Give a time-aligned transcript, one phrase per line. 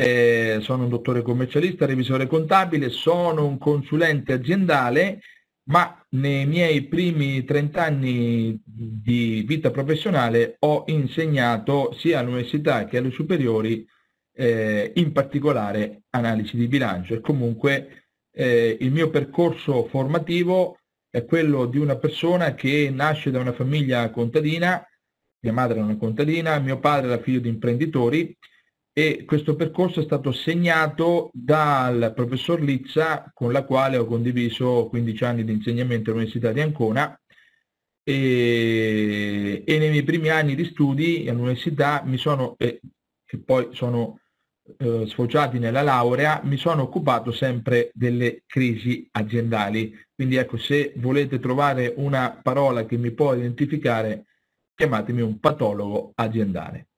[0.00, 5.20] eh, sono un dottore commercialista, revisore contabile, sono un consulente aziendale,
[5.70, 13.10] ma nei miei primi 30 anni di vita professionale ho insegnato sia all'università che alle
[13.10, 13.84] superiori,
[14.34, 17.14] eh, in particolare analisi di bilancio.
[17.14, 20.78] E comunque eh, il mio percorso formativo
[21.10, 24.80] è quello di una persona che nasce da una famiglia contadina,
[25.40, 28.36] mia madre è una contadina, mio padre era figlio di imprenditori
[28.98, 35.24] e questo percorso è stato segnato dal professor Lizza con la quale ho condiviso 15
[35.24, 37.16] anni di insegnamento all'Università di Ancona
[38.02, 42.80] e, e nei miei primi anni di studi all'università mi sono, e,
[43.24, 44.18] che poi sono
[44.78, 49.96] eh, sfociati nella laurea, mi sono occupato sempre delle crisi aziendali.
[50.12, 54.24] Quindi ecco, se volete trovare una parola che mi può identificare,
[54.74, 56.88] chiamatemi un patologo aziendale.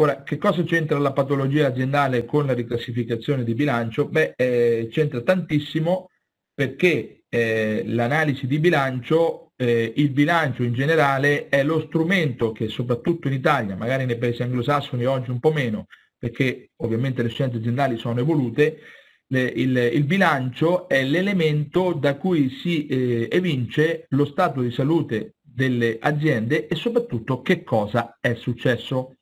[0.00, 4.08] Ora, che cosa c'entra la patologia aziendale con la riclassificazione di bilancio?
[4.08, 6.08] Beh, eh, c'entra tantissimo
[6.54, 13.28] perché eh, l'analisi di bilancio, eh, il bilancio in generale è lo strumento che soprattutto
[13.28, 15.84] in Italia, magari nei paesi anglosassoni oggi un po' meno,
[16.16, 18.78] perché ovviamente le scienze aziendali sono evolute,
[19.26, 25.34] le, il, il, bilancio è l'elemento da cui si eh, evince lo stato di salute
[25.42, 29.16] delle aziende e soprattutto che cosa è successo.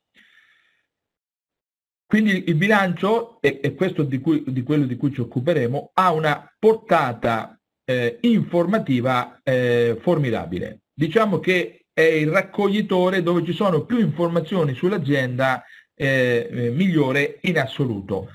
[2.08, 6.50] Quindi il bilancio, e, questo di, cui, di, quello di cui ci occuperemo, ha una
[6.58, 10.84] portata eh, informativa eh, formidabile.
[10.90, 15.62] Diciamo che è il raccoglitore dove ci sono più informazioni sull'azienda
[15.94, 18.30] eh, eh migliore in assoluto.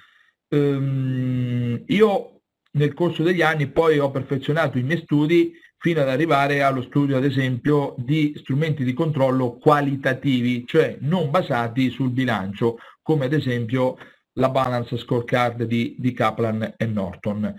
[0.49, 2.41] Um, io
[2.73, 7.17] nel corso degli anni poi ho perfezionato i miei studi fino ad arrivare allo studio,
[7.17, 13.97] ad esempio, di strumenti di controllo qualitativi, cioè non basati sul bilancio, come ad esempio
[14.33, 17.53] la balance scorecard di, di Kaplan e Norton.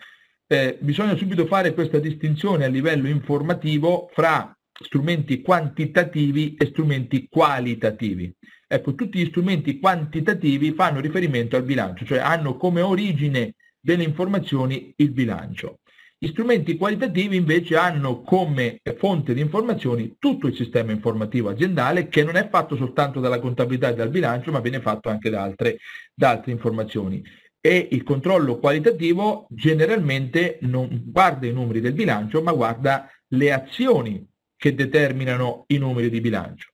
[0.46, 8.34] Eh, bisogna subito fare questa distinzione a livello informativo fra strumenti quantitativi e strumenti qualitativi.
[8.66, 14.92] Ecco, tutti gli strumenti quantitativi fanno riferimento al bilancio, cioè hanno come origine delle informazioni
[14.96, 15.78] il bilancio.
[16.24, 22.24] Gli strumenti qualitativi invece hanno come fonte di informazioni tutto il sistema informativo aziendale che
[22.24, 25.76] non è fatto soltanto dalla contabilità e dal bilancio ma viene fatto anche da altre,
[26.14, 27.22] da altre informazioni.
[27.60, 34.26] E il controllo qualitativo generalmente non guarda i numeri del bilancio ma guarda le azioni
[34.56, 36.70] che determinano i numeri di bilancio.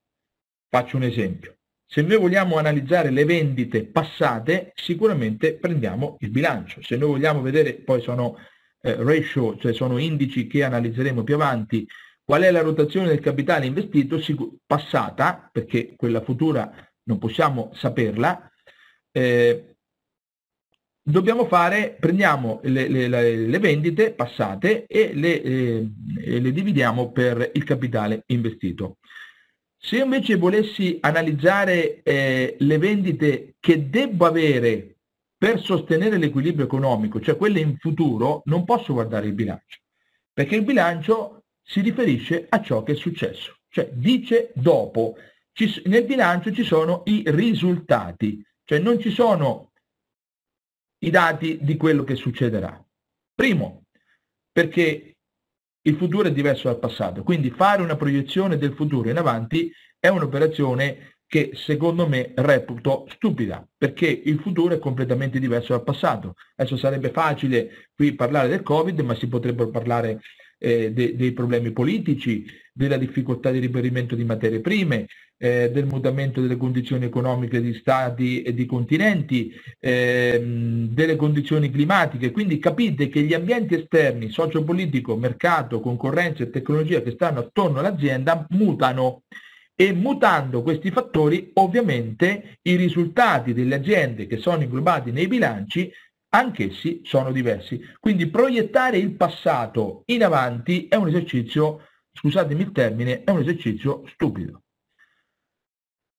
[0.69, 1.57] Faccio un esempio.
[1.89, 6.81] Se noi vogliamo analizzare le vendite passate, sicuramente prendiamo il bilancio.
[6.83, 8.37] Se noi vogliamo vedere, poi sono
[8.81, 11.87] eh, ratio, cioè sono indici che analizzeremo più avanti,
[12.25, 14.21] qual è la rotazione del capitale investito?
[14.65, 16.73] Passata, perché quella futura
[17.05, 18.51] non possiamo saperla,
[19.11, 19.75] eh,
[21.03, 25.91] dobbiamo fare, prendiamo le, le, le vendite passate e le, eh,
[26.41, 28.99] le, dividiamo per il capitale investito.
[29.77, 34.99] Se invece volessi analizzare eh, le vendite che devo avere
[35.41, 39.79] per sostenere l'equilibrio economico, cioè quelle in futuro, non posso guardare il bilancio,
[40.35, 45.17] perché il bilancio si riferisce a ciò che è successo, cioè dice dopo.
[45.53, 49.73] Ci, nel bilancio ci sono i risultati, cioè non ci sono
[50.99, 52.79] i dati di quello che succederà.
[53.35, 53.85] Primo,
[54.53, 55.17] perché
[55.81, 60.09] il futuro è diverso dal passato, quindi fare una proiezione del futuro in avanti è
[60.09, 66.35] un'operazione che secondo me reputo stupida, perché il futuro è completamente diverso dal passato.
[66.57, 70.23] Adesso sarebbe facile qui parlare del Covid, ma si potrebbero parlare
[70.59, 76.41] eh, de- dei problemi politici, della difficoltà di riperimento di materie prime, eh, del mutamento
[76.41, 82.33] delle condizioni economiche di stati e di continenti, ehm, delle condizioni climatiche.
[82.33, 88.45] Quindi capite che gli ambienti esterni, sociopolitico, mercato, concorrenza e tecnologia che stanno attorno all'azienda
[88.49, 89.23] mutano
[89.81, 95.91] e mutando questi fattori ovviamente i risultati delle aziende che sono inglobati nei bilanci
[96.35, 97.81] anch'essi sono diversi.
[97.99, 104.07] Quindi proiettare il passato in avanti è un esercizio, scusatemi il termine, è un esercizio
[104.09, 104.65] stupido.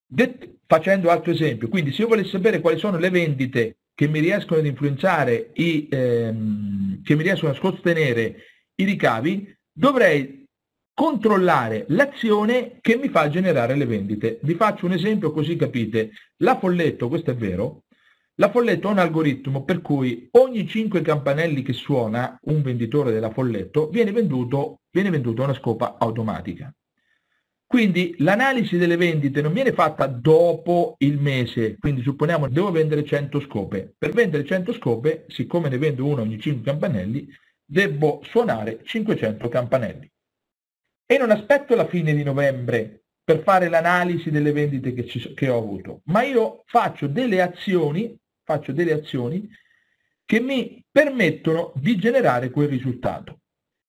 [0.07, 4.21] Det- facendo altro esempio, quindi se io volessi sapere quali sono le vendite che mi
[4.21, 8.37] riescono ad influenzare, i, ehm, che mi riescono a sostenere
[8.73, 10.40] i ricavi, dovrei
[11.01, 14.37] controllare l'azione che mi fa generare le vendite.
[14.43, 16.11] Vi faccio un esempio così capite.
[16.43, 17.85] La Folletto, questo è vero,
[18.35, 23.31] la Folletto ha un algoritmo per cui ogni 5 campanelli che suona un venditore della
[23.31, 26.71] Folletto viene venduto, viene venduto una scopa automatica.
[27.65, 33.39] Quindi l'analisi delle vendite non viene fatta dopo il mese, quindi supponiamo devo vendere 100
[33.39, 33.95] scope.
[33.97, 37.27] Per vendere 100 scope, siccome ne vendo uno ogni 5 campanelli,
[37.65, 40.10] devo suonare 500 campanelli.
[41.11, 45.49] E non aspetto la fine di novembre per fare l'analisi delle vendite che, ci, che
[45.49, 49.45] ho avuto, ma io faccio delle azioni, faccio delle azioni
[50.23, 53.39] che mi permettono di generare quel risultato.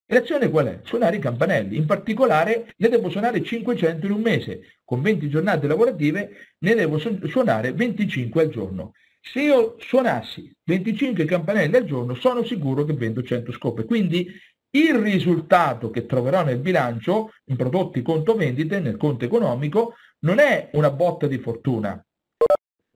[0.06, 0.80] L'azione qual è?
[0.82, 1.76] Suonare i campanelli.
[1.76, 4.78] In particolare ne devo suonare 500 in un mese.
[4.84, 8.94] Con 20 giornate lavorative ne devo suonare 25 al giorno.
[9.20, 13.84] Se io suonassi 25 campanelli al giorno sono sicuro che vendo 100 scope.
[13.84, 14.26] Quindi
[14.72, 20.70] il risultato che troverò nel bilancio, in prodotti conto vendite, nel conto economico, non è
[20.72, 22.04] una botta di fortuna,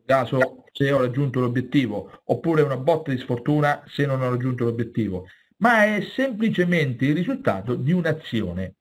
[0.04, 5.26] caso se ho raggiunto l'obiettivo, oppure una botta di sfortuna se non ho raggiunto l'obiettivo
[5.58, 8.74] ma è semplicemente il risultato di un'azione.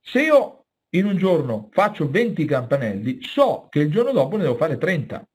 [0.00, 4.56] Se io in un giorno faccio 20 campanelli, so che il giorno dopo ne devo
[4.56, 5.26] fare 30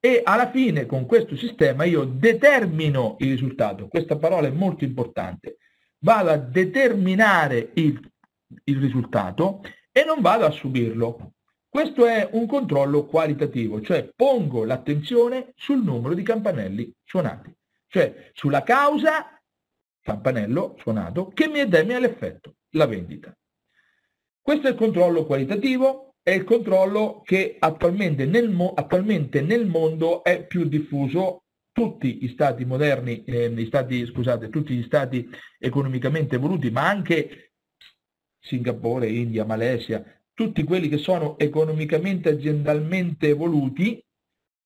[0.00, 3.88] e alla fine con questo sistema io determino il risultato.
[3.88, 5.58] Questa parola è molto importante.
[6.00, 8.00] Vado a determinare il,
[8.64, 11.34] il risultato e non vado a subirlo.
[11.68, 17.54] Questo è un controllo qualitativo, cioè pongo l'attenzione sul numero di campanelli suonati,
[17.88, 19.38] cioè sulla causa
[20.00, 23.36] campanello suonato che mi determina l'effetto, la vendita.
[24.40, 30.46] Questo è il controllo qualitativo, è il controllo che attualmente nel, attualmente nel mondo è
[30.46, 31.44] più diffuso
[31.78, 35.30] tutti gli stati moderni, eh, gli stati, scusate, tutti gli stati
[35.60, 37.52] economicamente evoluti, ma anche
[38.40, 40.04] Singapore, India, Malesia,
[40.34, 44.04] tutti quelli che sono economicamente aziendalmente evoluti,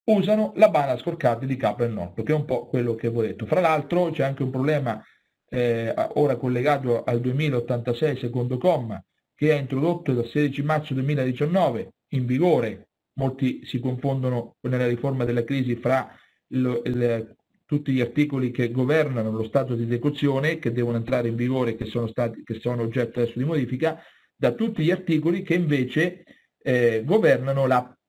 [0.04, 3.20] usano la banda scorcata di Capra del Nord, che è un po' quello che avevo
[3.20, 3.44] detto.
[3.44, 5.04] Fra l'altro c'è anche un problema
[5.50, 9.04] eh, ora collegato al 2086 secondo comma,
[9.34, 12.88] che ha introdotto dal 16 marzo 2019 in vigore,
[13.18, 16.16] molti si confondono nella riforma della crisi fra
[16.52, 21.36] il, il, tutti gli articoli che governano lo stato di esecuzione, che devono entrare in
[21.36, 24.02] vigore, che sono, stati, che sono oggetto adesso di modifica,
[24.36, 26.24] da tutti gli articoli che invece
[26.58, 27.66] eh, governano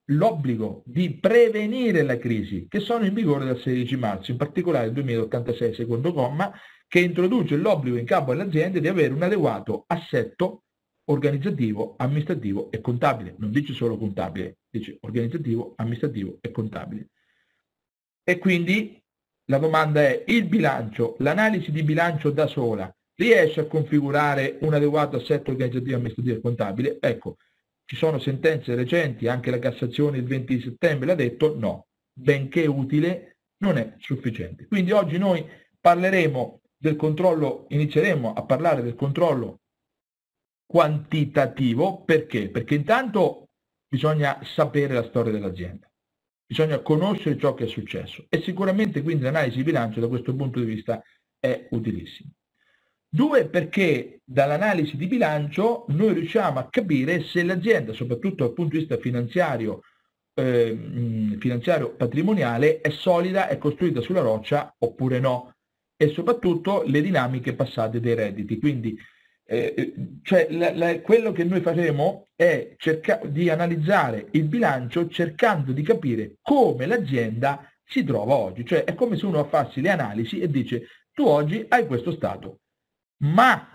[0.08, 4.94] l'obbligo di prevenire la crisi, che sono in vigore dal 16 marzo, in particolare il
[4.94, 6.52] 2086 secondo comma,
[6.88, 10.64] che introduce l'obbligo in capo alle aziende di avere un adeguato assetto
[11.06, 13.36] organizzativo, amministrativo e contabile.
[13.38, 17.10] Non dice solo contabile, dice organizzativo, amministrativo e contabile.
[18.24, 19.02] E quindi
[19.46, 25.18] la domanda è, il bilancio, l'analisi di bilancio da sola, riesce a configurare un adeguato
[25.18, 26.98] assetto organizzativo, amministrativo e contabile?
[27.00, 27.38] Ecco,
[27.86, 33.38] ci sono sentenze recenti, anche la Cassazione il 20 settembre l'ha detto, no, benché utile,
[33.58, 34.68] non è sufficiente.
[34.68, 35.46] Quindi oggi noi
[35.80, 39.60] parleremo del controllo, inizieremo a parlare del controllo
[40.66, 42.50] quantitativo, perché?
[42.50, 43.50] Perché intanto
[43.88, 45.88] bisogna sapere la storia dell'azienda,
[46.54, 50.60] bisogna conoscere ciò che è successo e sicuramente quindi l'analisi di bilancio da questo punto
[50.60, 51.02] di vista
[51.40, 52.30] è utilissima.
[53.10, 58.80] Due, perché dall'analisi di bilancio noi riusciamo a capire se l'azienda, soprattutto dal punto di
[58.80, 59.82] vista finanziario,
[60.36, 65.56] eh, finanziario patrimoniale, è solida, è costruita sulla roccia oppure no
[65.96, 68.60] e soprattutto le dinamiche passate dei redditi.
[68.60, 68.96] Quindi
[69.46, 75.72] eh, cioè, la, la, quello che noi faremo è cercare di analizzare il bilancio cercando
[75.72, 78.66] di capire come l'azienda si trova oggi.
[78.66, 82.62] Cioè è come se uno facesse le analisi e dice tu oggi hai questo stato,
[83.24, 83.68] ma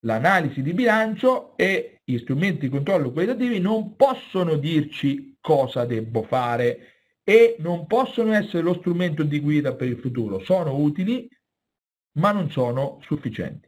[0.00, 6.94] l'analisi di bilancio e gli strumenti di controllo qualitativi non possono dirci cosa devo fare
[7.24, 10.38] e non possono essere lo strumento di guida per il futuro.
[10.40, 11.28] Sono utili,
[12.18, 13.65] ma non sono sufficienti.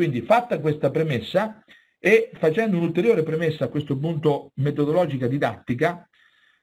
[0.00, 1.62] Quindi fatta questa premessa
[1.98, 6.08] e facendo un'ulteriore premessa a questo punto metodologica didattica,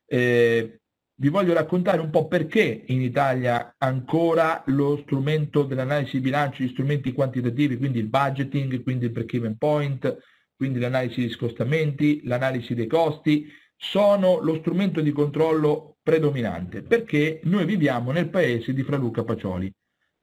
[0.08, 0.80] eh,
[1.14, 6.70] vi voglio raccontare un po' perché in Italia ancora lo strumento dell'analisi di bilancio, gli
[6.70, 10.18] strumenti quantitativi, quindi il budgeting, quindi il break-even point,
[10.56, 17.66] quindi l'analisi di scostamenti, l'analisi dei costi, sono lo strumento di controllo predominante, perché noi
[17.66, 19.72] viviamo nel paese di Fraluca Pacioli.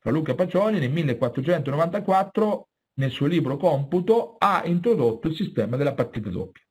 [0.00, 6.30] Fra Luca Pacioli nel 1494 nel suo libro Computo ha introdotto il sistema della partita
[6.30, 6.62] doppia.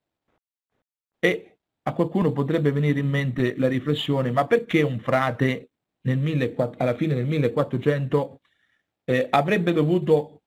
[1.20, 6.76] E a qualcuno potrebbe venire in mente la riflessione, ma perché un frate nel 1400,
[6.78, 8.42] alla fine del 1400
[9.06, 10.44] eh, avrebbe dovuto,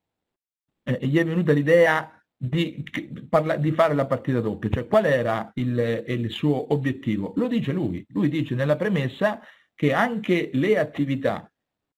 [0.83, 6.03] eh, gli è venuta l'idea di, di, fare la partita doppia, cioè qual era il,
[6.07, 7.33] il suo obiettivo?
[7.35, 9.39] Lo dice lui, lui dice nella premessa
[9.73, 11.51] che anche le attività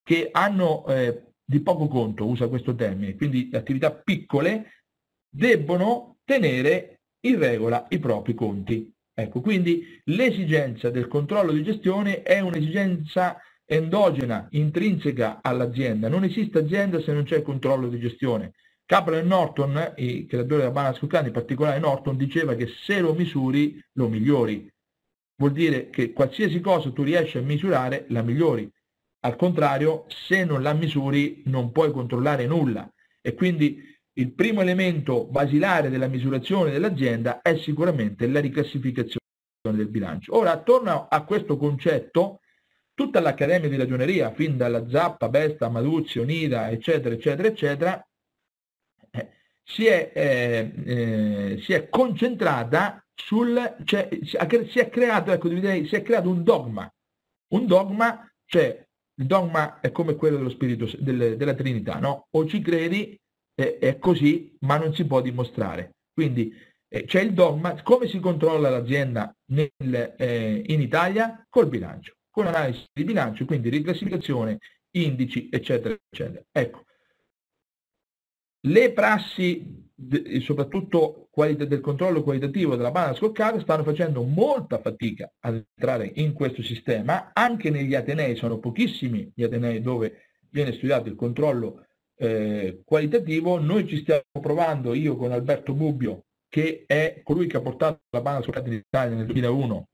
[0.04, 4.84] che hanno eh, di poco conto, usa questo termine, quindi attività piccole,
[5.28, 8.94] debbono tenere in regola i propri conti.
[9.12, 16.08] Ecco, quindi l'esigenza del controllo di gestione è un'esigenza endogena, intrinseca all'azienda.
[16.08, 18.54] Non esiste azienda se non c'è controllo di gestione.
[18.86, 23.16] Kaplan e Norton, i creatori della banana scoccante, in particolare Norton, diceva che se lo
[23.16, 24.72] misuri, lo migliori.
[25.38, 28.72] Vuol dire che qualsiasi cosa tu riesci a misurare, la migliori.
[29.22, 32.90] Al contrario, se non la misuri, non puoi controllare nulla.
[33.22, 33.84] E quindi
[34.14, 39.18] il primo elemento basilare della misurazione dell'azienda è sicuramente la riclassificazione
[39.62, 40.36] del bilancio.
[40.36, 42.40] Ora, attorno a questo concetto,
[42.94, 48.08] tutta l'Accademia di Ragioneria, fin dalla Zappa, Besta, Maduzzi, Onida, eccetera, eccetera, eccetera,
[49.12, 49.30] eh,
[49.64, 56.02] si, è, eh, eh, si, è, concentrata sul, cioè, si, è creato, ecco, si è
[56.02, 56.94] creato un dogma.
[57.52, 58.86] Un dogma, cioè,
[59.20, 62.28] il dogma è come quello dello spirito, del, della Trinità, no?
[62.32, 63.20] O ci credi
[63.54, 65.96] è, è così, ma non si può dimostrare.
[66.14, 66.54] Quindi
[66.88, 71.46] eh, c'è il dogma, come si controlla l'azienda nel, eh, in Italia?
[71.50, 74.58] Col bilancio, con analisi di bilancio, quindi riclassificazione,
[74.92, 76.42] indici, eccetera, eccetera.
[76.50, 76.86] Ecco,
[78.68, 79.89] le prassi,
[80.42, 86.62] soprattutto del controllo qualitativo della banana scoccata, stanno facendo molta fatica ad entrare in questo
[86.62, 93.60] sistema, anche negli Atenei, sono pochissimi gli Atenei dove viene studiato il controllo eh, qualitativo,
[93.60, 98.22] noi ci stiamo provando, io con Alberto Bubbio, che è colui che ha portato la
[98.22, 99.88] banda scoperta in Italia nel 2001,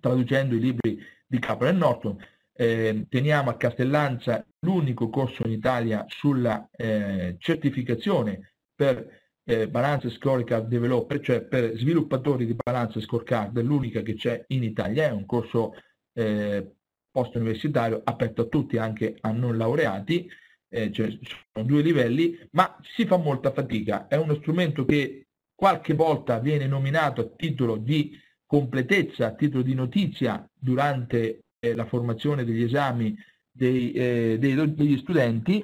[0.00, 2.18] traducendo i libri di Capra e Norton,
[2.52, 8.50] eh, teniamo a Castellanza l'unico corso in Italia sulla eh, certificazione
[8.80, 14.62] per eh, Balance Scorecard Developer, cioè per sviluppatori di Balance Scorecard, l'unica che c'è in
[14.62, 15.74] Italia, è un corso
[16.14, 16.76] eh,
[17.10, 20.26] post-universitario aperto a tutti, anche a non laureati,
[20.70, 21.10] eh, cioè,
[21.52, 24.06] sono due livelli, ma si fa molta fatica.
[24.06, 29.74] È uno strumento che qualche volta viene nominato a titolo di completezza, a titolo di
[29.74, 33.14] notizia durante eh, la formazione degli esami
[33.50, 35.62] dei, eh, dei, degli studenti,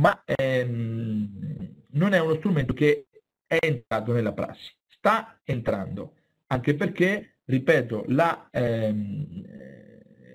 [0.00, 3.06] ma ehm, non è uno strumento che
[3.46, 4.72] è entrato nella prassi.
[4.86, 6.14] Sta entrando,
[6.46, 9.44] anche perché, ripeto, la, ehm,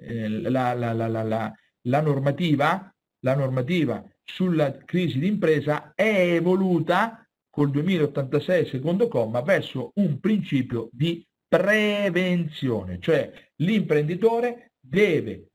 [0.02, 1.54] eh, la, la,
[1.84, 2.94] la normativa
[3.36, 13.00] normativa sulla crisi d'impresa è evoluta col 2086 secondo comma verso un principio di prevenzione,
[13.00, 15.48] cioè l'imprenditore deve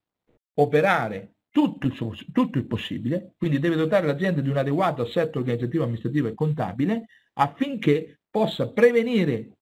[0.59, 5.39] operare tutto il, suo, tutto il possibile, quindi deve dotare l'azienda di un adeguato assetto
[5.39, 9.53] organizzativo, amministrativo e contabile affinché possa prevenire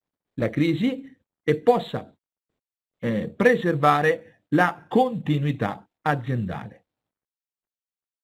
[0.40, 2.12] la crisi e possa
[2.98, 6.86] eh, preservare la continuità aziendale.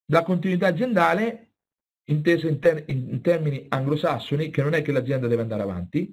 [0.07, 1.53] La continuità aziendale,
[2.11, 6.13] intesa in, ter in termini anglosassoni, che non è che l'azienda deve andare avanti,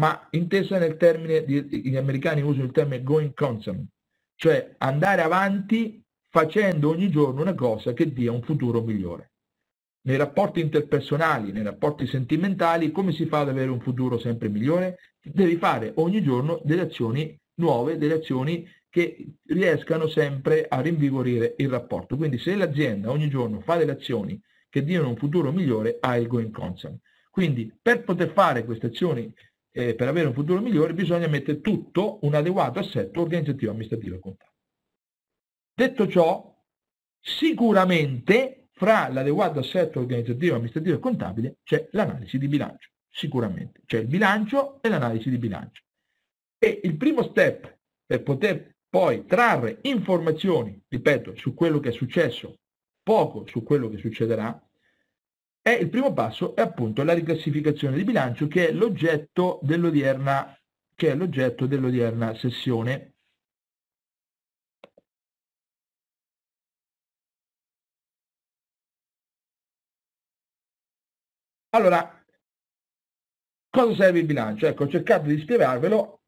[0.00, 3.86] ma intesa nel termine, gli americani usano il termine going concern,
[4.34, 9.32] cioè andare avanti facendo ogni giorno una cosa che dia un futuro migliore.
[10.02, 14.98] Nei rapporti interpersonali, nei rapporti sentimentali, come si fa ad avere un futuro sempre migliore?
[15.20, 21.68] Devi fare ogni giorno delle azioni nuove, delle azioni che riescano sempre a rinvigorire il
[21.68, 22.16] rapporto.
[22.16, 26.28] Quindi se l'azienda ogni giorno fa delle azioni che diano un futuro migliore, ha il
[26.28, 26.96] going concern.
[27.30, 29.32] Quindi per poter fare queste azioni,
[29.72, 34.20] eh, per avere un futuro migliore, bisogna mettere tutto un adeguato assetto organizzativo, amministrativo e
[34.20, 34.49] contabile.
[35.80, 36.62] Detto ciò,
[37.18, 42.90] sicuramente fra l'adeguato assetto organizzativo, amministrativo e contabile c'è l'analisi di bilancio.
[43.08, 43.80] Sicuramente.
[43.86, 45.82] C'è il bilancio e l'analisi di bilancio.
[46.58, 52.58] E il primo step per poter poi trarre informazioni, ripeto, su quello che è successo,
[53.02, 54.62] poco su quello che succederà,
[55.62, 60.54] è il primo passo è appunto la riclassificazione di bilancio che è l'oggetto dell'odierna,
[60.94, 63.09] dell'odierna sessione.
[71.70, 72.24] Allora,
[73.68, 74.66] cosa serve il bilancio?
[74.66, 76.22] Ecco, ho cercato di spiegarvelo.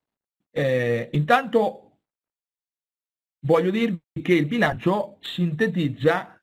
[0.51, 2.01] Eh, intanto
[3.45, 6.41] voglio dirvi che il bilancio sintetizza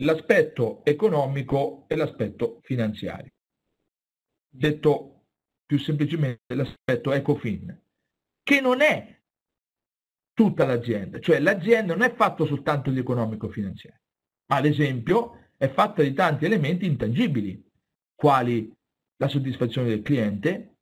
[0.00, 3.32] l'aspetto economico e l'aspetto finanziario.
[4.48, 5.26] Detto
[5.66, 7.82] più semplicemente l'aspetto ECOFIN,
[8.42, 9.20] che non è
[10.32, 14.00] tutta l'azienda, cioè l'azienda non è fatta soltanto di economico-finanziario,
[14.46, 17.67] ma ad esempio è fatta di tanti elementi intangibili,
[18.18, 18.72] quali
[19.16, 20.78] la soddisfazione del cliente,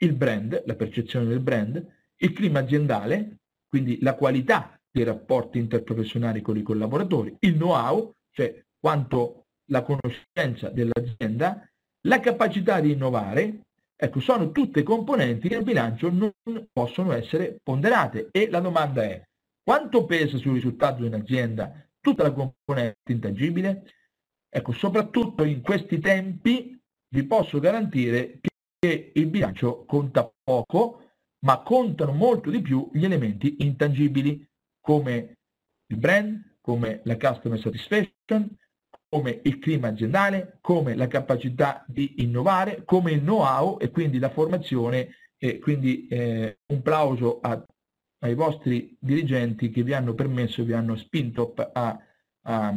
[0.00, 1.82] il brand, la percezione del brand,
[2.16, 8.62] il clima aziendale, quindi la qualità dei rapporti interprofessionali con i collaboratori, il know-how, cioè
[8.78, 11.66] quanto la conoscenza dell'azienda,
[12.02, 13.60] la capacità di innovare,
[13.96, 16.32] Ecco, sono tutte componenti che nel bilancio non
[16.72, 19.22] possono essere ponderate e la domanda è
[19.62, 23.84] quanto pesa sul risultato di un'azienda tutta la componente intangibile?
[24.56, 28.38] Ecco, soprattutto in questi tempi vi posso garantire
[28.78, 31.10] che il bilancio conta poco,
[31.44, 34.46] ma contano molto di più gli elementi intangibili
[34.80, 35.38] come
[35.88, 38.48] il brand, come la customer satisfaction,
[39.08, 44.30] come il clima aziendale, come la capacità di innovare, come il know-how e quindi la
[44.30, 47.60] formazione e quindi eh, un plauso a,
[48.20, 51.98] ai vostri dirigenti che vi hanno permesso, vi hanno spinto a,
[52.42, 52.76] a,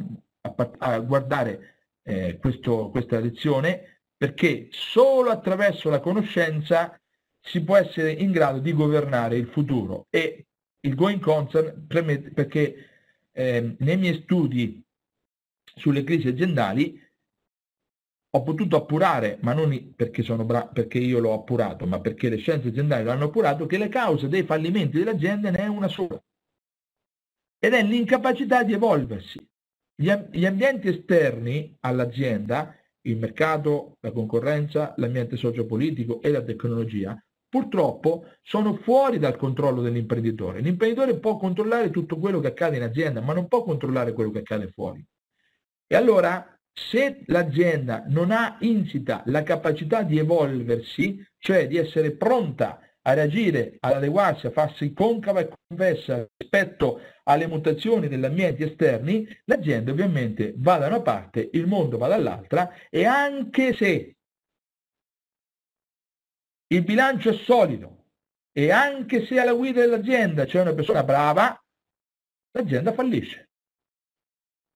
[0.55, 6.99] a guardare eh, questo, questa lezione perché solo attraverso la conoscenza
[7.39, 10.47] si può essere in grado di governare il futuro e
[10.81, 12.89] il going concern permette perché
[13.31, 14.83] eh, nei miei studi
[15.75, 17.05] sulle crisi aziendali
[18.29, 22.37] ho potuto appurare, ma non perché, sono bra- perché io l'ho appurato, ma perché le
[22.37, 25.87] scienze aziendali lo hanno appurato, che le cause dei fallimenti delle aziende ne è una
[25.87, 26.21] sola.
[27.59, 29.39] Ed è l'incapacità di evolversi.
[29.99, 38.25] Gli, gli ambienti esterni all'azienda, il mercato, la concorrenza, l'ambiente sociopolitico e la tecnologia, purtroppo
[38.43, 40.59] sono fuori dal controllo dell'imprenditore.
[40.59, 44.39] L'imprenditore può controllare tutto quello che accade in azienda, ma non può controllare quello che
[44.39, 45.03] accade fuori.
[45.87, 52.86] E allora, se l'azienda non ha insita la capacità di evolversi, cioè di essere pronta
[53.07, 59.25] a reagire, ad adeguarsi, a farsi concava e convessa rispetto alle mutazioni degli ambienti esterni,
[59.45, 64.17] l'azienda ovviamente va da una parte, il mondo va dall'altra e anche se
[66.69, 68.07] il bilancio è solido
[68.51, 71.57] e anche se alla guida dell'azienda c'è una persona brava,
[72.51, 73.51] l'azienda fallisce.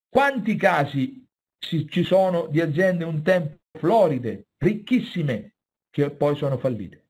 [0.07, 1.27] Quanti casi
[1.59, 5.55] ci sono di aziende un tempo floride, ricchissime,
[5.89, 7.00] che poi sono fallite?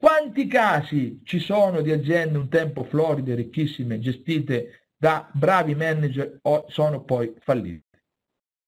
[0.00, 6.64] Quanti casi ci sono di aziende un tempo floride, ricchissime, gestite da bravi manager o
[6.68, 8.00] sono poi fallite?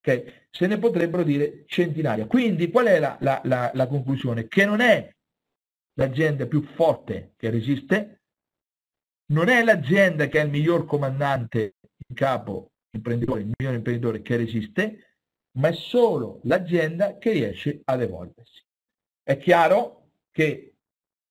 [0.00, 0.46] Okay?
[0.50, 2.26] Se ne potrebbero dire centinaia.
[2.26, 4.46] Quindi qual è la, la, la, la conclusione?
[4.46, 5.10] Che non è
[5.94, 8.24] l'azienda più forte che resiste,
[9.32, 11.76] non è l'azienda che è il miglior comandante
[12.08, 15.16] in capo imprenditore, il migliore imprenditore che resiste,
[15.52, 18.62] ma è solo l'azienda che riesce ad evolversi.
[19.22, 20.71] È chiaro che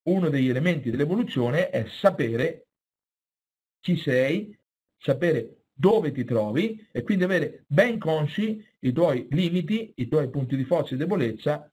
[0.03, 2.67] uno degli elementi dell'evoluzione è sapere
[3.79, 4.57] chi sei,
[4.97, 10.55] sapere dove ti trovi e quindi avere ben consci i tuoi limiti, i tuoi punti
[10.55, 11.69] di forza e debolezza,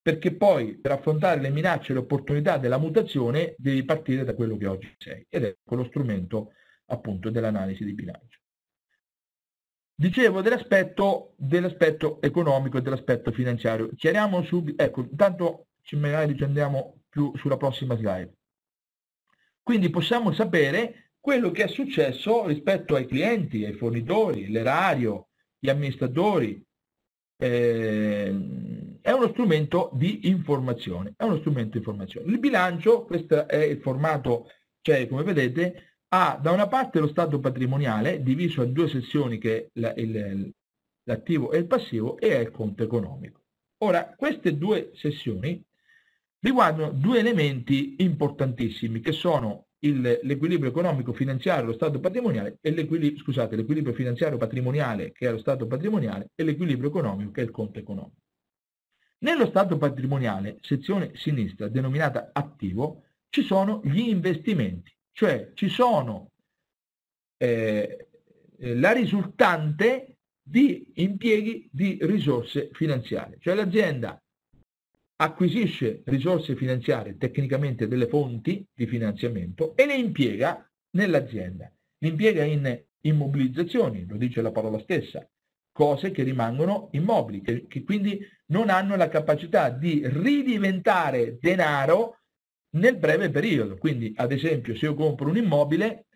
[0.00, 4.56] perché poi per affrontare le minacce e le opportunità della mutazione devi partire da quello
[4.56, 6.52] che oggi sei ed è quello strumento
[6.86, 8.40] appunto dell'analisi di bilancio.
[9.94, 13.90] Dicevo dell'aspetto, dell'aspetto economico e dell'aspetto finanziario.
[13.94, 18.38] Chiariamo subito, ecco, intanto ci magari ci andiamo più sulla prossima slide.
[19.62, 26.64] Quindi possiamo sapere quello che è successo rispetto ai clienti, ai fornitori, l'erario, gli amministratori.
[27.36, 31.12] Eh, è uno strumento di informazione.
[31.14, 32.30] È uno strumento di informazione.
[32.30, 34.48] Il bilancio, questo è il formato,
[34.80, 39.70] cioè come vedete, ha da una parte lo stato patrimoniale diviso a due sezioni che
[39.74, 43.42] l'attivo e il passivo e è il conto economico.
[43.82, 45.62] Ora, queste due sessioni
[46.42, 53.56] riguardano due elementi importantissimi che sono l'equilibrio economico finanziario, lo stato patrimoniale e l'equilibrio, scusate,
[53.56, 57.80] l'equilibrio finanziario patrimoniale che è lo stato patrimoniale e l'equilibrio economico che è il conto
[57.80, 58.20] economico.
[59.18, 66.30] Nello stato patrimoniale, sezione sinistra denominata attivo, ci sono gli investimenti cioè ci sono
[67.36, 68.08] eh,
[68.58, 74.20] eh, la risultante di impieghi di risorse finanziarie, cioè l'azienda
[75.16, 81.72] acquisisce risorse finanziarie, tecnicamente delle fonti di finanziamento, e le impiega nell'azienda.
[81.98, 85.26] Le impiega in immobilizzazioni, lo dice la parola stessa,
[85.72, 92.18] cose che rimangono immobili, che, che quindi non hanno la capacità di ridiventare denaro
[92.76, 93.76] nel breve periodo.
[93.76, 96.06] Quindi, ad esempio, se io compro un immobile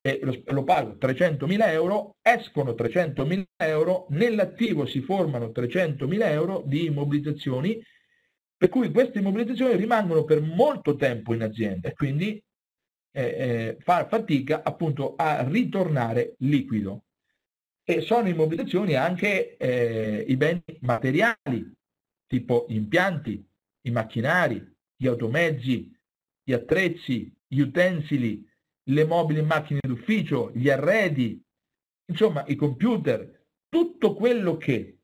[0.00, 6.86] e lo, lo pago 300.000 euro, escono 300.000 euro, nell'attivo si formano 300.000 euro di
[6.86, 7.80] immobilizzazioni,
[8.58, 12.42] per cui queste immobilizzazioni rimangono per molto tempo in azienda e quindi
[13.12, 17.04] eh, eh, fa fatica appunto a ritornare liquido.
[17.84, 21.72] E sono immobilizzazioni anche eh, i beni materiali,
[22.26, 23.48] tipo impianti,
[23.82, 25.96] i macchinari, gli automezzi,
[26.42, 28.44] gli attrezzi, gli utensili,
[28.88, 31.40] le mobili macchine d'ufficio, gli arredi,
[32.06, 34.98] insomma i computer, tutto quello che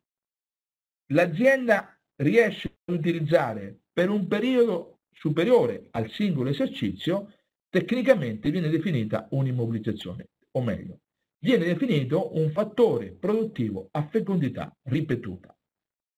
[1.12, 7.32] l'azienda riesce utilizzare per un periodo superiore al singolo esercizio,
[7.68, 11.00] tecnicamente viene definita un'immobilizzazione, o meglio,
[11.38, 15.56] viene definito un fattore produttivo a fecondità ripetuta.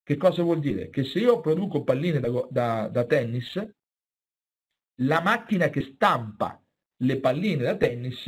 [0.02, 0.88] Che cosa vuol dire?
[0.88, 3.60] Che se io produco palline da, da, da tennis,
[5.00, 6.62] la macchina che stampa
[7.00, 8.24] le palline da tennis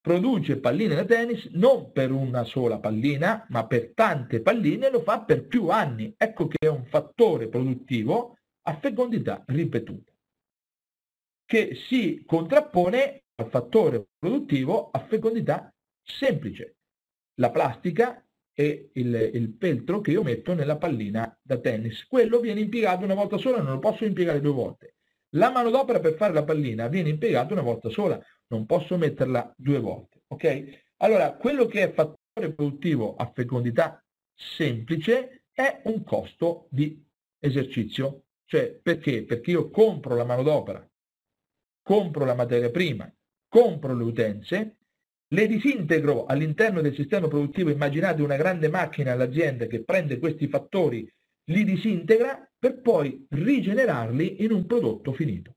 [0.00, 5.00] produce palline da tennis non per una sola pallina, ma per tante palline e lo
[5.00, 6.14] fa per più anni.
[6.16, 10.12] Ecco che è un fattore produttivo a fecondità ripetuta,
[11.44, 16.76] che si contrappone al fattore produttivo a fecondità semplice.
[17.40, 22.06] La plastica e il, il, peltro che io metto nella pallina da tennis.
[22.06, 24.96] Quello viene impiegato una volta sola, non lo posso impiegare due volte.
[25.34, 29.78] La manodopera per fare la pallina viene impiegata una volta sola, non posso metterla due
[29.78, 30.22] volte.
[30.28, 30.82] Ok?
[30.98, 37.04] Allora, quello che è fattore produttivo a fecondità semplice è un costo di
[37.38, 38.24] esercizio.
[38.44, 39.24] Cioè, perché?
[39.24, 40.84] Perché io compro la manodopera,
[41.82, 43.12] compro la materia prima,
[43.48, 44.76] compro le utenze,
[45.28, 47.70] le disintegro all'interno del sistema produttivo.
[47.70, 51.08] Immaginate una grande macchina all'azienda che prende questi fattori,
[51.50, 55.56] li disintegra per poi rigenerarli in un prodotto finito.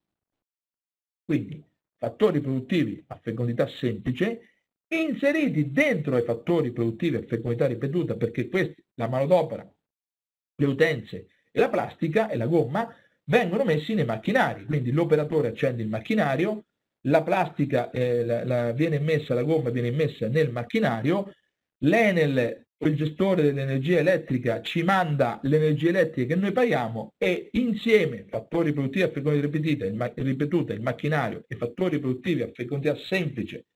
[1.26, 1.64] Quindi
[1.98, 4.50] fattori produttivi a fecondità semplice
[4.88, 9.68] inseriti dentro ai fattori produttivi a fecondità ripetuta perché questi, la manodopera,
[10.56, 12.94] le utenze e la plastica e la gomma
[13.26, 14.66] vengono messi nei macchinari.
[14.66, 16.66] Quindi l'operatore accende il macchinario,
[17.08, 21.34] la plastica eh, la, la, viene messa, la gomma viene messa nel macchinario,
[21.80, 28.74] l'Enel il gestore dell'energia elettrica ci manda l'energia elettrica che noi paghiamo e insieme fattori
[28.74, 33.68] produttivi a fecondità ripetuta, il, ripetuta, il macchinario e fattori produttivi a fecondità semplice,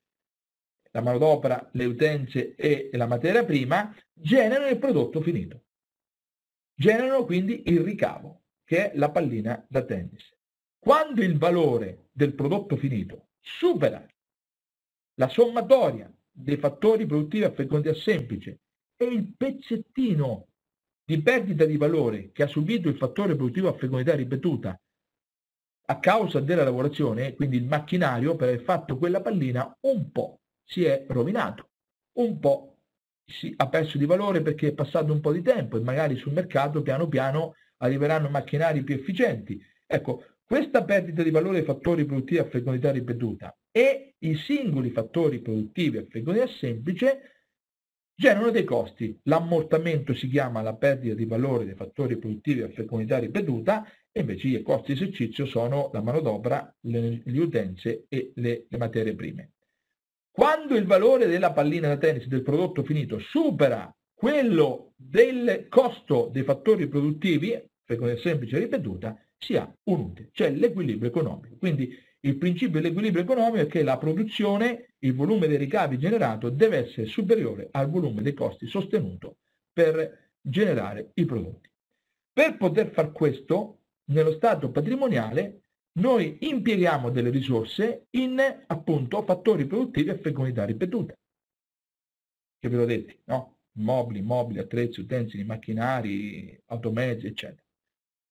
[0.92, 5.64] la manodopera, le utenze e la materia prima, generano il prodotto finito.
[6.74, 10.36] Generano quindi il ricavo, che è la pallina da tennis.
[10.80, 14.06] Quando il valore del prodotto finito supera
[15.16, 18.60] la sommatoria dei fattori produttivi a fecondità semplice
[18.98, 20.48] e il pezzettino
[21.06, 24.78] di perdita di valore che ha subito il fattore produttivo a fecondità ripetuta
[25.90, 30.84] a causa della lavorazione, quindi il macchinario per aver fatto quella pallina, un po' si
[30.84, 31.70] è rovinato,
[32.18, 32.80] un po'
[33.26, 36.34] si ha perso di valore perché è passato un po' di tempo e magari sul
[36.34, 39.62] mercato piano piano arriveranno macchinari più efficienti.
[39.86, 45.40] Ecco, questa perdita di valore dei fattori produttivi a fecondità ripetuta e i singoli fattori
[45.40, 47.37] produttivi a fecondità semplice
[48.18, 49.18] generano dei costi.
[49.24, 54.48] L'ammortamento si chiama la perdita di valore dei fattori produttivi a fecondità ripetuta e invece
[54.48, 59.52] i costi di esercizio sono la manodopera, le, le utenze e le, le materie prime.
[60.32, 66.44] Quando il valore della pallina da tennis del prodotto finito supera quello del costo dei
[66.44, 71.56] fattori produttivi, fecondità semplice ripetuta, si ha un utile, cioè l'equilibrio economico.
[71.58, 76.78] Quindi il principio dell'equilibrio economico è che la produzione, il volume dei ricavi generato deve
[76.78, 79.38] essere superiore al volume dei costi sostenuto
[79.72, 81.70] per generare i prodotti.
[82.34, 85.62] Per poter far questo, nello stato patrimoniale,
[85.98, 91.14] noi impieghiamo delle risorse in appunto fattori produttivi a fecondità ripetuta.
[92.60, 93.58] Che ve l'ho detto, no?
[93.78, 97.64] Mobili, mobili, attrezzi, utensili, macchinari, automezzi, eccetera.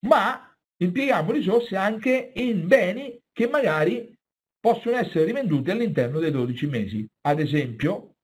[0.07, 4.19] Ma impieghiamo risorse anche in beni che magari
[4.59, 7.07] possono essere rivenduti all'interno dei 12 mesi.
[7.27, 8.15] Ad esempio,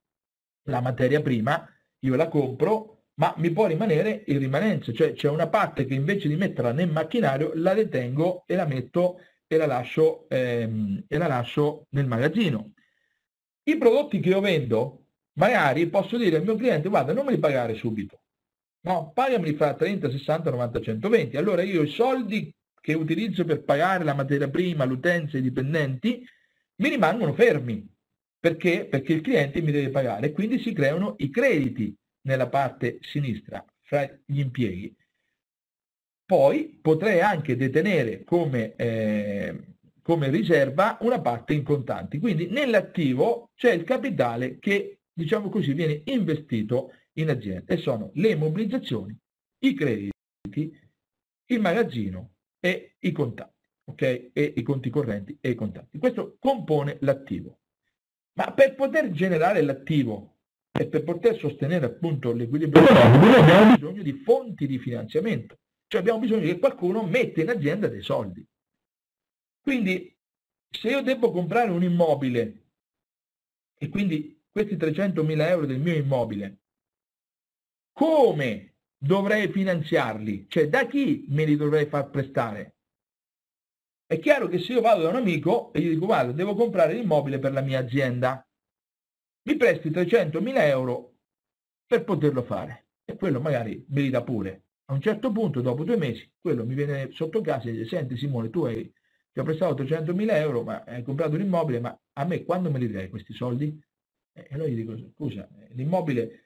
[0.70, 5.48] la materia prima io la compro, ma mi può rimanere in rimanenza, cioè c'è una
[5.48, 10.26] parte che invece di metterla nel macchinario la detengo e la metto e la lascio,
[10.30, 12.72] ehm, e la lascio nel magazzino.
[13.64, 17.38] I prodotti che io vendo, magari posso dire al mio cliente, guarda, non me li
[17.38, 18.22] pagare subito,
[18.86, 21.36] no, pagameli fra 30, 60, 90, 120.
[21.36, 22.50] Allora io i soldi
[22.82, 26.26] che utilizzo per pagare la materia prima, l'utenza, i dipendenti,
[26.76, 27.88] mi rimangono fermi.
[28.38, 28.86] Perché?
[28.86, 34.04] Perché il cliente mi deve pagare quindi si creano i crediti nella parte sinistra fra
[34.26, 34.94] gli impieghi.
[36.24, 39.56] Poi potrei anche detenere come, eh,
[40.02, 42.18] come riserva una parte in contanti.
[42.18, 48.30] Quindi nell'attivo c'è il capitale che, diciamo così, viene investito in azienda e sono le
[48.30, 49.16] immobilizzazioni,
[49.60, 50.10] i crediti,
[51.46, 52.31] il magazzino
[52.64, 54.30] e i contanti, ok?
[54.32, 55.98] E i conti correnti e i contanti.
[55.98, 57.58] Questo compone l'attivo.
[58.34, 60.36] Ma per poter generare l'attivo
[60.70, 66.20] e per poter sostenere appunto l'equilibrio economico abbiamo bisogno di fonti di finanziamento, cioè abbiamo
[66.20, 68.46] bisogno che qualcuno metta in azienda dei soldi.
[69.60, 70.16] Quindi
[70.70, 72.62] se io devo comprare un immobile
[73.76, 76.58] e quindi questi 300.000 euro del mio immobile,
[77.92, 78.71] come
[79.02, 80.46] dovrei finanziarli?
[80.48, 82.76] Cioè da chi me li dovrei far prestare?
[84.06, 86.94] È chiaro che se io vado da un amico e gli dico guarda devo comprare
[86.94, 88.46] l'immobile per la mia azienda,
[89.44, 91.14] mi presti 300.000 euro
[91.86, 94.66] per poterlo fare e quello magari me li dà pure.
[94.86, 98.16] A un certo punto, dopo due mesi, quello mi viene sotto casa e dice senti
[98.16, 98.92] Simone tu hai,
[99.32, 102.90] ti ho prestato 300.000 euro ma hai comprato l'immobile ma a me quando me li
[102.90, 103.82] dai questi soldi?
[104.34, 106.41] E allora gli dico scusa l'immobile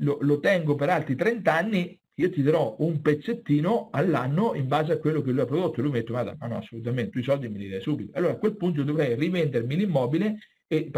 [0.00, 4.92] lo, lo tengo per altri 30 anni io ti darò un pezzettino all'anno in base
[4.92, 5.80] a quello che lui ha prodotto.
[5.80, 8.16] Lui mi ha detto, ma no, assolutamente, i soldi me li dai subito.
[8.16, 10.90] Allora a quel punto dovrei rivendermi l'immobile e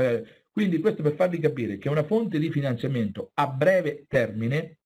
[0.51, 4.79] quindi questo per farvi capire che una fonte di finanziamento a breve termine,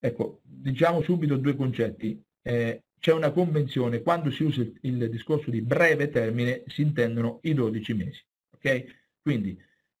[0.00, 2.20] ecco, diciamo subito due concetti.
[2.42, 7.38] Eh, c'è una convenzione, quando si usa il, il discorso di breve termine si intendono
[7.42, 8.20] i 12 mesi.
[8.56, 8.84] Ok?
[9.22, 9.56] Quindi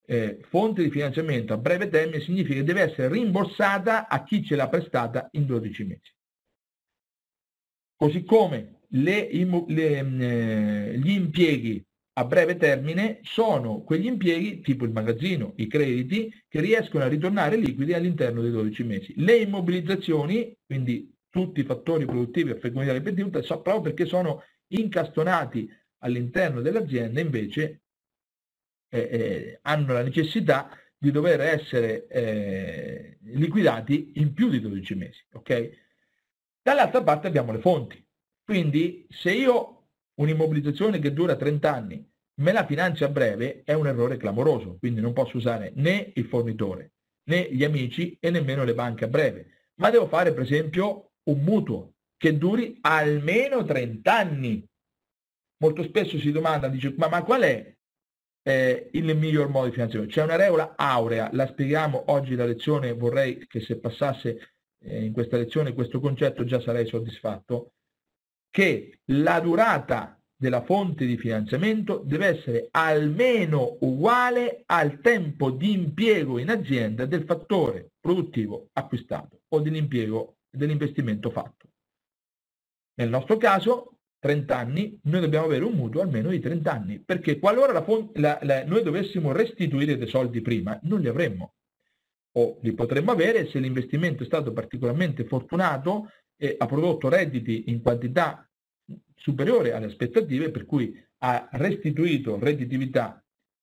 [0.06, 4.56] eh, fonte di finanziamento a breve termine significa che deve essere rimborsata a chi ce
[4.56, 6.12] l'ha prestata in 12 mesi.
[7.96, 9.30] Così come le,
[9.68, 11.84] le, eh, gli impieghi
[12.16, 17.56] a breve termine sono quegli impieghi tipo il magazzino, i crediti, che riescono a ritornare
[17.56, 19.14] liquidi all'interno dei 12 mesi.
[19.16, 26.60] Le immobilizzazioni, quindi tutti i fattori produttivi a fecondità ripetuta, proprio perché sono incastonati all'interno
[26.60, 27.83] dell'azienda, invece
[28.94, 35.20] eh, eh, hanno la necessità di dover essere eh, liquidati in più di 12 mesi.
[35.32, 35.76] Okay?
[36.62, 38.02] Dall'altra parte abbiamo le fonti.
[38.44, 43.86] Quindi se io un'immobilizzazione che dura 30 anni me la finanzio a breve è un
[43.86, 46.92] errore clamoroso, quindi non posso usare né il fornitore
[47.26, 51.42] né gli amici e nemmeno le banche a breve, ma devo fare per esempio un
[51.42, 54.64] mutuo che duri almeno 30 anni.
[55.58, 57.74] Molto spesso si domanda, dice, ma, ma qual è
[58.46, 60.14] eh, il miglior modo di finanziamento.
[60.14, 65.12] C'è una regola aurea, la spieghiamo oggi la lezione, vorrei che se passasse eh, in
[65.12, 67.72] questa lezione questo concetto già sarei soddisfatto,
[68.50, 76.38] che la durata della fonte di finanziamento deve essere almeno uguale al tempo di impiego
[76.38, 81.68] in azienda del fattore produttivo acquistato o dell'impiego dell'investimento fatto.
[82.96, 83.93] Nel nostro caso
[84.24, 87.84] 30 anni, noi dobbiamo avere un mutuo almeno di 30 anni, perché qualora la,
[88.14, 91.56] la, la, noi dovessimo restituire dei soldi prima, non li avremmo.
[92.36, 96.08] O li potremmo avere se l'investimento è stato particolarmente fortunato
[96.38, 98.48] e ha prodotto redditi in quantità
[99.14, 103.22] superiore alle aspettative, per cui ha restituito redditività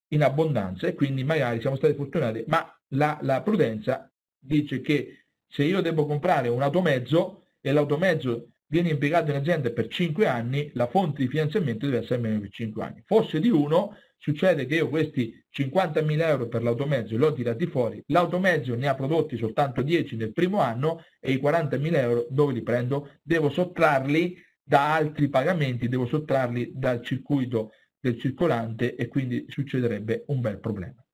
[0.09, 5.63] in abbondanza e quindi magari siamo stati fortunati, ma la, la prudenza dice che se
[5.63, 10.87] io devo comprare un automezzo e l'automezzo viene impiegato in azienda per 5 anni, la
[10.87, 13.03] fonte di finanziamento deve essere almeno per 5 anni.
[13.05, 18.01] Fosse di uno, succede che io questi 50.000 euro per l'automezzo li ho tirati fuori,
[18.07, 22.63] l'automezzo ne ha prodotti soltanto 10 nel primo anno e i 40.000 euro dove li
[22.63, 23.09] prendo?
[23.21, 30.39] Devo sottrarli da altri pagamenti, devo sottrarli dal circuito del circolante e quindi succederebbe un
[30.39, 31.05] bel problema.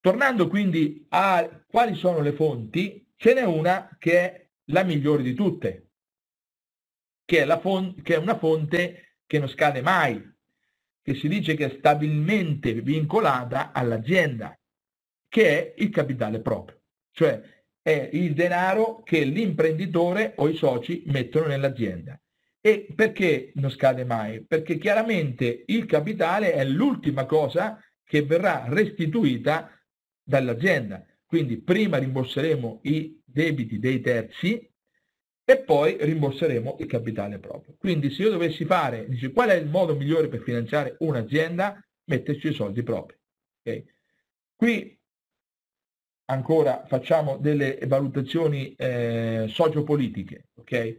[0.00, 5.32] Tornando quindi a quali sono le fonti, ce n'è una che è la migliore di
[5.32, 5.90] tutte,
[7.24, 10.22] che è, fonte, che è una fonte che non scade mai,
[11.02, 14.58] che si dice che è stabilmente vincolata all'azienda,
[15.28, 16.80] che è il capitale proprio,
[17.12, 17.40] cioè
[17.82, 22.18] è il denaro che l'imprenditore o i soci mettono nell'azienda.
[22.60, 24.42] E perché non scade mai?
[24.42, 29.70] Perché chiaramente il capitale è l'ultima cosa che verrà restituita
[30.22, 31.04] dall'azienda.
[31.26, 34.66] Quindi prima rimborseremo i debiti dei terzi
[35.44, 37.74] e poi rimborseremo il capitale proprio.
[37.78, 41.78] Quindi se io dovessi fare, dice, qual è il modo migliore per finanziare un'azienda?
[42.06, 43.16] Metterci i soldi propri.
[43.60, 43.84] Okay?
[44.56, 44.98] Qui
[46.26, 50.48] ancora facciamo delle valutazioni eh, sociopolitiche.
[50.54, 50.98] Okay?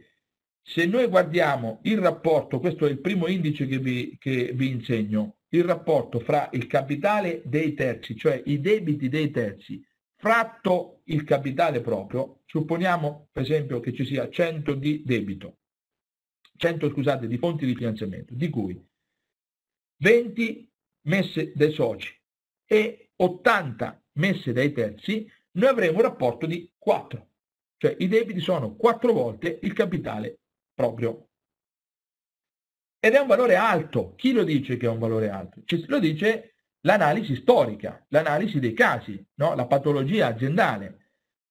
[0.62, 5.36] Se noi guardiamo il rapporto, questo è il primo indice che vi, che vi insegno,
[5.50, 9.80] il rapporto fra il capitale dei terzi, cioè i debiti dei terzi,
[10.16, 15.58] fratto il capitale proprio, supponiamo per esempio che ci sia 100 di debito,
[16.56, 18.82] 100 scusate, di fonti di finanziamento, di cui
[19.98, 22.18] 20 messe dai soci
[22.66, 27.28] e 80 messe dai terzi, noi avremo un rapporto di 4.
[27.76, 30.40] Cioè i debiti sono 4 volte il capitale
[30.72, 31.28] proprio.
[32.98, 34.14] Ed è un valore alto.
[34.14, 35.60] Chi lo dice che è un valore alto?
[35.66, 39.54] Ci lo dice l'analisi storica, l'analisi dei casi, no?
[39.54, 41.05] la patologia aziendale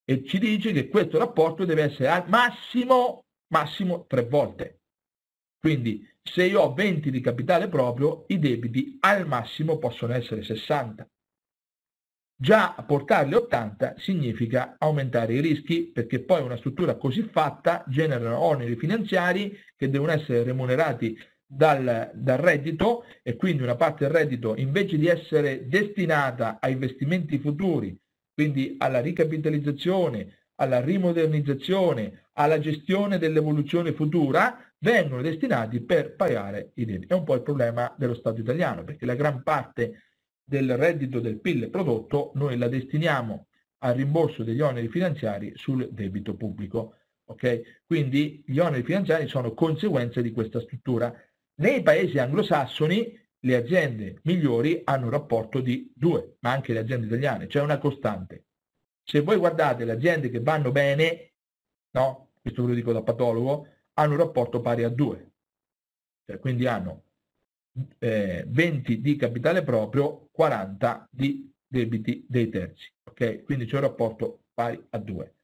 [0.05, 4.81] e ci dice che questo rapporto deve essere al massimo, massimo tre volte.
[5.59, 11.07] Quindi se io ho 20 di capitale proprio, i debiti al massimo possono essere 60.
[12.37, 18.37] Già portarli a 80 significa aumentare i rischi perché poi una struttura così fatta genera
[18.37, 24.55] oneri finanziari che devono essere remunerati dal, dal, reddito e quindi una parte del reddito
[24.57, 27.97] invece di essere destinata a investimenti futuri,
[28.35, 37.13] quindi alla ricapitalizzazione, alla rimodernizzazione, alla gestione dell'evoluzione futura, vengono destinati per pagare i debiti.
[37.13, 40.03] È un po' il problema dello Stato italiano, perché la gran parte
[40.43, 43.47] del reddito del PIL prodotto noi la destiniamo
[43.79, 46.97] al rimborso degli oneri finanziari sul debito pubblico.
[47.27, 47.63] Okay?
[47.85, 51.13] Quindi gli oneri finanziari sono conseguenza di questa struttura.
[51.61, 57.05] Nei paesi anglosassoni le aziende migliori hanno un rapporto di 2, ma anche le aziende
[57.05, 58.45] italiane, c'è una costante.
[59.03, 61.33] Se voi guardate le aziende che vanno bene,
[61.91, 62.31] no?
[62.41, 65.31] questo ve lo dico da patologo, hanno un rapporto pari a 2.
[66.25, 67.03] Cioè, quindi hanno
[67.99, 72.91] eh, 20 di capitale proprio, 40 di debiti dei terzi.
[73.03, 73.43] Okay?
[73.43, 75.34] Quindi c'è un rapporto pari a 2.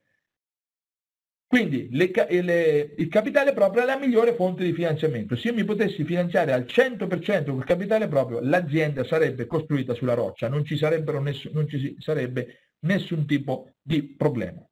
[1.51, 5.35] Quindi le, le, il capitale proprio è la migliore fonte di finanziamento.
[5.35, 10.47] Se io mi potessi finanziare al 100% col capitale proprio, l'azienda sarebbe costruita sulla roccia,
[10.47, 14.65] non ci, nessun, non ci sarebbe nessun tipo di problema.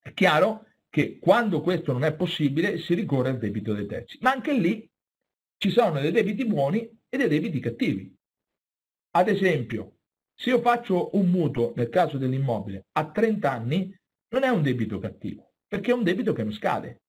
[0.00, 4.16] È chiaro che quando questo non è possibile si ricorre al debito dei terzi.
[4.20, 4.88] Ma anche lì
[5.56, 8.14] ci sono dei debiti buoni e dei debiti cattivi.
[9.16, 9.96] Ad esempio,
[10.36, 13.92] se io faccio un mutuo nel caso dell'immobile a 30 anni,
[14.28, 17.02] non è un debito cattivo perché è un debito che non scade.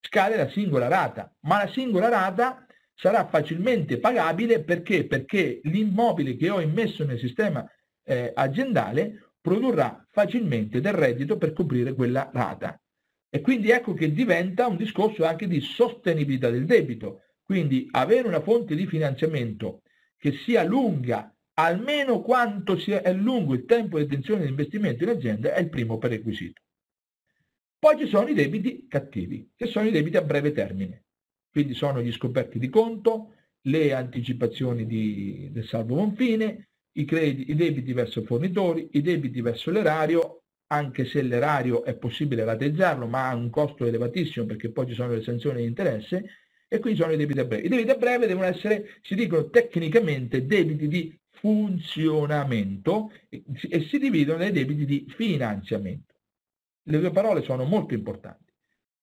[0.00, 5.06] Scade la singola rata, ma la singola rata sarà facilmente pagabile perché?
[5.06, 7.64] Perché l'immobile che ho immesso nel sistema
[8.04, 12.78] eh, aziendale produrrà facilmente del reddito per coprire quella rata.
[13.30, 17.22] E quindi ecco che diventa un discorso anche di sostenibilità del debito.
[17.42, 19.82] Quindi avere una fonte di finanziamento
[20.16, 25.54] che sia lunga almeno quanto sia, lungo il tempo di detenzione di investimento in azienda
[25.54, 26.60] è il primo prerequisito.
[27.80, 31.04] Poi ci sono i debiti cattivi, che sono i debiti a breve termine.
[31.50, 37.54] Quindi sono gli scoperti di conto, le anticipazioni di, del salvo confine, i, crediti, i
[37.54, 43.34] debiti verso fornitori, i debiti verso l'erario, anche se l'erario è possibile rateizzarlo, ma ha
[43.34, 46.24] un costo elevatissimo perché poi ci sono le sanzioni di interesse,
[46.68, 47.64] e qui sono i debiti a breve.
[47.64, 54.40] I debiti a breve devono essere, si dicono tecnicamente, debiti di funzionamento e si dividono
[54.40, 56.09] nei debiti di finanziamento.
[56.82, 58.50] Le due parole sono molto importanti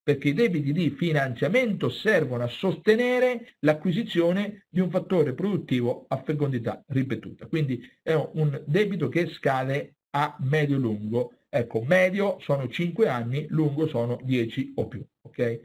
[0.07, 6.81] perché i debiti di finanziamento servono a sostenere l'acquisizione di un fattore produttivo a fecondità
[6.87, 7.47] ripetuta.
[7.47, 11.39] Quindi è un debito che scade a medio-lungo.
[11.49, 15.05] Ecco, medio sono 5 anni, lungo sono 10 o più.
[15.23, 15.59] Okay?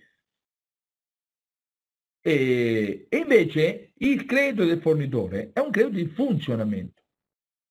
[2.20, 7.00] E, invece il credito del fornitore è un credito di funzionamento.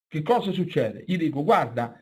[0.08, 1.04] Che cosa succede?
[1.06, 2.01] Gli dico, guarda,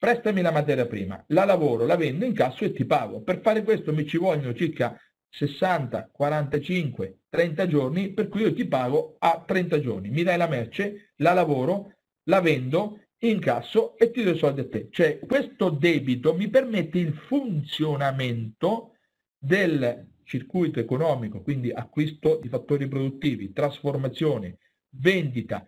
[0.00, 3.20] prestami la materia prima, la lavoro, la vendo in casso e ti pago.
[3.20, 8.66] Per fare questo mi ci vogliono circa 60, 45, 30 giorni, per cui io ti
[8.66, 10.08] pago a 30 giorni.
[10.08, 14.68] Mi dai la merce, la lavoro, la vendo, incasso e ti do i soldi a
[14.68, 14.88] te.
[14.90, 18.94] Cioè questo debito mi permette il funzionamento
[19.38, 24.56] del circuito economico, quindi acquisto di fattori produttivi, trasformazione,
[24.96, 25.66] vendita,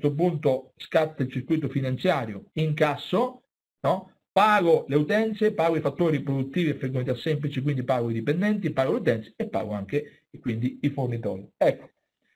[0.00, 3.42] questo punto scatta il circuito finanziario, incasso,
[3.80, 4.14] no?
[4.32, 8.92] pago le utenze, pago i fattori produttivi e frequentità semplici, quindi pago i dipendenti, pago
[8.92, 11.46] le utenze e pago anche quindi i fornitori.
[11.56, 11.90] Ecco,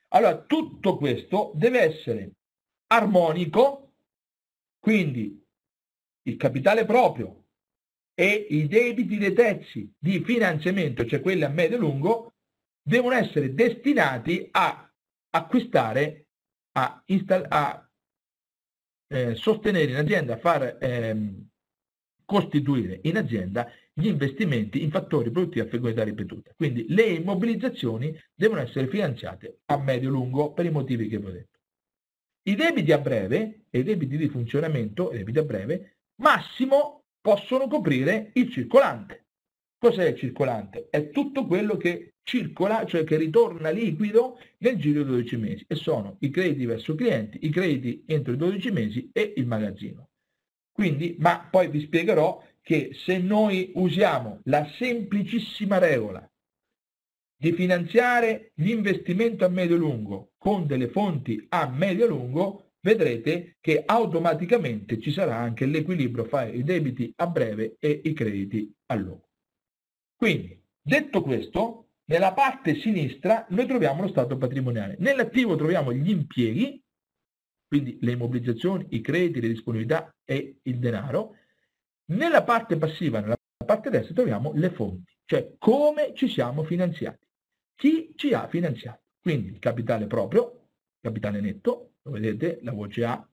[0.09, 2.31] allora tutto questo deve essere
[2.87, 3.93] armonico,
[4.79, 5.43] quindi
[6.23, 7.45] il capitale proprio
[8.13, 12.33] e i debiti dei terzi di finanziamento, cioè quelli a medio e lungo,
[12.81, 14.87] devono essere destinati a
[15.31, 16.24] acquistare
[16.77, 17.03] a,
[17.49, 17.89] a
[19.07, 21.47] eh, sostenere in azienda, a far ehm,
[22.25, 26.51] costituire in azienda gli investimenti in fattori produttivi a frequentità ripetuta.
[26.55, 31.59] Quindi le immobilizzazioni devono essere finanziate a medio-lungo per i motivi che vi ho detto.
[32.47, 37.67] I debiti a breve e i debiti di funzionamento, i debiti a breve, massimo possono
[37.67, 39.24] coprire il circolante.
[39.85, 40.87] Cos'è il circolante?
[40.89, 45.75] È tutto quello che circola, cioè che ritorna liquido nel giro di 12 mesi e
[45.75, 50.09] sono i crediti verso clienti, i crediti entro i 12 mesi e il magazzino.
[50.71, 56.27] Quindi, ma poi vi spiegherò che se noi usiamo la semplicissima regola
[57.37, 65.35] di finanziare l'investimento a medio-lungo con delle fonti a medio-lungo, vedrete che automaticamente ci sarà
[65.35, 69.24] anche l'equilibrio fra i debiti a breve e i crediti a lungo.
[70.15, 74.95] Quindi, detto questo, nella parte sinistra noi troviamo lo stato patrimoniale.
[74.99, 76.81] Nell'attivo troviamo gli impieghi,
[77.67, 81.35] quindi le immobilizzazioni, i crediti, le disponibilità e il denaro.
[82.11, 87.25] Nella parte passiva, nella parte destra, troviamo le fonti, cioè come ci siamo finanziati,
[87.75, 89.01] chi ci ha finanziato.
[89.19, 90.69] Quindi il capitale proprio,
[91.01, 93.27] capitale netto, lo vedete, la voce A.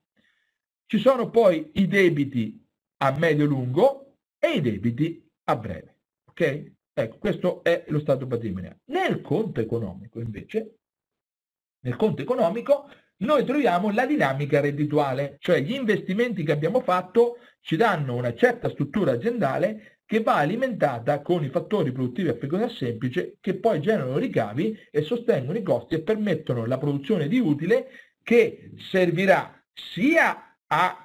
[0.87, 2.59] Ci sono poi i debiti
[2.97, 5.92] a medio-lungo e i debiti a breve.
[6.33, 6.71] Ok?
[6.95, 8.79] Ecco, questo è lo stato patrimoniale.
[8.85, 10.77] Nel conto economico, invece,
[11.81, 17.77] nel conto economico noi troviamo la dinamica reddituale, cioè gli investimenti che abbiamo fatto ci
[17.77, 23.37] danno una certa struttura aziendale che va alimentata con i fattori produttivi a frequenza semplice
[23.39, 27.87] che poi generano ricavi e sostengono i costi e permettono la produzione di utile
[28.21, 31.02] che servirà sia a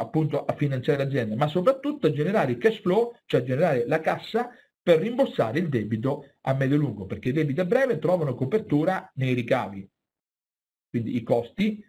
[0.00, 4.00] appunto a finanziare l'azienda, ma soprattutto a generare il cash flow, cioè a generare la
[4.00, 4.50] cassa
[4.82, 9.88] per rimborsare il debito a medio-lungo, perché i debiti a breve trovano copertura nei ricavi.
[10.88, 11.84] Quindi i costi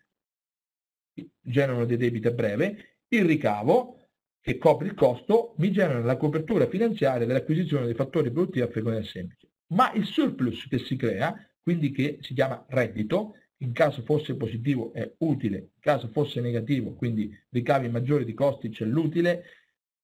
[1.39, 4.09] generano dei debiti a breve, il ricavo
[4.41, 9.09] che copre il costo mi genera la copertura finanziaria dell'acquisizione dei fattori produttivi a frequenza
[9.09, 9.49] semplice.
[9.67, 14.91] Ma il surplus che si crea, quindi che si chiama reddito, in caso fosse positivo
[14.93, 19.43] è utile, in caso fosse negativo, quindi ricavi maggiori di costi c'è l'utile,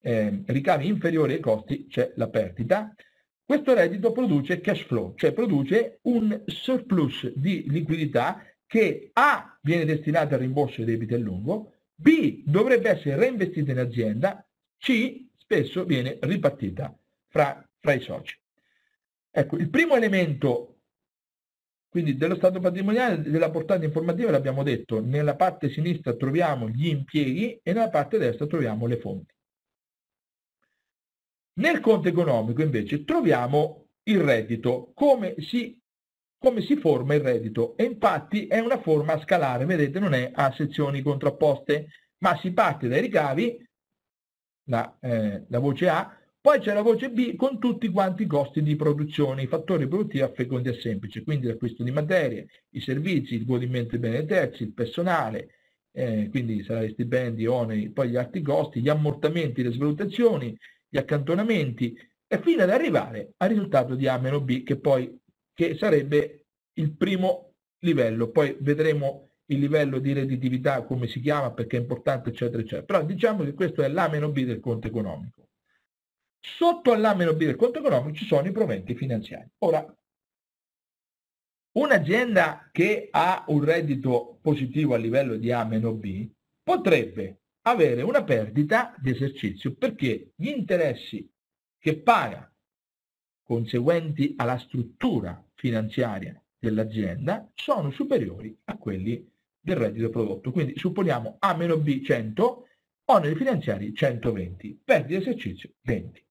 [0.01, 2.95] eh, ricavi inferiori ai costi c'è la perdita.
[3.43, 10.33] Questo reddito produce cash flow, cioè produce un surplus di liquidità che A viene destinato
[10.33, 14.45] al rimborso dei debiti a lungo, B dovrebbe essere reinvestita in azienda,
[14.77, 16.95] C spesso viene ripartita
[17.27, 18.37] fra, fra i soci.
[19.31, 20.76] Ecco, il primo elemento
[21.89, 27.59] quindi dello stato patrimoniale della portata informativa l'abbiamo detto, nella parte sinistra troviamo gli impieghi
[27.63, 29.33] e nella parte destra troviamo le fonti.
[31.59, 35.79] Nel conto economico invece troviamo il reddito, come si,
[36.37, 40.53] come si forma il reddito e infatti è una forma scalare, vedete non è a
[40.53, 41.87] sezioni contrapposte,
[42.19, 43.65] ma si parte dai ricavi,
[44.65, 46.16] la, eh, la voce A,
[46.47, 50.21] poi c'è la voce B con tutti quanti i costi di produzione, i fattori produttivi
[50.21, 54.71] a fecondia semplice, quindi l'acquisto di materie, i servizi, il godimento dei beni terzi, il
[54.71, 55.49] personale,
[55.91, 61.97] eh, quindi saranno stipendi, oneri, poi gli altri costi, gli ammortamenti, le svalutazioni, gli accantonamenti
[62.25, 65.19] e fino ad arrivare al risultato di A meno B che poi
[65.53, 66.45] che sarebbe
[66.75, 68.29] il primo livello.
[68.29, 72.83] Poi vedremo il livello di redditività come si chiama perché è importante eccetera eccetera.
[72.83, 75.46] Però diciamo che questo è l'A meno B del conto economico.
[76.39, 79.49] Sotto all'A meno B del conto economico ci sono i proventi finanziari.
[79.59, 79.85] Ora,
[81.77, 86.29] un'azienda che ha un reddito positivo a livello di A meno B
[86.63, 91.29] potrebbe avere una perdita di esercizio perché gli interessi
[91.77, 92.51] che paga
[93.43, 99.29] conseguenti alla struttura finanziaria dell'azienda sono superiori a quelli
[99.59, 100.51] del reddito prodotto.
[100.51, 102.67] Quindi supponiamo A meno B 100,
[103.05, 106.25] oneri finanziari 120, perdita di esercizio 20.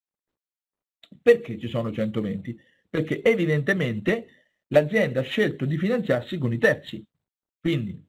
[1.27, 2.57] Perché ci sono 120?
[2.89, 4.29] Perché evidentemente
[4.69, 7.05] l'azienda ha scelto di finanziarsi con i terzi.
[7.59, 8.01] Quindi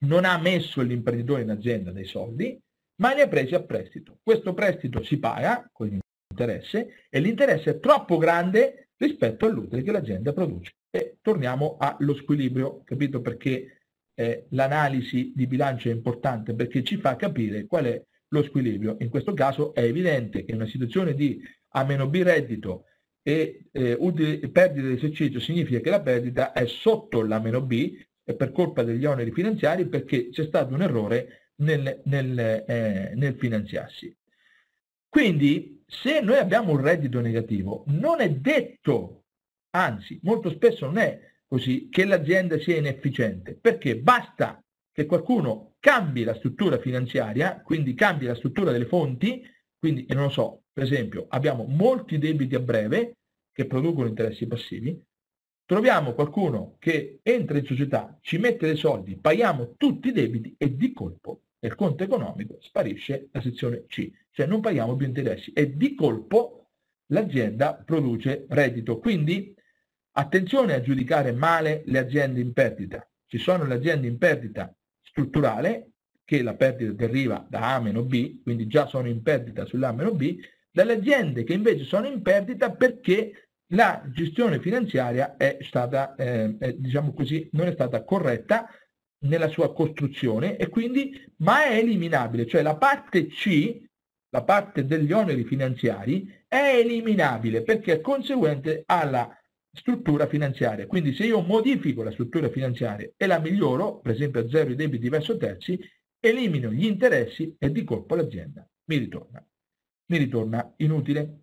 [0.00, 2.60] non ha messo l'imprenditore in azienda dei soldi,
[2.96, 4.18] ma li ha presi a prestito.
[4.22, 10.34] Questo prestito si paga con l'interesse e l'interesse è troppo grande rispetto all'utile che l'azienda
[10.34, 10.74] produce.
[10.90, 13.78] E torniamo allo squilibrio, capito perché
[14.12, 16.52] eh, l'analisi di bilancio è importante?
[16.52, 18.96] Perché ci fa capire qual è lo squilibrio.
[19.00, 21.40] In questo caso è evidente che in una situazione di
[21.76, 22.84] A meno B reddito
[23.22, 27.98] e eh, utile, perdita di esercizio significa che la perdita è sotto l'A meno B
[28.24, 33.34] è per colpa degli oneri finanziari perché c'è stato un errore nel, nel, eh, nel
[33.36, 34.14] finanziarsi.
[35.08, 39.24] Quindi se noi abbiamo un reddito negativo, non è detto,
[39.70, 44.62] anzi molto spesso non è così, che l'azienda sia inefficiente, perché basta
[44.92, 49.42] che qualcuno cambi la struttura finanziaria, quindi cambi la struttura delle fonti,
[49.78, 53.16] quindi non lo so, per esempio abbiamo molti debiti a breve
[53.50, 55.02] che producono interessi passivi,
[55.64, 60.76] troviamo qualcuno che entra in società, ci mette dei soldi, paghiamo tutti i debiti e
[60.76, 65.74] di colpo nel conto economico sparisce la sezione C, cioè non paghiamo più interessi e
[65.78, 66.72] di colpo
[67.06, 68.98] l'azienda produce reddito.
[68.98, 69.54] Quindi
[70.12, 73.08] attenzione a giudicare male le aziende in perdita.
[73.24, 78.42] Ci sono le aziende in perdita strutturale, che la perdita deriva da A meno B,
[78.42, 80.36] quindi già sono in perdita sull'A meno B,
[80.76, 87.14] dalle aziende che invece sono in perdita perché la gestione finanziaria è stata, eh, diciamo
[87.14, 88.68] così, non è stata corretta
[89.20, 93.80] nella sua costruzione e quindi, ma è eliminabile, cioè la parte C,
[94.28, 99.34] la parte degli oneri finanziari, è eliminabile perché è conseguente alla
[99.72, 100.86] struttura finanziaria.
[100.86, 104.74] Quindi se io modifico la struttura finanziaria e la miglioro, per esempio a zero i
[104.74, 105.80] debiti verso terzi,
[106.20, 109.42] elimino gli interessi e di colpo l'azienda mi ritorna.
[110.06, 111.40] Mi ritorna inutile.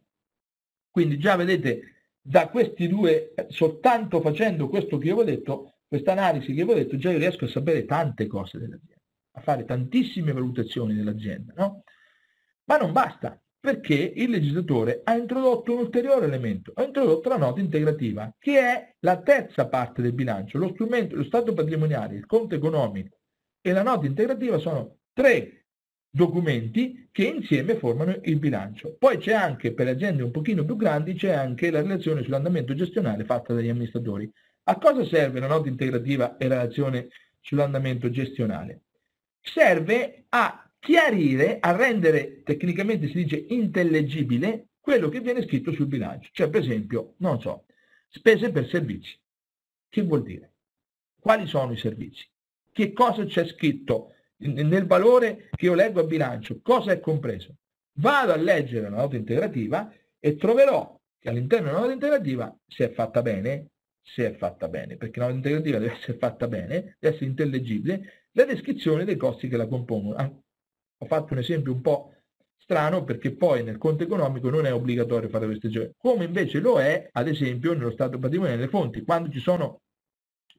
[0.89, 6.13] Quindi già vedete, da questi due, soltanto facendo questo che io vi ho detto, questa
[6.13, 9.01] analisi che vi ho detto, già io riesco a sapere tante cose dell'azienda,
[9.33, 11.83] a fare tantissime valutazioni dell'azienda, no?
[12.65, 17.59] Ma non basta, perché il legislatore ha introdotto un ulteriore elemento, ha introdotto la nota
[17.59, 20.57] integrativa, che è la terza parte del bilancio.
[20.57, 23.17] Lo strumento, lo stato patrimoniale, il conto economico
[23.61, 25.62] e la nota integrativa sono tre
[26.15, 28.95] documenti che insieme formano il bilancio.
[28.99, 33.25] Poi c'è anche, per aziende un pochino più grandi, c'è anche la relazione sull'andamento gestionale
[33.25, 34.31] fatta dagli amministratori.
[34.65, 37.07] A cosa serve la nota integrativa e la relazione
[37.41, 38.81] sull'andamento gestionale?
[39.41, 46.29] Serve a chiarire, a rendere, tecnicamente si dice intellegibile, quello che viene scritto sul bilancio.
[46.31, 47.65] Cioè, per esempio, non so,
[48.09, 49.17] spese per servizi.
[49.89, 50.53] Che vuol dire?
[51.19, 52.23] Quali sono i servizi?
[52.71, 54.13] Che cosa c'è scritto
[54.47, 56.59] nel valore che io leggo a bilancio?
[56.61, 57.55] Cosa è compreso?
[57.97, 62.93] Vado a leggere la nota integrativa e troverò che all'interno della nota integrativa, se è
[62.93, 63.67] fatta bene,
[64.01, 68.27] se è fatta bene, perché la nota integrativa deve essere fatta bene, deve essere intellegibile,
[68.31, 70.43] la descrizione dei costi che la compongono,
[70.97, 72.13] ho fatto un esempio un po'
[72.57, 76.79] strano perché poi nel conto economico non è obbligatorio fare queste gestione, come invece lo
[76.79, 79.03] è ad esempio nello stato patrimoniale delle fonti.
[79.03, 79.81] Quando ci sono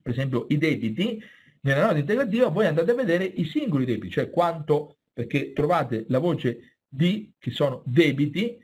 [0.03, 1.19] per esempio i debiti,
[1.65, 6.19] nella nota integrativa voi andate a vedere i singoli debiti, cioè quanto, perché trovate la
[6.19, 8.63] voce di che sono debiti,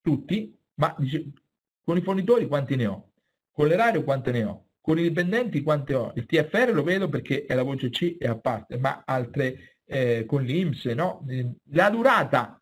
[0.00, 1.32] tutti, ma dice,
[1.82, 3.12] con i fornitori quanti ne ho,
[3.52, 7.44] con l'erario quante ne ho, con i dipendenti quante ho, il TFR lo vedo perché
[7.44, 11.24] è la voce C e a parte, ma altre eh, con l'Inps, no?
[11.70, 12.61] la durata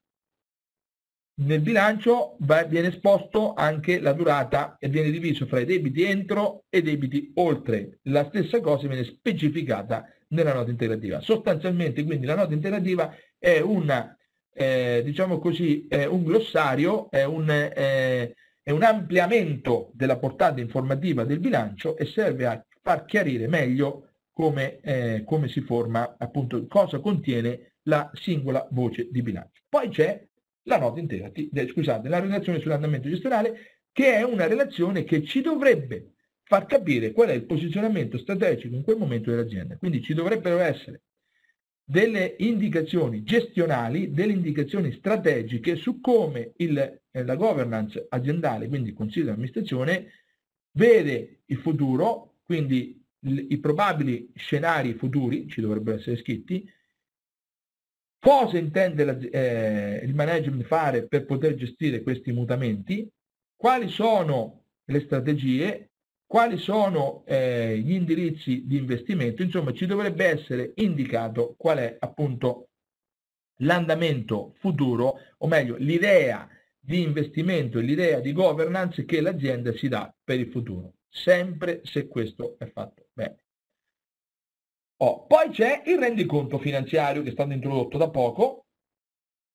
[1.41, 6.65] nel bilancio va, viene esposto anche la durata e viene diviso fra i debiti entro
[6.69, 7.99] e i debiti oltre.
[8.05, 11.21] La stessa cosa viene specificata nella nota integrativa.
[11.21, 14.17] Sostanzialmente quindi la nota integrativa è una,
[14.53, 21.25] eh, diciamo così, è un glossario, è un, eh, è un ampliamento della portata informativa
[21.25, 26.99] del bilancio e serve a far chiarire meglio come, eh, come si forma, appunto, cosa
[26.99, 29.63] contiene la singola voce di bilancio.
[29.69, 30.29] Poi c'è
[30.71, 36.15] la nota integrativa, scusate, la relazione sull'andamento gestionale, che è una relazione che ci dovrebbe
[36.45, 39.77] far capire qual è il posizionamento strategico in quel momento dell'azienda.
[39.77, 41.03] Quindi ci dovrebbero essere
[41.85, 48.95] delle indicazioni gestionali, delle indicazioni strategiche su come il, eh, la governance aziendale, quindi il
[48.95, 50.13] consiglio di amministrazione,
[50.73, 56.69] vede il futuro, quindi i probabili scenari futuri, ci dovrebbero essere scritti,
[58.21, 63.09] cosa intende la, eh, il management fare per poter gestire questi mutamenti,
[63.57, 65.91] quali sono le strategie,
[66.27, 72.69] quali sono eh, gli indirizzi di investimento, insomma ci dovrebbe essere indicato qual è appunto
[73.63, 76.49] l'andamento futuro, o meglio l'idea
[76.79, 80.95] di investimento e l'idea di governance che l'azienda si dà per il futuro.
[81.09, 83.37] Sempre se questo è fatto bene.
[85.03, 88.67] Oh, poi c'è il rendiconto finanziario che è stato introdotto da poco.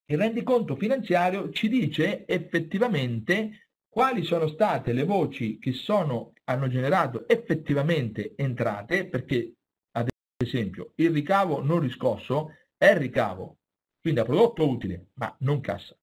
[0.05, 7.27] Il rendiconto finanziario ci dice effettivamente quali sono state le voci che sono, hanno generato
[7.27, 9.53] effettivamente entrate, perché
[9.91, 13.59] ad esempio il ricavo non riscosso è ricavo,
[14.01, 15.95] quindi ha prodotto utile, ma non cassa.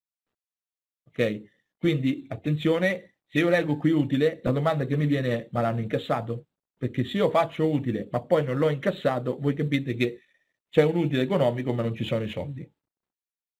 [1.08, 1.42] Ok?
[1.78, 5.80] Quindi attenzione, se io leggo qui utile, la domanda che mi viene è ma l'hanno
[5.80, 6.46] incassato?
[6.82, 10.22] Perché se io faccio utile ma poi non l'ho incassato, voi capite che
[10.68, 12.68] c'è un utile economico ma non ci sono i soldi.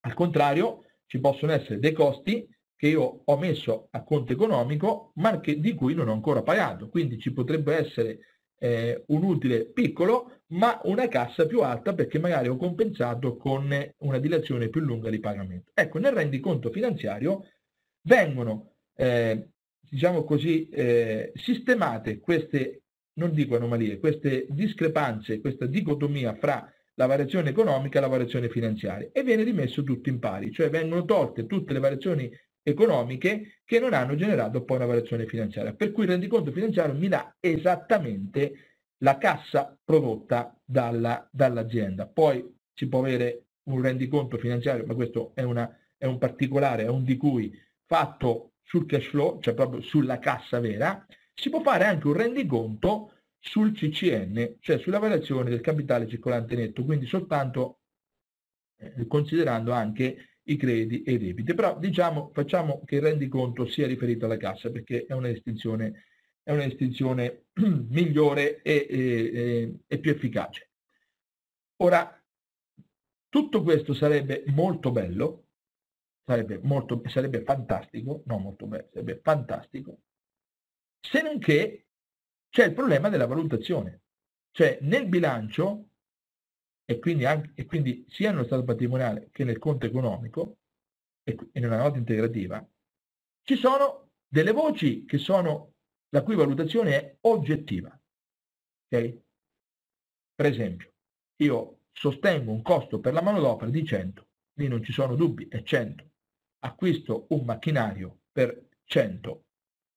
[0.01, 2.45] Al contrario, ci possono essere dei costi
[2.75, 6.89] che io ho messo a conto economico ma che, di cui non ho ancora pagato.
[6.89, 8.19] Quindi ci potrebbe essere
[8.59, 14.19] eh, un utile piccolo ma una cassa più alta perché magari ho compensato con una
[14.19, 15.71] dilazione più lunga di pagamento.
[15.75, 17.45] Ecco, nel rendiconto finanziario
[18.03, 19.47] vengono eh,
[19.93, 22.82] diciamo così, eh, sistemate queste,
[23.15, 29.09] non dico anomalie, queste discrepanze, questa dicotomia fra la variazione economica e la variazione finanziaria
[29.13, 32.31] e viene rimesso tutto in pari, cioè vengono tolte tutte le variazioni
[32.63, 35.75] economiche che non hanno generato poi una variazione finanziaria.
[35.75, 38.53] Per cui il rendiconto finanziario mi dà esattamente
[38.99, 42.07] la cassa prodotta dalla, dall'azienda.
[42.07, 46.89] Poi si può avere un rendiconto finanziario, ma questo è, una, è un particolare, è
[46.89, 47.53] un di cui
[47.85, 51.05] fatto sul cash flow, cioè proprio sulla cassa vera,
[51.35, 56.85] si può fare anche un rendiconto sul CCN, cioè sulla variazione del capitale circolante netto,
[56.85, 57.81] quindi soltanto
[58.77, 61.55] eh, considerando anche i crediti e i debiti.
[61.55, 66.05] Però diciamo, facciamo che il rendiconto sia riferito alla cassa perché è una distinzione
[66.43, 67.45] è una distinzione
[67.89, 70.71] migliore e, e, e più efficace.
[71.77, 72.21] Ora,
[73.29, 75.47] tutto questo sarebbe molto bello,
[76.25, 80.01] sarebbe, molto, sarebbe fantastico, non molto bello, sarebbe fantastico,
[81.03, 81.87] se non che
[82.49, 84.03] c'è il problema della valutazione.
[84.53, 85.89] Cioè nel bilancio,
[86.85, 90.59] e quindi, anche, e quindi sia nello stato patrimoniale che nel conto economico,
[91.25, 92.67] e, e nella nota integrativa,
[93.43, 95.75] ci sono delle voci che sono
[96.11, 97.99] la cui valutazione è oggettiva.
[98.87, 99.23] Okay?
[100.35, 100.93] Per esempio,
[101.37, 104.27] io sostengo un costo per la manodopera di 100,
[104.59, 106.11] lì non ci sono dubbi, è 100.
[106.65, 109.45] Acquisto un macchinario per 100,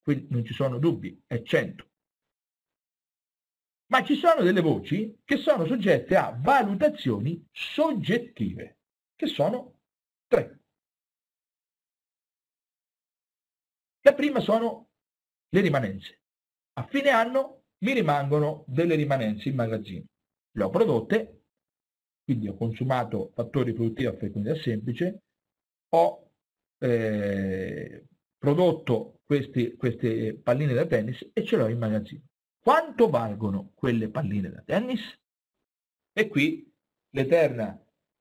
[0.06, 1.89] qui non ci sono dubbi, è 100.
[3.88, 8.78] Ma ci sono delle voci che sono soggette a valutazioni soggettive,
[9.16, 9.80] che sono
[10.28, 10.60] tre.
[14.01, 14.89] La prima sono
[15.49, 16.22] le rimanenze.
[16.74, 20.06] A fine anno mi rimangono delle rimanenze in magazzino.
[20.51, 21.45] Le ho prodotte,
[22.24, 25.24] quindi ho consumato fattori produttivi a frequenza semplice,
[25.89, 26.32] ho
[26.78, 28.06] eh,
[28.38, 32.22] prodotto questi, queste palline da tennis e ce l'ho in magazzino.
[32.60, 35.02] Quanto valgono quelle palline da tennis?
[36.14, 36.72] E qui
[37.10, 37.80] l'eterna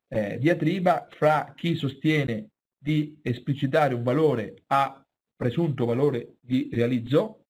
[0.09, 5.05] eh, diatriba fra chi sostiene di esplicitare un valore a
[5.37, 7.47] presunto valore di realizzo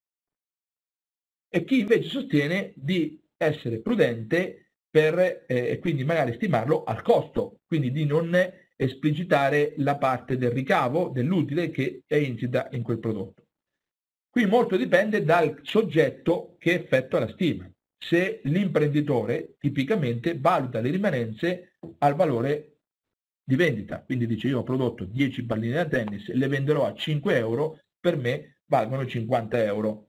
[1.49, 7.61] e chi invece sostiene di essere prudente per eh, e quindi magari stimarlo al costo,
[7.67, 8.33] quindi di non
[8.85, 13.43] esplicitare la parte del ricavo, dell'utile che è insita in quel prodotto.
[14.30, 17.70] Qui molto dipende dal soggetto che effettua la stima.
[17.97, 22.78] Se l'imprenditore tipicamente valuta le rimanenze al valore
[23.45, 24.03] di vendita.
[24.03, 28.16] Quindi dice io ho prodotto 10 palline da tennis, le venderò a 5 euro, per
[28.16, 30.09] me valgono 50 euro.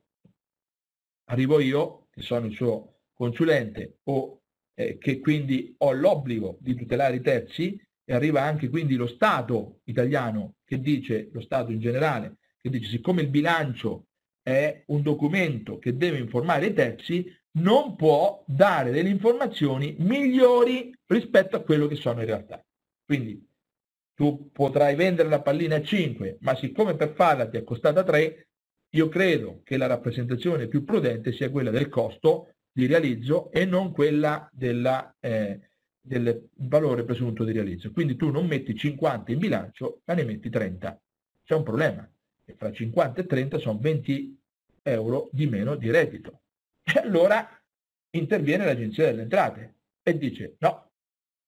[1.25, 4.41] Arrivo io, che sono il suo consulente o
[4.73, 9.79] eh, che quindi ho l'obbligo di tutelare i terzi e arriva anche quindi lo Stato
[9.85, 14.05] italiano che dice, lo Stato in generale, che dice siccome il bilancio
[14.41, 17.25] è un documento che deve informare i terzi,
[17.57, 22.63] non può dare delle informazioni migliori rispetto a quello che sono in realtà.
[23.03, 23.43] Quindi
[24.13, 28.47] tu potrai vendere la pallina a 5, ma siccome per farla ti è costata 3,
[28.95, 33.91] io credo che la rappresentazione più prudente sia quella del costo di realizzo e non
[33.91, 35.59] quella della, eh,
[36.05, 37.91] del valore presunto di realizzo.
[37.91, 41.01] Quindi tu non metti 50 in bilancio, ma ne metti 30.
[41.43, 42.07] C'è un problema,
[42.45, 44.39] e fra 50 e 30 sono 20
[44.83, 46.41] euro di meno di reddito.
[46.83, 47.49] E allora
[48.11, 50.91] interviene l'Agenzia delle Entrate e dice no,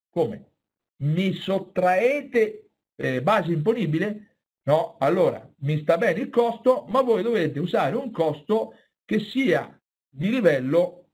[0.09, 0.51] come?
[0.97, 4.23] mi sottraete eh, base imponibile?
[4.63, 8.73] No, allora mi sta bene il costo, ma voi dovete usare un costo
[9.05, 9.79] che sia
[10.09, 11.06] di livello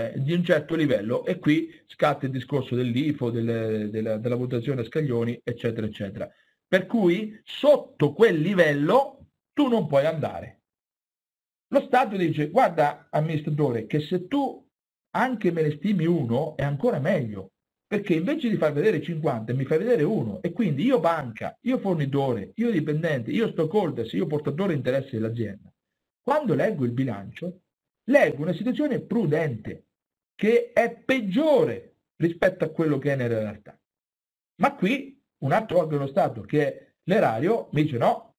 [0.00, 4.82] eh, di un certo livello e qui scatta il discorso dell'IFO, del, della, della votazione
[4.82, 6.30] a scaglioni, eccetera, eccetera.
[6.66, 10.60] Per cui sotto quel livello tu non puoi andare.
[11.68, 14.66] Lo Stato dice, guarda amministratore, che se tu
[15.10, 17.52] anche me ne stimi uno è ancora meglio,
[17.86, 21.78] perché invece di far vedere 50 mi fai vedere uno e quindi io banca, io
[21.78, 25.72] fornitore, io dipendente, io stockholder, io portatore di interessi dell'azienda,
[26.22, 27.62] quando leggo il bilancio,
[28.04, 29.87] leggo una situazione prudente
[30.38, 33.76] che è peggiore rispetto a quello che è nella realtà.
[34.60, 38.36] Ma qui un altro organo Stato che è l'erario mi dice no,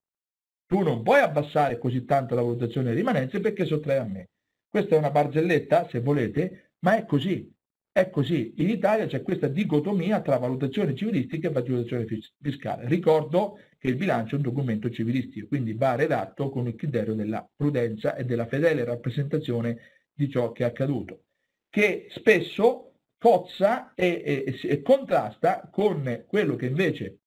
[0.66, 4.30] tu non puoi abbassare così tanto la valutazione delle rimanenze perché sottrai a me.
[4.70, 7.54] Questa è una barzelletta, se volete, ma è così.
[7.92, 12.06] È così, in Italia c'è questa dicotomia tra valutazione civilistica e valutazione
[12.42, 12.88] fiscale.
[12.88, 17.46] Ricordo che il bilancio è un documento civilistico, quindi va redatto con il criterio della
[17.54, 19.80] prudenza e della fedele rappresentazione
[20.14, 21.24] di ciò che è accaduto,
[21.70, 27.20] che spesso cozza e, e, e contrasta con quello che invece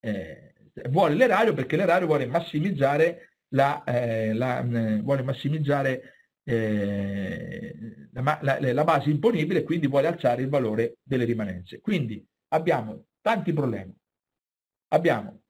[0.00, 0.54] eh,
[0.88, 6.14] vuole l'erario, perché l'erario vuole massimizzare la, eh, la, eh, vuole massimizzare
[6.44, 11.80] eh, la, la, la, base imponibile e quindi vuole alzare il valore delle rimanenze.
[11.80, 13.94] Quindi abbiamo tanti problemi.
[14.88, 15.40] Abbiamo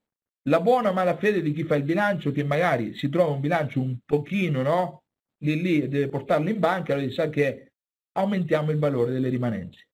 [0.46, 3.98] la buona malafede di chi fa il bilancio che magari si trova un bilancio un
[4.04, 5.02] pochino no?
[5.38, 7.72] lì lì deve portarlo in banca, allora sa che
[8.16, 9.88] aumentiamo il valore delle rimanenze.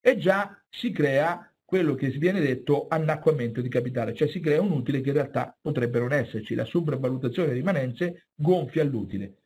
[0.00, 4.70] E già si crea quello che viene detto annacquamento di capitale, cioè si crea un
[4.70, 6.54] utile che in realtà potrebbe non esserci.
[6.54, 9.38] La sopravvalutazione delle rimanenze gonfia l'utile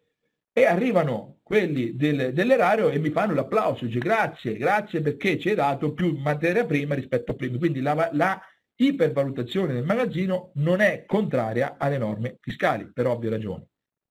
[0.53, 5.55] e arrivano quelli del, dell'erario e mi fanno l'applauso, dice grazie, grazie perché ci hai
[5.55, 7.57] dato più materia prima rispetto a prima.
[7.59, 8.41] Quindi la, la
[8.75, 13.65] ipervalutazione del magazzino non è contraria alle norme fiscali, per ovvie ragioni.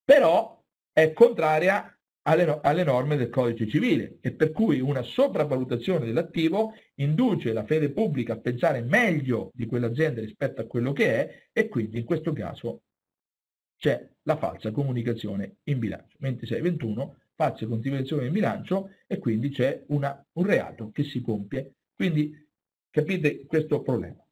[0.04, 0.62] Però
[0.92, 7.52] è contraria alle, alle, norme del codice civile e per cui una sopravvalutazione dell'attivo induce
[7.52, 11.98] la fede pubblica a pensare meglio di quell'azienda rispetto a quello che è e quindi
[11.98, 12.82] in questo caso
[13.76, 16.16] c'è la falsa comunicazione in bilancio.
[16.18, 21.74] 2621 falsa comunicazione in bilancio e quindi c'è una, un reato che si compie.
[21.94, 22.34] Quindi
[22.90, 24.22] capite questo problema.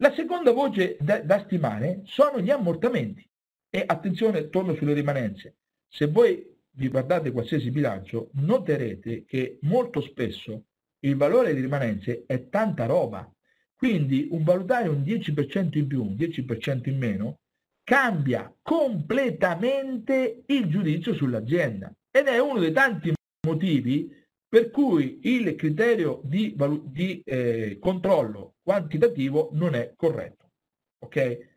[0.00, 3.24] La seconda voce da, da stimare sono gli ammortamenti.
[3.70, 5.56] E attenzione, torno sulle rimanenze.
[5.88, 10.62] Se voi vi guardate qualsiasi bilancio, noterete che molto spesso
[11.00, 13.30] il valore di rimanenze è tanta roba.
[13.76, 17.40] Quindi un valutare un 10% in più, un 10% in meno,
[17.82, 21.92] cambia completamente il giudizio sull'azienda.
[22.10, 23.12] Ed è uno dei tanti
[23.46, 24.14] motivi
[24.48, 30.50] per cui il criterio di, di eh, controllo quantitativo non è corretto.
[31.00, 31.56] Ok?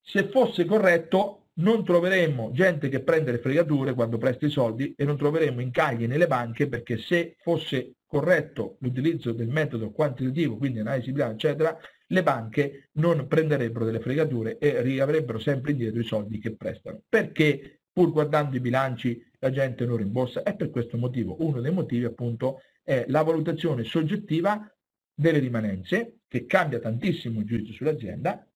[0.00, 5.04] Se fosse corretto non troveremmo gente che prende le fregature quando presta i soldi e
[5.04, 11.12] non troveremmo incagli nelle banche perché se fosse corretto l'utilizzo del metodo quantitativo, quindi analisi
[11.12, 11.78] bilancio, eccetera,
[12.08, 17.02] le banche non prenderebbero delle fregature e riavrebbero sempre indietro i soldi che prestano.
[17.08, 20.42] Perché pur guardando i bilanci la gente non rimborsa?
[20.42, 21.36] È per questo motivo.
[21.40, 24.68] Uno dei motivi appunto è la valutazione soggettiva
[25.14, 28.46] delle rimanenze, che cambia tantissimo il giudizio sull'azienda,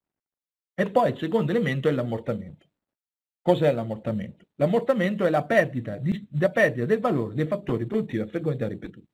[0.75, 2.68] e poi il secondo elemento è l'ammortamento.
[3.41, 4.47] Cos'è l'ammortamento?
[4.57, 9.07] L'ammortamento è la perdita, di, la perdita del valore dei fattori produttivi a frequenza ripetuta.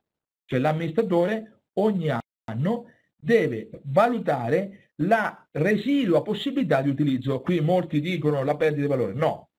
[0.46, 2.10] Cioè l'amministratore ogni
[2.44, 7.40] anno deve valutare la residua possibilità di utilizzo.
[7.40, 9.14] Qui molti dicono la perdita di valore.
[9.14, 9.50] No,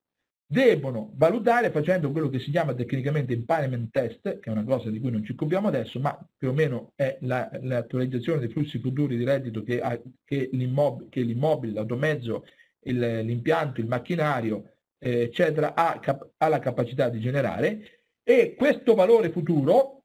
[0.48, 5.00] devono valutare facendo quello che si chiama tecnicamente impairment test, che è una cosa di
[5.00, 9.18] cui non ci occupiamo adesso, ma più o meno è l'attualizzazione la, dei flussi futuri
[9.18, 9.82] di reddito che,
[10.24, 12.46] che l'immobile, l'automezzo,
[12.92, 19.30] l'impianto, il macchinario, eh, eccetera, ha, cap ha la capacità di generare e questo valore
[19.30, 20.04] futuro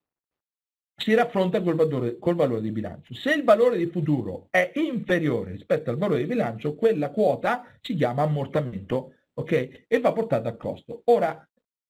[1.00, 3.14] si raffronta col valore, col valore di bilancio.
[3.14, 7.94] Se il valore di futuro è inferiore rispetto al valore di bilancio, quella quota si
[7.94, 9.84] chiama ammortamento, ok?
[9.88, 11.02] E va portata a costo.
[11.06, 11.48] Ora,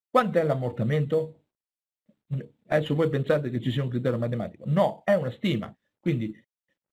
[0.09, 1.41] quant'è l'ammortamento?
[2.69, 4.63] Adesso voi pensate che ci sia un criterio matematico.
[4.67, 5.75] No, è una stima.
[5.99, 6.33] Quindi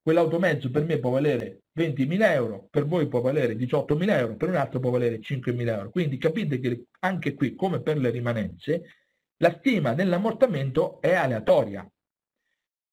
[0.08, 4.56] quell'automezzo per me può valere 20.000 euro, per voi può valere 18.000 euro, per un
[4.56, 5.90] altro può valere 5.000 euro.
[5.90, 8.84] Quindi capite che anche qui, come per le rimanenze,
[9.42, 11.86] la stima dell'ammortamento è aleatoria.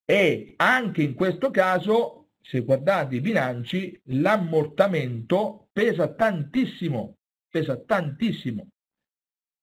[0.05, 8.67] E anche in questo caso, se guardate i bilanci, l'ammortamento pesa tantissimo, pesa tantissimo.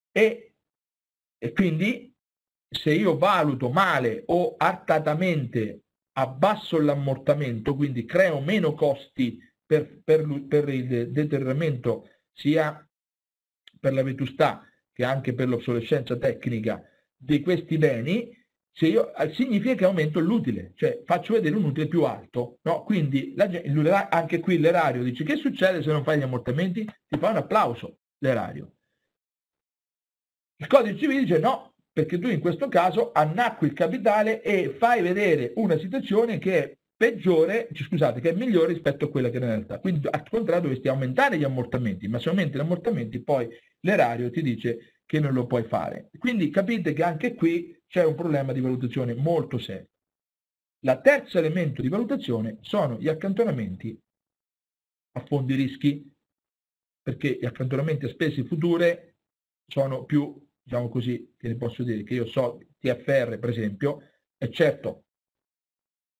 [0.09, 0.53] E,
[1.37, 2.15] e quindi
[2.69, 5.81] se io valuto male o artatamente
[6.13, 12.85] abbasso l'ammortamento, quindi creo meno costi per, per, per il deterioramento sia
[13.79, 16.83] per la vetustà che anche per l'obsolescenza tecnica
[17.15, 18.37] di questi beni,
[18.73, 22.59] se io, eh, significa che aumento l'utile, cioè faccio vedere un utile più alto.
[22.63, 22.83] No?
[22.83, 26.83] Quindi la, anche qui l'erario dice che succede se non fai gli ammortamenti?
[26.83, 28.73] Ti fa un applauso l'erario.
[30.57, 35.01] Il codice civile dice no, perché tu in questo caso annacqui il capitale e fai
[35.01, 39.41] vedere una situazione che è peggiore, scusate, che è migliore rispetto a quella che è
[39.41, 39.79] in realtà.
[39.79, 43.49] Quindi al contrario dovresti aumentare gli ammortamenti, ma se aumenti gli ammortamenti poi
[43.81, 46.09] l'erario ti dice che non lo puoi fare.
[46.17, 49.89] Quindi capite che anche qui c'è un problema di valutazione molto serio.
[50.83, 53.99] La terzo elemento di valutazione sono gli accantonamenti
[55.13, 56.09] a fondi rischi,
[57.01, 59.15] perché gli accantonamenti a spese future
[59.67, 60.39] sono più
[60.71, 64.07] diciamo così, che ne posso dire, che io so TFR per esempio,
[64.37, 65.03] è certo,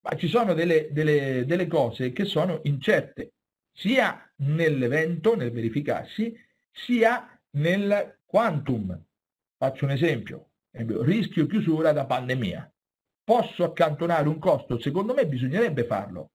[0.02, 3.34] ma ci sono delle, delle, delle cose che sono incerte,
[3.72, 6.36] sia nell'evento, nel verificarsi,
[6.70, 9.02] sia nel quantum.
[9.58, 12.70] Faccio un esempio, rischio chiusura da pandemia.
[13.24, 14.80] Posso accantonare un costo?
[14.80, 16.32] Secondo me bisognerebbe farlo.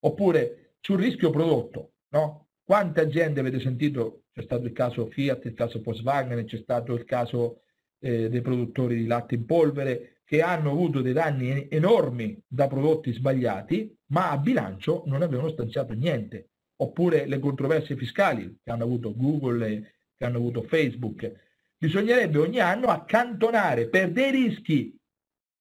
[0.00, 2.48] Oppure sul rischio prodotto, no?
[2.64, 4.24] Quante aziende avete sentito?
[4.32, 7.62] C'è stato il caso Fiat, il caso Volkswagen, c'è stato il caso
[7.98, 13.12] eh, dei produttori di latte in polvere che hanno avuto dei danni enormi da prodotti
[13.12, 16.48] sbagliati, ma a bilancio non avevano stanziato niente.
[16.76, 21.30] Oppure le controversie fiscali che hanno avuto Google che hanno avuto Facebook.
[21.76, 24.96] Bisognerebbe ogni anno accantonare per dei rischi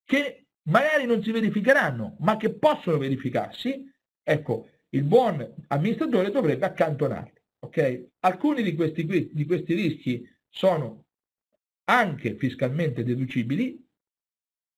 [0.05, 3.91] che magari non si verificheranno, ma che possono verificarsi.
[4.23, 7.39] Ecco, il buon amministratore dovrebbe accantonarli.
[7.59, 8.09] Okay?
[8.19, 11.05] Alcuni di questi, di questi rischi sono
[11.85, 13.85] anche fiscalmente deducibili,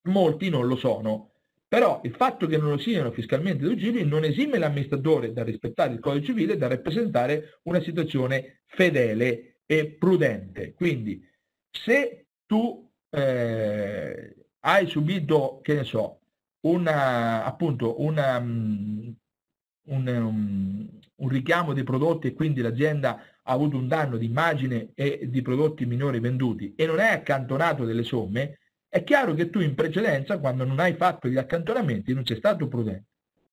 [0.08, 1.30] molti non lo sono.
[1.66, 5.98] Però il fatto che non lo siano fiscalmente deducibili non esime l'amministratore dal rispettare il
[5.98, 10.74] codice civile e da rappresentare una situazione fedele e prudente.
[10.74, 11.20] Quindi
[11.70, 16.20] se tu eh, hai subito, che ne so,
[16.60, 18.40] una, appunto una,
[19.86, 24.90] un, um, un, richiamo dei prodotti e quindi l'azienda ha avuto un danno di immagine
[24.94, 28.58] e di prodotti minori venduti e non hai accantonato delle somme,
[28.88, 32.68] è chiaro che tu in precedenza, quando non hai fatto gli accantonamenti, non sei stato
[32.68, 33.06] prudente.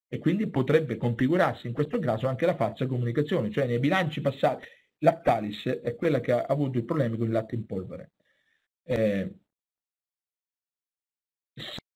[0.08, 4.66] E quindi potrebbe configurarsi in questo caso anche la falsa comunicazione, cioè nei bilanci passati.
[4.98, 8.12] Lactalis è quella che ha avuto i problemi con il latte in polvere.
[8.84, 9.34] Eh,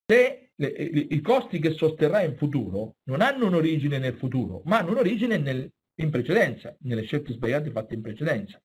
[0.07, 4.93] se le, i costi che sosterrà in futuro non hanno un'origine nel futuro, ma hanno
[4.93, 8.61] un'origine nel, in precedenza, nelle scelte sbagliate fatte in precedenza.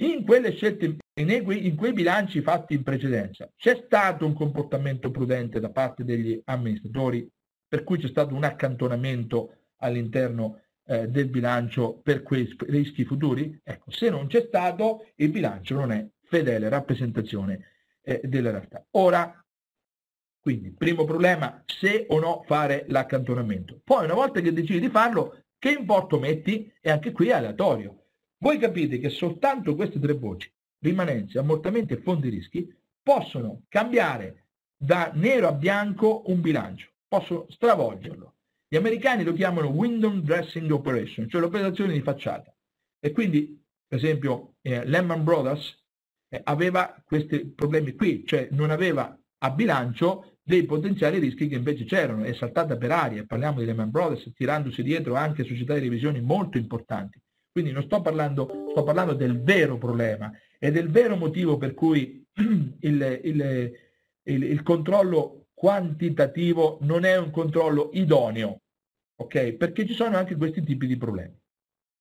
[0.00, 5.10] In quelle scelte, in quei, in quei bilanci fatti in precedenza, c'è stato un comportamento
[5.10, 7.28] prudente da parte degli amministratori,
[7.66, 13.60] per cui c'è stato un accantonamento all'interno eh, del bilancio per quei rischi futuri?
[13.62, 18.86] Ecco, se non c'è stato, il bilancio non è fedele rappresentazione eh, della realtà.
[18.92, 19.44] Ora,
[20.40, 23.80] quindi, primo problema, se o no fare l'accantonamento.
[23.84, 26.72] Poi, una volta che decidi di farlo, che importo metti?
[26.80, 28.04] E anche qui è aleatorio.
[28.38, 32.72] Voi capite che soltanto queste tre voci, rimanenze, ammortamenti e fondi rischi,
[33.02, 38.34] possono cambiare da nero a bianco un bilancio, possono stravolgerlo.
[38.68, 42.54] Gli americani lo chiamano window dressing operation, cioè l'operazione di facciata.
[43.00, 45.76] E quindi, per esempio, eh, Lehman Brothers
[46.28, 51.84] eh, aveva questi problemi qui, cioè non aveva a bilancio dei potenziali rischi che invece
[51.84, 56.20] c'erano, è saltata per aria, parliamo di Lehman Brothers, tirandosi dietro anche società di revisioni
[56.20, 57.20] molto importanti.
[57.50, 62.24] Quindi non sto parlando, sto parlando del vero problema e del vero motivo per cui
[62.34, 63.72] il, il,
[64.22, 68.62] il, il controllo quantitativo non è un controllo idoneo,
[69.16, 69.54] ok?
[69.54, 71.36] Perché ci sono anche questi tipi di problemi.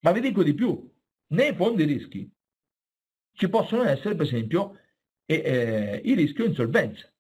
[0.02, 0.90] Ma vi dico di più,
[1.30, 2.32] nei fondi rischi
[3.34, 4.80] ci possono essere, per esempio,
[5.26, 7.12] eh, i rischi insolvenza.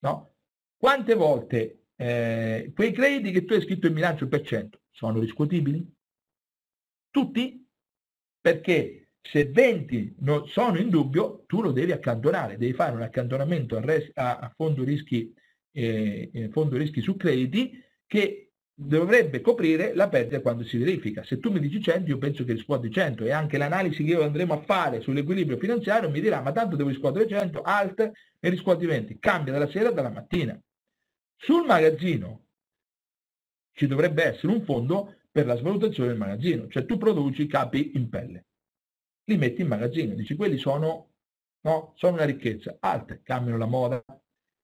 [0.00, 0.34] No?
[0.76, 5.94] Quante volte eh, quei crediti che tu hai scritto in bilancio per cento sono riscuotibili?
[7.10, 7.66] Tutti?
[8.40, 13.76] Perché se 20 non sono in dubbio, tu lo devi accantonare, devi fare un accantonamento
[13.76, 15.34] a, res, a, a fondo, rischi,
[15.72, 18.45] eh, eh fondo rischi su crediti che
[18.78, 21.24] dovrebbe coprire la perdita quando si verifica.
[21.24, 24.22] Se tu mi dici 100, io penso che riscuoti 100 e anche l'analisi che io
[24.22, 28.84] andremo a fare sull'equilibrio finanziario mi dirà ma tanto devo riscuotere 100, alt e riscuoti
[28.84, 29.18] 20.
[29.18, 30.60] Cambia dalla sera dalla mattina.
[31.36, 32.44] Sul magazzino
[33.72, 38.08] ci dovrebbe essere un fondo per la svalutazione del magazzino, cioè tu produci capi in
[38.08, 38.46] pelle,
[39.24, 41.10] li metti in magazzino, dici quelli sono,
[41.60, 44.02] no, sono una ricchezza, alt, cambiano la moda,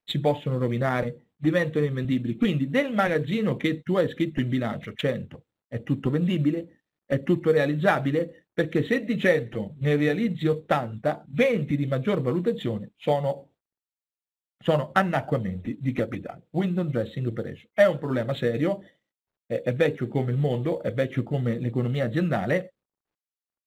[0.03, 2.37] si possono rovinare, diventano invendibili.
[2.37, 6.85] Quindi del magazzino che tu hai scritto in bilancio, 100, è tutto vendibile?
[7.05, 8.47] È tutto realizzabile?
[8.53, 13.55] Perché se di 100 ne realizzi 80, 20 di maggior valutazione sono,
[14.57, 16.47] sono annacquamenti di capitale.
[16.51, 17.69] Window dressing operation.
[17.73, 18.85] È un problema serio,
[19.45, 22.75] è, è vecchio come il mondo, è vecchio come l'economia aziendale.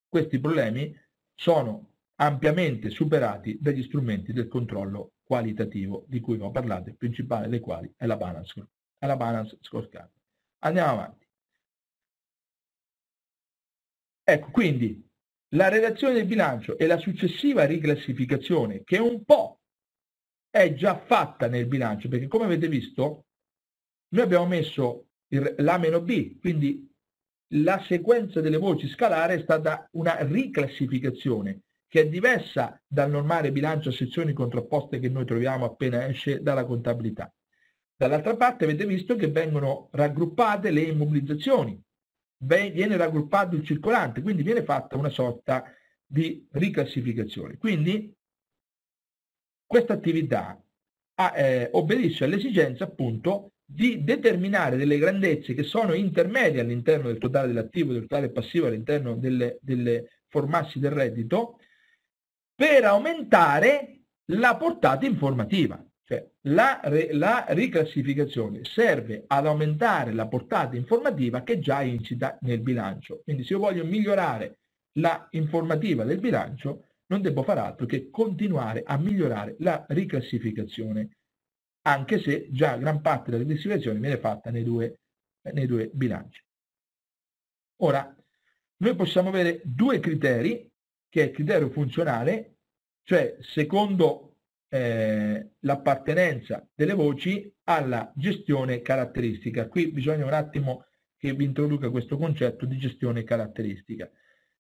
[0.08, 0.98] Questi problemi
[1.36, 1.90] sono
[2.22, 7.92] ampiamente superati dagli strumenti del controllo qualitativo di cui ho parlato, il principale dei quali
[7.98, 8.68] è la balance,
[9.00, 10.12] la balance scorecard.
[10.60, 11.28] Andiamo avanti.
[14.24, 15.04] Ecco, quindi
[15.50, 19.62] la redazione del bilancio e la successiva riclassificazione, che un po'
[20.50, 23.26] è già fatta nel bilancio, perché come avete visto,
[24.10, 26.92] noi abbiamo messo l'A meno B, quindi
[27.56, 33.90] la sequenza delle voci scalare è stata una riclassificazione che è diversa dal normale bilancio
[33.90, 37.34] a sezioni contrapposte che noi troviamo appena esce dalla contabilità.
[37.98, 41.82] Dall'altra parte avete visto che vengono raggruppate le immobilizzazioni,
[42.38, 45.64] viene raggruppato il circolante, quindi viene fatta una sorta
[46.06, 47.58] di riclassificazione.
[47.58, 48.14] Quindi
[49.66, 50.62] questa attività
[51.36, 57.94] eh, obbedisce all'esigenza appunto di determinare delle grandezze che sono intermedie all'interno del totale dell'attivo,
[57.94, 61.60] del totale passivo, all'interno delle, delle formassi del reddito,
[62.56, 65.84] per aumentare la portata informativa.
[66.08, 66.80] Cioè, la,
[67.14, 73.22] la, riclassificazione serve ad aumentare la portata informativa che già incita nel bilancio.
[73.24, 74.60] Quindi se io voglio migliorare
[75.00, 81.10] la informativa del bilancio, non devo fare altro che continuare a migliorare la riclassificazione,
[81.88, 85.00] anche se già gran parte della riclassificazione viene fatta nei due,
[85.54, 86.42] nei due bilanci.
[87.78, 88.16] Ora,
[88.78, 90.70] noi possiamo avere due criteri
[91.16, 92.58] che è il criterio funzionale,
[93.04, 94.36] cioè secondo
[94.68, 99.70] eh, l'appartenenza delle voci alla gestione caratteristica.
[99.70, 104.12] Qui bisogna un attimo che vi introduca questo concetto di gestione caratteristica.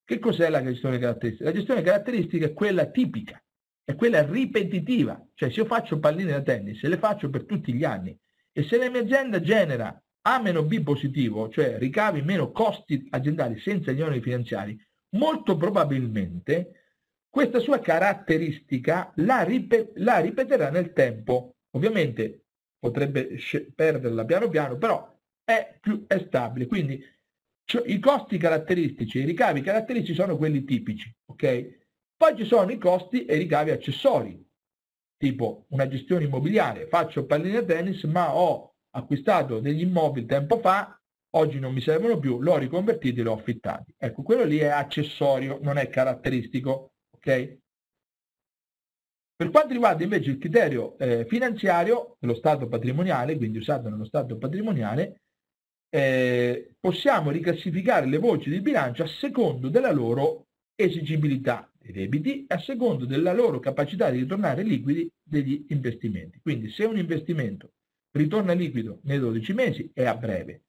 [0.01, 1.49] Che cos'è la gestione caratteristica?
[1.49, 3.43] La gestione caratteristica è quella tipica,
[3.83, 7.83] è quella ripetitiva, cioè se io faccio palline da tennis, le faccio per tutti gli
[7.83, 8.17] anni
[8.53, 13.59] e se la mia azienda genera A meno B positivo, cioè ricavi meno costi aziendali
[13.59, 14.79] senza gli oneri finanziari,
[15.15, 16.85] molto probabilmente
[17.29, 21.55] questa sua caratteristica la, ripet la ripeterà nel tempo.
[21.71, 22.45] Ovviamente
[22.79, 23.37] potrebbe
[23.73, 25.13] perderla piano piano, però
[25.43, 26.65] è, più, è stabile.
[26.65, 27.03] Quindi
[27.65, 31.83] cioè, i costi caratteristici, i ricavi caratteristici sono quelli tipici, ok?
[32.15, 34.41] Poi ci sono i costi e i ricavi accessori,
[35.17, 40.97] tipo una gestione immobiliare, faccio palline tennis ma ho acquistato degli immobili tempo fa,
[41.35, 43.93] oggi non mi servono più, l'ho riconvertiti e l'ho affittati.
[43.97, 47.57] Ecco, quello lì è accessorio, non è caratteristico, ok?
[49.35, 54.37] Per quanto riguarda invece il criterio eh, finanziario dello stato patrimoniale, quindi usato nello stato
[54.37, 55.21] patrimoniale,
[55.89, 62.53] eh, possiamo riclassificare le voci di bilancio a secondo della loro esigibilità dei debiti e
[62.53, 66.39] a secondo della loro capacità di ritornare liquidi degli investimenti.
[66.41, 67.73] Quindi se un investimento
[68.11, 70.64] ritorna liquido nei 12 mesi è a breve,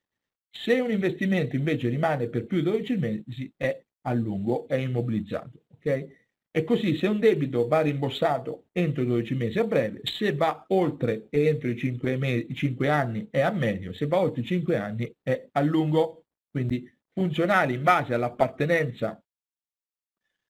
[0.50, 5.64] se un investimento invece rimane per più di 12 mesi è a lungo, è immobilizzato.
[5.74, 6.08] Okay?
[6.50, 10.64] E così se un debito va rimborsato entro i 12 mesi a breve, se va
[10.68, 14.46] oltre e entro i 5, mesi, 5 anni è a medio, se va oltre i
[14.46, 16.24] 5 anni è a lungo.
[16.50, 19.22] Quindi funzionali in base all'appartenenza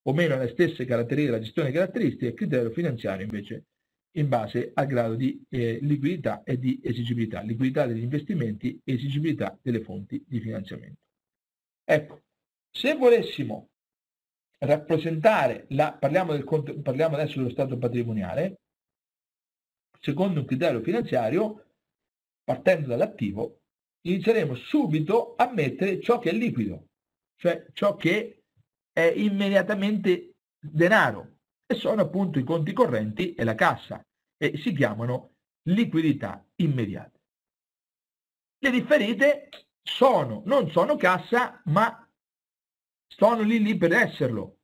[0.03, 3.65] o meno alle stesse caratteristiche della gestione caratteristiche, il criterio finanziario invece
[4.17, 9.57] in base al grado di eh, liquidità e di esigibilità, liquidità degli investimenti e esigibilità
[9.61, 11.01] delle fonti di finanziamento.
[11.85, 12.23] Ecco,
[12.71, 13.69] se volessimo
[14.59, 16.45] rappresentare, la, parliamo, del,
[16.83, 18.61] parliamo adesso dello stato patrimoniale,
[20.01, 21.67] secondo un criterio finanziario,
[22.43, 23.61] partendo dall'attivo,
[24.07, 26.87] inizieremo subito a mettere ciò che è liquido,
[27.37, 28.45] cioè ciò che
[28.93, 31.35] è immediatamente denaro,
[31.67, 34.01] e sono appunto i conti correnti e la cassa,
[34.37, 35.35] e si chiamano
[35.69, 37.21] liquidità immediate.
[38.59, 39.49] Le differite
[39.83, 42.09] sono, non sono cassa, ma
[43.07, 44.59] sono lì lì per esserlo.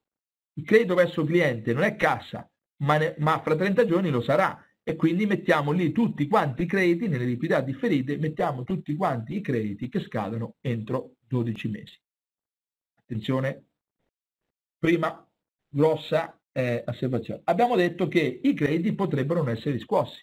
[0.54, 2.50] Il credito verso cliente non è cassa,
[2.82, 6.66] ma, ne, ma fra 30 giorni lo sarà e quindi mettiamo lì tutti quanti i
[6.66, 12.00] crediti nelle liquidità differite, mettiamo tutti quanti i crediti che scadono entro 12 mesi.
[12.96, 13.66] Attenzione,
[14.78, 15.26] prima
[15.68, 17.40] grossa eh, osservazione.
[17.44, 20.20] Abbiamo detto che i crediti potrebbero non essere riscossi.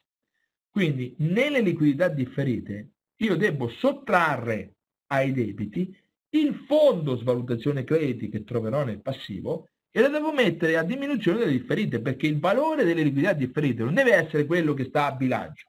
[0.70, 4.76] Quindi nelle liquidità differite io devo sottrarre
[5.08, 5.96] ai debiti
[6.32, 11.52] il fondo svalutazione crediti che troverò nel passivo e lo devo mettere a diminuzione delle
[11.52, 15.69] differite perché il valore delle liquidità differite non deve essere quello che sta a bilancio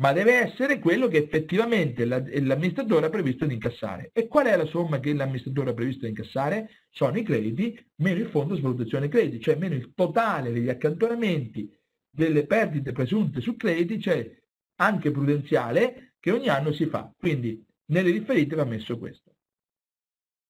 [0.00, 4.10] ma deve essere quello che effettivamente l'amministratore ha previsto di incassare.
[4.14, 6.86] E qual è la somma che l'amministratore ha previsto di incassare?
[6.88, 11.70] Sono i crediti meno il fondo svalutazione crediti, cioè meno il totale degli accantonamenti
[12.10, 14.38] delle perdite presunte su crediti, cioè
[14.76, 17.12] anche prudenziale, che ogni anno si fa.
[17.16, 19.34] Quindi nelle differite va messo questo.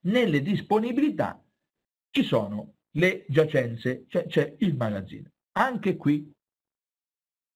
[0.02, 1.44] Nelle disponibilità
[2.10, 5.28] ci sono le giacenze, cioè c'è il magazzino.
[5.56, 6.32] Anche qui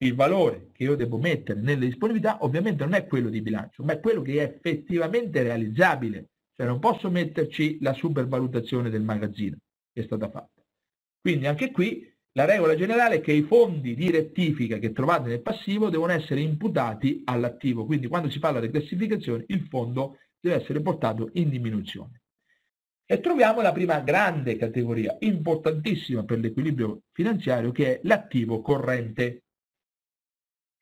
[0.06, 3.94] il valore che io devo mettere nelle disponibilità ovviamente non è quello di bilancio, ma
[3.94, 6.28] è quello che è effettivamente realizzabile.
[6.54, 9.56] Cioè non posso metterci la supervalutazione del magazzino
[9.92, 10.62] che è stata fatta.
[11.20, 15.40] Quindi anche qui la regola generale è che i fondi di rettifica che trovate nel
[15.42, 17.86] passivo devono essere imputati all'attivo.
[17.86, 22.22] Quindi quando si fa la reclassificazione il fondo deve essere portato in diminuzione.
[23.06, 29.43] E troviamo la prima grande categoria, importantissima per l'equilibrio finanziario, che è l'attivo corrente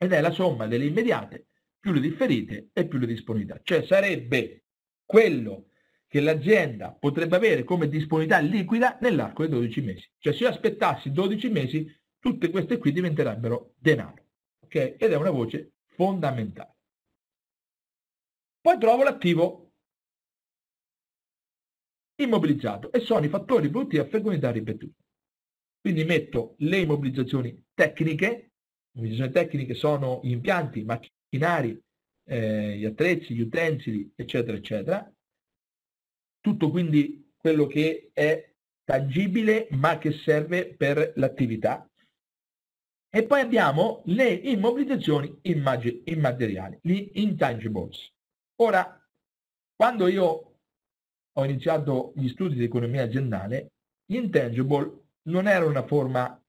[0.03, 1.46] ed è la somma delle immediate
[1.78, 3.61] più le differite e più le disponibilità.
[3.62, 4.64] Cioè sarebbe
[5.05, 5.68] quello
[6.09, 10.11] che l'azienda potrebbe avere come disponibilità liquida nell'arco dei 12 mesi.
[10.18, 14.26] Cioè se io aspettassi 12 mesi, tutte queste qui diventerebbero denaro.
[14.61, 14.74] Ok?
[14.74, 16.74] Ed è una voce fondamentale.
[18.61, 19.72] Poi trovo l'attivo
[22.16, 25.00] immobilizzato e sono i fattori produttivi a fecondità ripetuti.
[25.80, 28.51] Quindi metto le immobilizzazioni tecniche,
[28.93, 31.80] le tecniche sono gli impianti, i macchinari,
[32.24, 35.12] eh, gli attrezzi, gli utensili, eccetera, eccetera.
[36.40, 38.53] Tutto quindi quello che è
[38.84, 41.88] tangibile ma che serve per l'attività.
[43.14, 48.11] E poi abbiamo le immobilizzazioni immateriali, gli intangibles.
[48.57, 48.99] Ora,
[49.74, 50.57] quando io
[51.34, 53.72] ho iniziato gli studi di economia aziendale,
[54.05, 56.41] gli intangible non erano una forma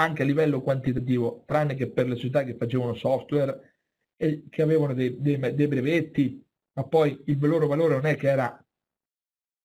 [0.00, 3.74] anche a livello quantitativo, tranne che per le società che facevano software
[4.16, 6.42] e che avevano dei, dei, dei brevetti,
[6.72, 8.64] ma poi il loro valore non è che era,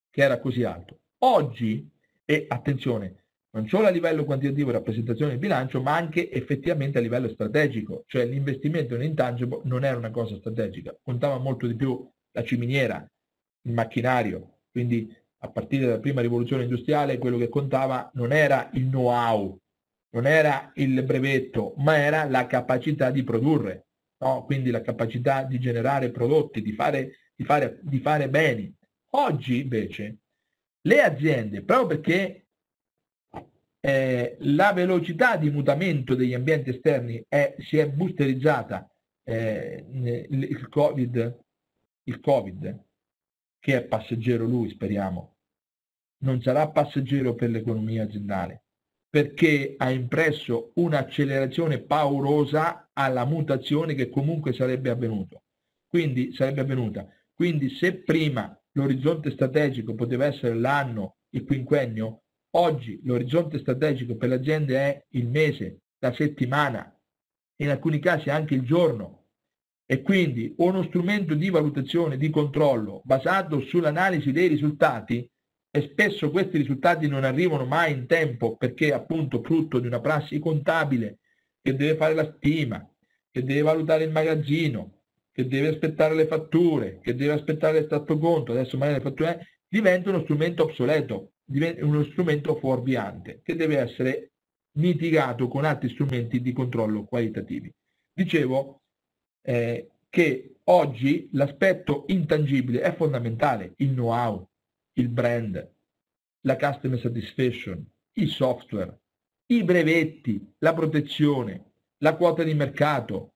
[0.09, 0.99] che era così alto.
[1.19, 1.89] Oggi,
[2.25, 7.29] e attenzione, non solo a livello quantitativo rappresentazione del bilancio, ma anche effettivamente a livello
[7.29, 12.43] strategico, cioè l'investimento in intangible non era una cosa strategica, contava molto di più la
[12.43, 13.09] ciminiera,
[13.61, 18.87] il macchinario, quindi a partire dalla prima rivoluzione industriale quello che contava non era il
[18.87, 19.57] know-how,
[20.15, 23.87] non era il brevetto, ma era la capacità di produrre,
[24.19, 24.45] no?
[24.45, 28.73] quindi la capacità di generare prodotti, di fare, di fare, di fare beni.
[29.11, 30.19] Oggi invece
[30.83, 32.47] le aziende, proprio perché
[33.81, 38.89] eh, la velocità di mutamento degli ambienti esterni è, si è boosterizzata
[39.25, 39.85] eh,
[40.29, 41.39] il, COVID,
[42.03, 42.85] il Covid,
[43.59, 45.35] che è passeggero lui, speriamo,
[46.19, 48.64] non sarà passeggero per l'economia aziendale,
[49.15, 55.41] perché ha impresso un'accelerazione paurosa alla mutazione che comunque sarebbe avvenuta.
[55.87, 57.07] Quindi sarebbe avvenuta.
[57.33, 62.23] Quindi se prima l'orizzonte strategico poteva essere l'anno, il quinquennio,
[62.57, 66.93] Oggi l'orizzonte strategico per l'azienda è il mese, la settimana,
[67.61, 69.27] in alcuni casi anche il giorno.
[69.85, 75.29] E quindi uno strumento di valutazione, di controllo basato sull'analisi dei risultati
[75.75, 80.39] e spesso questi risultati non arrivano mai in tempo perché appunto frutto di una prassi
[80.39, 81.17] contabile
[81.61, 82.89] che deve fare la stima,
[83.29, 85.01] che deve valutare il magazzino,
[85.33, 90.11] che deve aspettare le fatture, che deve aspettare l'estratto conto, adesso magari le fatture, diventa
[90.11, 94.31] uno strumento obsoleto uno strumento fuorviante che deve essere
[94.77, 97.69] mitigato con altri strumenti di controllo qualitativi.
[98.13, 98.81] Dicevo
[99.41, 104.47] eh, che oggi l'aspetto intangibile è fondamentale, il know-how,
[104.97, 105.73] il brand,
[106.41, 108.99] la customer satisfaction, il software,
[109.47, 113.33] i brevetti, la protezione, la quota di mercato,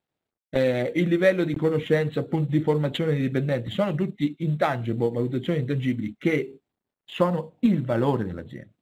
[0.49, 6.16] eh, il livello di conoscenza, appunto di formazione dei dipendenti, sono tutti intangible, valutazioni intangibili
[6.18, 6.62] che
[7.03, 8.74] sono il valore dell'azienda.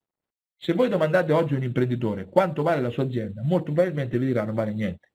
[0.60, 4.28] Se voi domandate oggi a un imprenditore quanto vale la sua azienda, molto probabilmente vi
[4.28, 5.12] dirà non vale niente.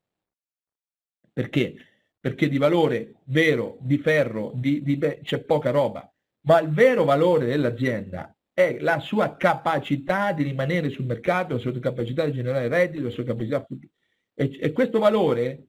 [1.33, 1.75] Perché?
[2.21, 6.12] Perché di valore vero, di ferro, di, di, c'è poca roba,
[6.43, 11.79] ma il vero valore dell'azienda è la sua capacità di rimanere sul mercato, la sua
[11.79, 13.67] capacità di generare reddito, la sua capacità
[14.35, 15.69] e, e questo valore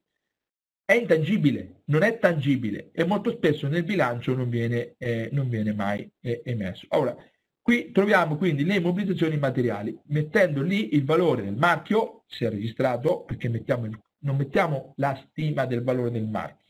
[0.84, 5.72] è intangibile, non è tangibile e molto spesso nel bilancio non viene, eh, non viene
[5.72, 6.86] mai eh, emesso.
[6.90, 7.16] Ora,
[7.64, 13.22] Qui troviamo quindi le immobilizzazioni materiali, mettendo lì il valore del marchio, se è registrato,
[13.22, 16.63] perché mettiamo il, non mettiamo la stima del valore del marchio,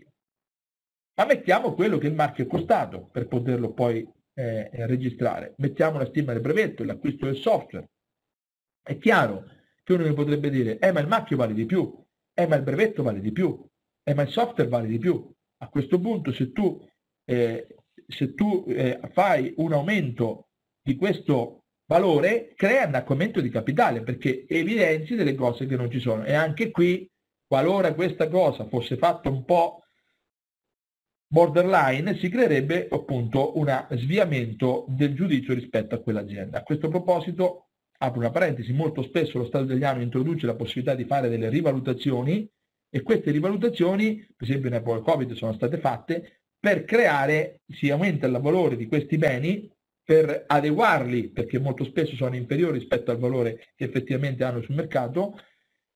[1.15, 5.55] ma mettiamo quello che il marchio è costato per poterlo poi eh, registrare.
[5.59, 7.89] Mettiamo la stima del brevetto, l'acquisto del software.
[8.83, 9.45] È chiaro
[9.83, 11.95] che uno mi potrebbe dire, eh ma il marchio vale di più,
[12.35, 13.65] eh ma il brevetto vale di più,
[14.03, 15.33] eh ma il software vale di più.
[15.59, 16.85] A questo punto se tu,
[17.25, 20.49] eh, se tu eh, fai un aumento
[20.83, 26.01] di questo valore crea un accumento di capitale perché evidenzi delle cose che non ci
[26.01, 27.09] sono e anche qui
[27.47, 29.84] qualora questa cosa fosse fatta un po'
[31.35, 36.59] borderline si creerebbe appunto un sviamento del giudizio rispetto a quell'azienda.
[36.59, 41.03] A questo proposito apro una parentesi, molto spesso lo Stato italiano introduce la possibilità di
[41.07, 42.49] fare delle rivalutazioni
[42.89, 48.39] e queste rivalutazioni, per esempio epoca Covid sono state fatte per creare, si aumenta il
[48.41, 49.69] valore di questi beni
[50.05, 55.37] per adeguarli, perché molto spesso sono inferiori rispetto al valore che effettivamente hanno sul mercato,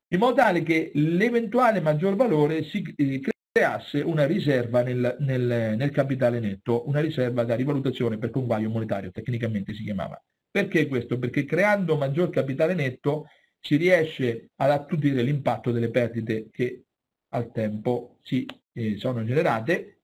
[0.09, 3.21] in modo tale che l'eventuale maggior valore si eh,
[3.51, 9.11] creasse una riserva nel, nel, nel, capitale netto, una riserva da rivalutazione per conguaglio monetario,
[9.11, 10.21] tecnicamente si chiamava.
[10.51, 11.19] Perché questo?
[11.19, 13.27] Perché creando maggior capitale netto
[13.59, 16.83] si riesce ad attutire l'impatto delle perdite che
[17.29, 20.01] al tempo si eh, sono generate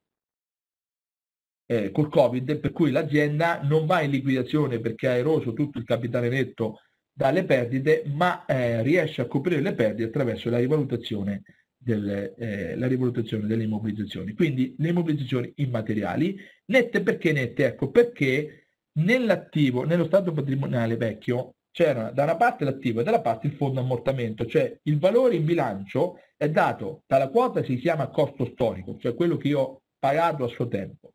[1.65, 5.85] eh, col Covid, per cui l'azienda non va in liquidazione perché ha eroso tutto il
[5.85, 6.81] capitale netto
[7.11, 11.43] dalle perdite, ma eh, riesce a coprire le perdite attraverso la rivalutazione,
[11.86, 14.34] delle, eh, la rivalutazione delle immobilizzazioni.
[14.34, 16.36] Quindi le immobilizzazioni immateriali,
[16.66, 17.66] nette perché nette?
[17.66, 23.48] Ecco, perché nell'attivo, nello stato patrimoniale vecchio, c'era da una parte l'attivo e dalla parte
[23.48, 28.07] il fondo ammortamento, cioè il valore in bilancio è dato dalla quota che si chiama
[28.07, 31.14] costo storico, cioè quello che io ho pagato a suo tempo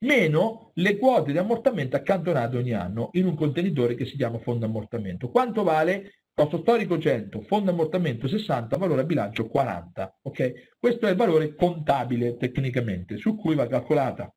[0.00, 4.66] meno le quote di ammortamento accantonate ogni anno in un contenitore che si chiama fondo
[4.66, 5.28] ammortamento.
[5.28, 6.19] Quanto vale?
[6.40, 10.20] Costo storico 100, fondo ammortamento 60, valore a bilancio 40.
[10.22, 10.76] Ok?
[10.78, 14.34] Questo è il valore contabile tecnicamente su cui va calcolata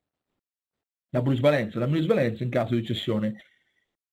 [1.12, 3.46] la plusvalenza, la minusvalenza in caso di cessione.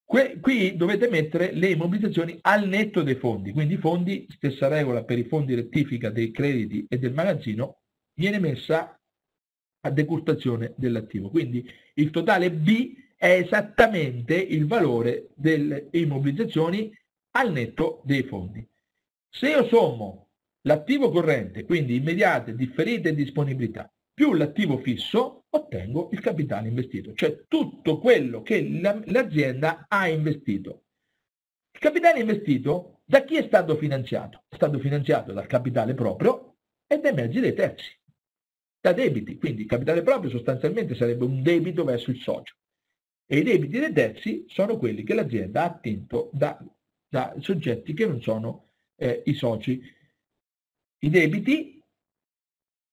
[0.05, 5.19] Qui, qui dovete mettere le immobilizzazioni al netto dei fondi, quindi fondi, stessa regola per
[5.19, 7.81] i fondi rettifica dei crediti e del magazzino,
[8.15, 8.97] viene messa
[9.81, 11.29] a decurtazione dell'attivo.
[11.29, 16.97] Quindi il totale B è esattamente il valore delle immobilizzazioni
[17.33, 18.67] al netto dei fondi.
[19.29, 20.29] Se io sommo
[20.63, 27.45] l'attivo corrente, quindi immediate, differite e disponibilità, più l'attivo fisso, ottengo il capitale investito, cioè
[27.49, 28.61] tutto quello che
[29.07, 30.85] l'azienda ha investito.
[31.73, 34.45] Il capitale investito da chi è stato finanziato?
[34.49, 37.99] È stato finanziato dal capitale proprio e dai mezzi dei terzi,
[38.81, 39.39] da debiti.
[39.39, 42.57] Quindi il capitale proprio sostanzialmente sarebbe un debito verso il socio
[43.27, 46.59] e i debiti dei terzi sono quelli che l'azienda ha attinto da,
[47.11, 49.83] da soggetti che non sono eh, i soci.
[51.03, 51.83] I debiti,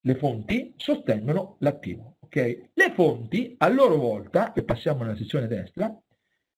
[0.01, 2.17] le fonti, sostengono l'attivo.
[2.21, 2.71] Okay?
[2.73, 5.95] Le fonti, a loro volta, e passiamo nella sezione destra,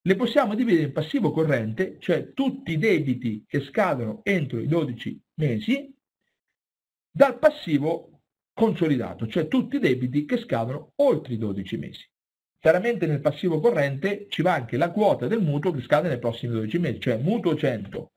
[0.02, 5.22] le possiamo dividere in passivo corrente, cioè tutti i debiti che scadono entro i 12
[5.36, 5.94] mesi,
[7.12, 8.22] dal passivo
[8.54, 12.10] consolidato, cioè tutti i debiti che scadono oltre i 12 mesi.
[12.60, 16.54] Chiaramente nel passivo corrente ci va anche la quota del mutuo che scade nei prossimi
[16.54, 18.12] 12 mesi, cioè mutuo 100,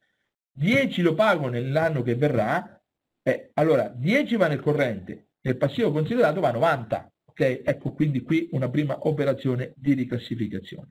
[0.51, 2.83] 10 lo pago nell'anno che verrà,
[3.23, 7.13] eh, allora 10 va nel corrente, nel passivo considerato va 90.
[7.25, 10.91] Ok, ecco quindi qui una prima operazione di riclassificazione.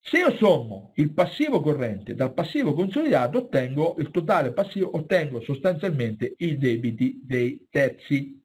[0.00, 6.34] Se io sommo il passivo corrente dal passivo consolidato, ottengo il totale passivo, ottengo sostanzialmente
[6.38, 8.40] i debiti dei terzi.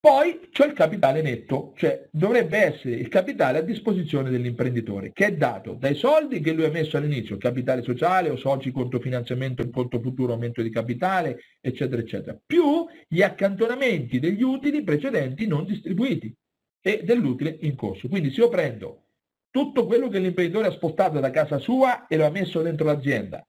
[0.00, 5.36] Poi c'è il capitale netto, cioè dovrebbe essere il capitale a disposizione dell'imprenditore, che è
[5.36, 9.72] dato dai soldi che lui ha messo all'inizio, capitale sociale o soci conto finanziamento in
[9.72, 16.32] conto futuro aumento di capitale, eccetera, eccetera, più gli accantonamenti degli utili precedenti non distribuiti
[16.80, 18.06] e dell'utile in corso.
[18.06, 19.06] Quindi se io prendo
[19.50, 23.44] tutto quello che l'imprenditore ha spostato da casa sua e lo ha messo dentro l'azienda,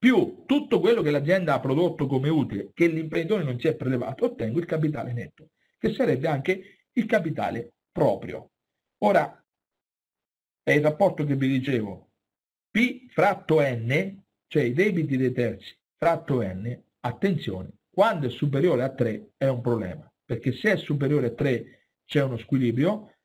[0.00, 4.24] più tutto quello che l'azienda ha prodotto come utile che l'imprenditore non si è prelevato,
[4.24, 8.52] ottengo il capitale netto, che sarebbe anche il capitale proprio.
[9.02, 9.44] Ora,
[10.62, 12.12] è il rapporto che vi dicevo,
[12.70, 18.94] P fratto N, cioè i debiti dei terzi fratto N, attenzione, quando è superiore a
[18.94, 23.16] 3 è un problema, perché se è superiore a 3 c'è uno squilibrio,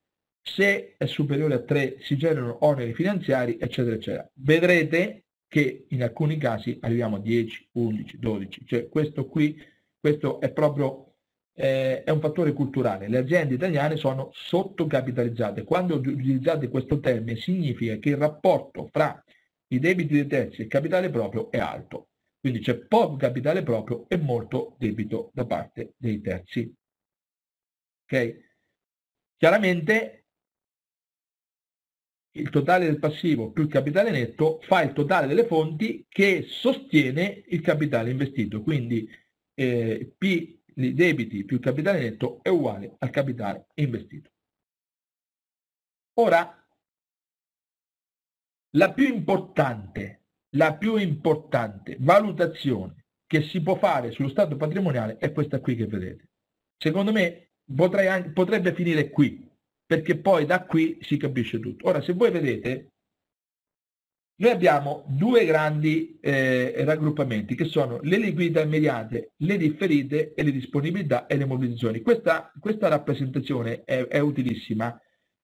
[0.42, 4.30] se è superiore a 3 si generano oneri finanziari, eccetera, eccetera.
[4.34, 8.66] Vedrete che in alcuni casi arriviamo a 10, 11, 12.
[8.66, 9.58] Cioè questo qui,
[10.00, 11.06] questo è proprio
[11.56, 13.08] eh, è un fattore culturale.
[13.08, 15.64] Le aziende italiane sono sottocapitalizzate.
[15.64, 19.24] Quando utilizzate questo termine significa che il rapporto fra
[19.68, 22.10] i debiti dei terzi e il capitale proprio è alto.
[22.40, 26.72] Quindi c'è poco capitale proprio e molto debito da parte dei terzi.
[28.04, 28.44] Ok?
[29.38, 30.25] Chiaramente
[32.36, 37.44] il totale del passivo più il capitale netto fa il totale delle fonti che sostiene
[37.48, 38.62] il capitale investito.
[38.62, 39.10] Quindi
[39.54, 44.30] eh, P i debiti più il capitale netto è uguale al capitale investito.
[46.18, 46.66] Ora,
[48.72, 50.24] la più importante,
[50.56, 55.88] la più importante valutazione che si può fare sullo stato patrimoniale è questa qui che
[55.88, 56.30] vedete.
[56.78, 57.52] Secondo me
[58.08, 59.50] anche, potrebbe finire qui,
[59.86, 61.88] perché poi da qui si capisce tutto.
[61.88, 62.92] Ora, se voi vedete,
[64.38, 70.52] noi abbiamo due grandi eh, raggruppamenti che sono le liquidità immediate, le differite e le
[70.52, 72.02] disponibilità e le mobilizzazioni.
[72.02, 75.00] Questa, questa rappresentazione è, è, utilissima.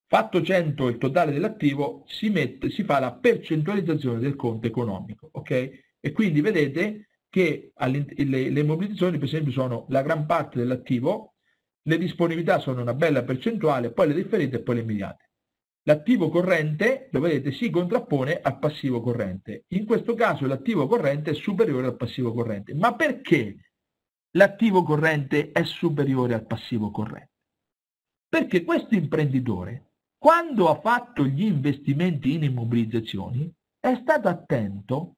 [0.08, 2.34] Fatto 100 il totale dell'attivo, si,
[2.68, 5.30] si fa la percentualizzazione del conto economico.
[5.32, 5.72] Okay?
[6.02, 11.36] E quindi vedete che le, le mobilizzazioni, per esempio, sono la gran parte dell'attivo,
[11.84, 15.30] le disponibilità sono una bella percentuale, poi le differite e poi le immediate.
[15.84, 19.66] L'attivo corrente, lo vedete, si contrappone al passivo corrente.
[19.70, 22.76] In questo caso l'attivo corrente è superiore al passivo corrente.
[22.76, 23.72] Ma perché
[24.32, 27.32] l'attivo corrente è superiore al passivo corrente?
[28.30, 35.16] Perché questo imprenditore, quando ha fatto gli investimenti in immobilizzazioni, è stato attento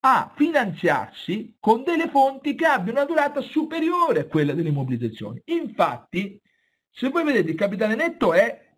[0.00, 5.42] a finanziarsi con delle fonti che abbiano una durata superiore a quella delle immobilizzazioni.
[5.46, 6.40] Infatti,
[6.90, 8.68] se voi vedete il capitale netto è,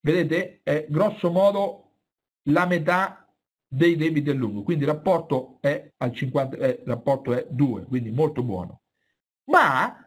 [0.00, 1.84] vedete, è grosso modo
[2.44, 3.26] la metà
[3.66, 8.10] dei debiti a lungo, quindi il rapporto è al 50, eh, rapporto è 2, quindi
[8.10, 8.82] molto buono.
[9.44, 10.02] Ma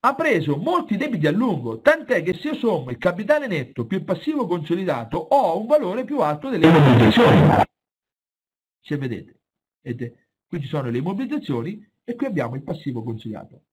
[0.00, 3.98] ha preso molti debiti a lungo, tant'è che se io sommo il capitale netto più
[3.98, 7.66] il passivo consolidato ho un valore più alto delle immobilizzazioni
[8.88, 9.40] se vedete.
[9.82, 10.12] Ed
[10.46, 13.64] qui ci sono le immobilizzazioni e qui abbiamo il passivo consigliato.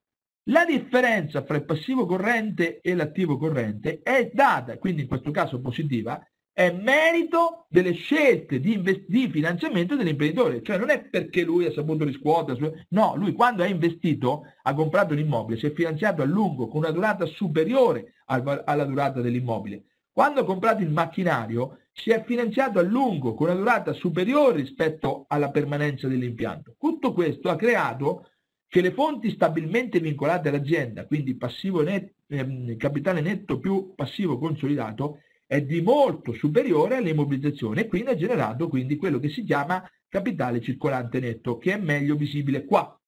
[0.49, 5.59] La differenza fra il passivo corrente e l'attivo corrente è data, quindi in questo caso
[5.59, 11.71] positiva, è merito delle scelte di, di, finanziamento dell'imprenditore, cioè non è perché lui ha
[11.71, 16.25] saputo riscuotere, no, lui quando ha investito, ha comprato un immobile, si è finanziato a
[16.25, 19.83] lungo con una durata superiore al, alla durata dell'immobile.
[20.13, 25.23] Quando ha comprato il macchinario, si è finanziato a lungo con una durata superiore rispetto
[25.29, 26.75] alla permanenza dell'impianto.
[26.77, 28.31] Tutto questo ha creato
[28.67, 31.37] che le fonti stabilmente vincolate all'azienda, quindi
[31.85, 38.09] net, ehm, capitale netto più passivo consolidato, è di molto superiore alle immobilizzazioni e quindi
[38.09, 42.99] ha generato quindi quello che si chiama capitale circolante netto, che è meglio visibile qua.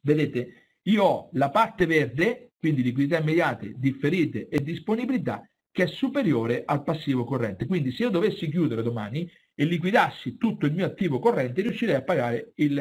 [0.00, 6.62] Vedete, io ho la parte verde, quindi liquidità immediate, differite e disponibilità, che è superiore
[6.64, 7.66] al passivo corrente.
[7.66, 12.02] Quindi se io dovessi chiudere domani e liquidassi tutto il mio attivo corrente, riuscirei a
[12.04, 12.78] pagare il,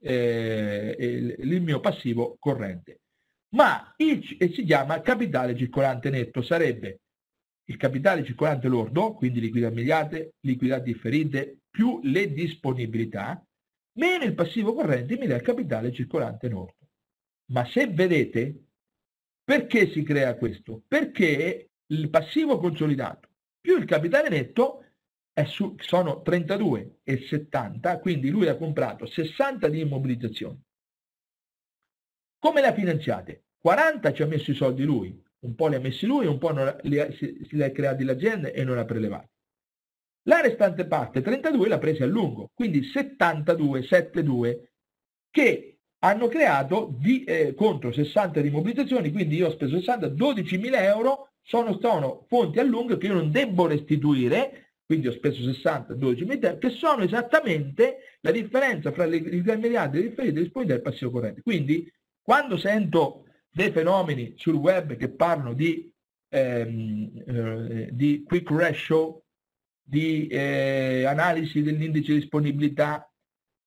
[0.00, 3.00] eh, il, il mio passivo corrente.
[3.50, 7.00] Ma il, si chiama capitale circolante netto, sarebbe
[7.66, 13.44] il capitale circolante lordo, quindi liquidità immediate, liquidità differite, più le disponibilità,
[13.98, 16.88] meno il passivo corrente mi dà il capitale circolante lordo.
[17.50, 18.68] Ma se vedete,
[19.44, 20.82] perché si crea questo?
[20.88, 23.28] Perché il passivo consolidato
[23.60, 24.84] più il capitale netto
[25.46, 30.60] su, sono 32 e 70, quindi lui ha comprato 60 di immobilizzazioni.
[32.38, 33.44] Come la finanziate?
[33.58, 36.52] 40 ci ha messo i soldi lui, un po' li ha messi lui, un po'
[36.52, 39.30] non, li ha, si, li ha creati l'azienda e non ha prelevati.
[40.24, 44.72] La restante parte, 32, l'ha presa a lungo, quindi 72, 72,
[45.30, 50.82] che hanno creato di, eh, contro 60 di mobilizzazioni, quindi io ho speso 60, 12.000
[50.82, 55.94] euro sono, sono fonti a lungo che io non devo restituire, quindi ho speso 60,
[55.94, 60.76] 12.000 che sono esattamente la differenza fra le liquidità immediate, le differite, le disponibilità e
[60.76, 61.42] il passivo corrente.
[61.42, 61.90] Quindi
[62.20, 65.92] quando sento dei fenomeni sul web che parlano di,
[66.28, 69.24] ehm, eh, di quick ratio,
[69.82, 73.10] di eh, analisi dell'indice di disponibilità,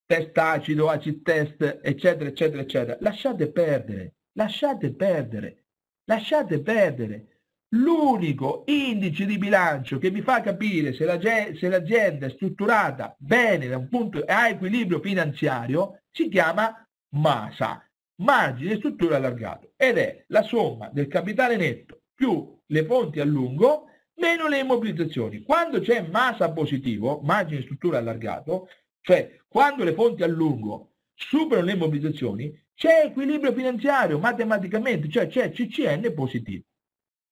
[0.06, 5.66] test acido, acid test, eccetera, eccetera, eccetera, lasciate perdere, lasciate perdere,
[6.06, 7.35] lasciate perdere.
[7.70, 13.68] L'unico indice di bilancio che mi fa capire se, la, se l'azienda è strutturata bene
[13.68, 17.84] da un punto ha equilibrio finanziario si chiama MASA,
[18.22, 23.90] margine struttura allargato ed è la somma del capitale netto più le fonti a lungo
[24.16, 25.44] meno le immobilizzazioni.
[25.44, 28.70] Quando c'è massa positivo, margine struttura allargato,
[29.02, 35.52] cioè quando le fonti a lungo superano le immobilizzazioni, c'è equilibrio finanziario matematicamente, cioè c'è
[35.52, 36.64] CCN positivo.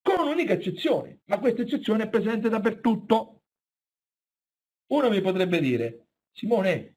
[0.03, 3.41] Con un'unica eccezione, ma questa eccezione è presente dappertutto.
[4.91, 6.93] Uno mi potrebbe dire, Simone,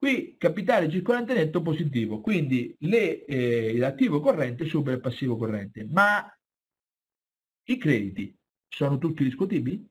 [0.00, 6.26] Qui capitale circolante netto positivo, quindi le, eh, l'attivo corrente supera il passivo corrente, ma
[7.64, 8.34] i crediti
[8.66, 9.86] sono tutti discutibili?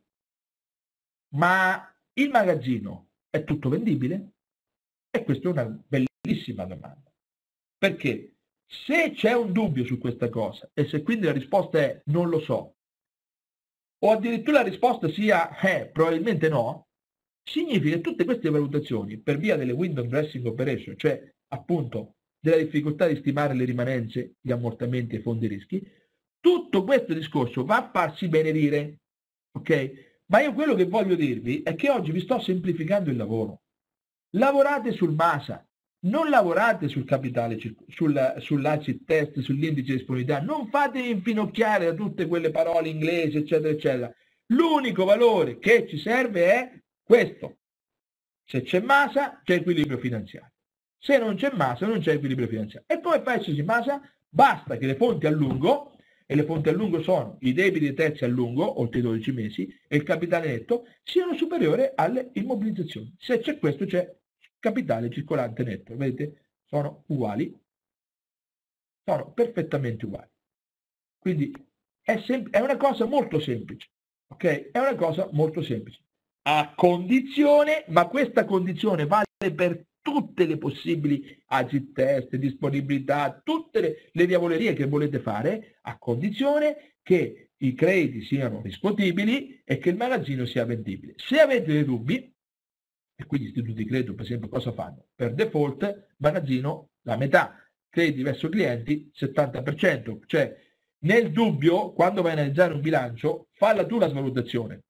[1.36, 4.32] Ma il magazzino è tutto vendibile?
[5.12, 7.14] E questa è una bellissima domanda.
[7.78, 8.39] Perché
[8.72, 12.40] se c'è un dubbio su questa cosa e se quindi la risposta è non lo
[12.40, 12.76] so,
[14.02, 16.88] o addirittura la risposta sia eh, probabilmente no,
[17.44, 23.08] significa che tutte queste valutazioni, per via delle window dressing operation, cioè appunto della difficoltà
[23.08, 25.86] di stimare le rimanenze, gli ammortamenti e i fondi rischi,
[26.40, 29.00] tutto questo discorso va a farsi benedire.
[29.58, 30.24] Ok?
[30.28, 33.64] Ma io quello che voglio dirvi è che oggi vi sto semplificando il lavoro.
[34.38, 35.68] Lavorate sul MASA,
[36.02, 42.28] non lavorate sul capitale, sul, sull'acid test, sull'indice di disponibilità, non fatevi infinocchiare da tutte
[42.28, 44.14] quelle parole inglesi, eccetera, eccetera.
[44.48, 47.58] L'unico valore che ci serve è questo.
[48.46, 50.54] Se c'è masa, c'è equilibrio finanziario.
[50.98, 52.88] Se non c'è masa, non c'è equilibrio finanziario.
[52.88, 54.02] E come fa a esserci masa?
[54.28, 55.96] Basta che le fonti a lungo,
[56.26, 59.68] e le fonti a lungo sono i debiti terzi a lungo, oltre i 12 mesi,
[59.88, 63.16] e il capitale netto, siano superiori alle immobilizzazioni.
[63.18, 64.16] Se c'è questo, c'è
[64.60, 65.96] capitale circolante netto.
[65.96, 66.52] Vedete?
[66.66, 67.58] Sono uguali.
[69.04, 70.30] Sono perfettamente uguali.
[71.18, 71.52] Quindi
[72.02, 73.90] è, è una cosa molto semplice.
[74.28, 74.72] Ok?
[74.72, 76.02] È una cosa molto semplice
[76.44, 84.10] a condizione, ma questa condizione vale per tutte le possibili agit test, disponibilità, tutte le,
[84.12, 89.98] le diavolerie che volete fare, a condizione che i crediti siano riscuotibili e che il
[89.98, 91.14] magazzino sia vendibile.
[91.18, 92.34] Se avete dei dubbi,
[93.20, 95.08] e quindi gli istituti di credito per esempio cosa fanno?
[95.14, 100.56] Per default magazzino la metà, crediti verso clienti 70%, cioè
[101.00, 104.84] nel dubbio quando vai a analizzare un bilancio falla tu la svalutazione,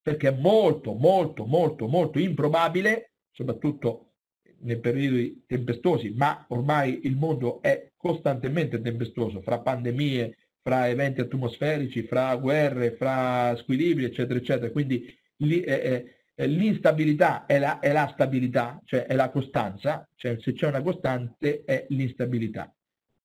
[0.00, 4.12] perché è molto, molto, molto, molto improbabile, soprattutto
[4.60, 12.04] nei periodi tempestosi, ma ormai il mondo è costantemente tempestoso, fra pandemie, fra eventi atmosferici,
[12.04, 14.70] fra guerre, fra squilibri, eccetera, eccetera.
[14.70, 15.04] Quindi
[15.36, 20.66] eh, eh, l'instabilità è la, è la stabilità, cioè è la costanza, cioè se c'è
[20.66, 22.72] una costante è l'instabilità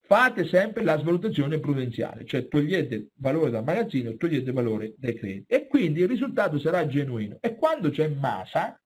[0.10, 5.68] fate sempre la svalutazione prudenziale, cioè togliete valore dal magazzino, togliete valore dai crediti e
[5.68, 7.38] quindi il risultato sarà genuino.
[7.40, 8.82] E quando c'è massa,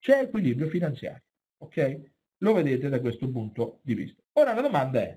[0.00, 1.22] c'è equilibrio finanziario.
[1.58, 2.00] Ok?
[2.38, 4.20] Lo vedete da questo punto di vista.
[4.32, 5.16] Ora la domanda è,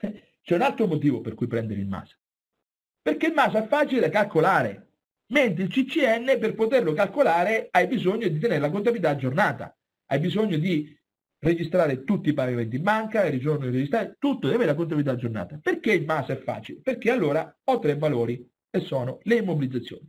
[0.40, 2.16] c'è un altro motivo per cui prendere il MASA.
[3.02, 4.93] Perché il MASA è facile da calcolare,
[5.34, 10.56] mentre il CCN per poterlo calcolare hai bisogno di tenere la contabilità aggiornata, hai bisogno
[10.56, 10.96] di
[11.40, 15.58] registrare tutti i pagamenti in banca, ritorno di registrare, tutto, deve avere la contabilità aggiornata.
[15.60, 16.80] Perché il MAS è facile?
[16.80, 20.08] Perché allora ho tre valori e sono le immobilizzazioni.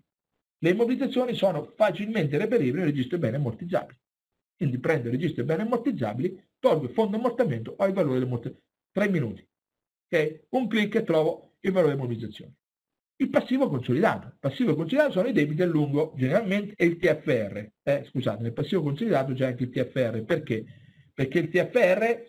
[0.59, 3.99] Le immobilizzazioni sono facilmente reperibili nel registro beni ammortizzabili.
[4.55, 8.63] Quindi prendo il registro beni ammortizzabili, tolgo il fondo ammortamento, ho il valore dell'ammortamento.
[8.91, 9.45] Tre minuti.
[10.05, 10.45] Okay?
[10.49, 12.55] Un clic e trovo il valore delle immobilizzazioni.
[13.17, 14.27] Il passivo consolidato.
[14.27, 17.69] Il passivo consolidato sono i debiti a lungo, generalmente, e il TFR.
[17.83, 20.23] Eh, scusate, nel passivo consolidato c'è anche il TFR.
[20.23, 20.65] Perché?
[21.15, 22.23] perché il TFR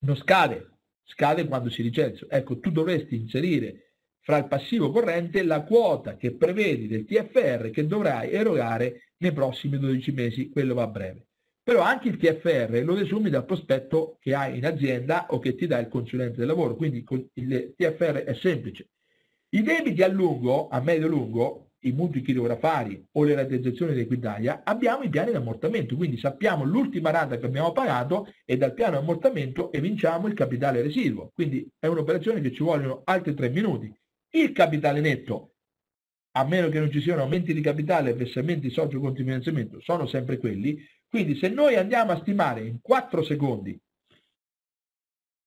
[0.00, 2.26] non scade, scade quando si licenzia.
[2.28, 7.86] Ecco, tu dovresti inserire fra il passivo corrente la quota che prevedi del TFR che
[7.86, 11.26] dovrai erogare nei prossimi 12 mesi, quello va a breve.
[11.62, 15.66] Però anche il TFR lo desumi dal prospetto che hai in azienda o che ti
[15.66, 17.04] dà il consulente del lavoro, quindi
[17.34, 18.90] il TFR è semplice.
[19.54, 25.02] I debiti a lungo, a medio-lungo, i mutui chirografari o le rateizzazioni di Equitalia, abbiamo
[25.02, 29.02] i piani di ammortamento, quindi sappiamo l'ultima rata che abbiamo pagato e dal piano di
[29.02, 31.32] ammortamento evinciamo il capitale residuo.
[31.34, 33.94] Quindi è un'operazione che ci vogliono altri tre minuti.
[34.30, 35.56] Il capitale netto,
[36.34, 40.06] a meno che non ci siano aumenti di capitale e versamenti socio conti finanziamento, sono
[40.06, 40.82] sempre quelli.
[41.06, 43.78] Quindi se noi andiamo a stimare in 4 secondi,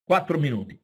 [0.03, 0.79] 4 minuti,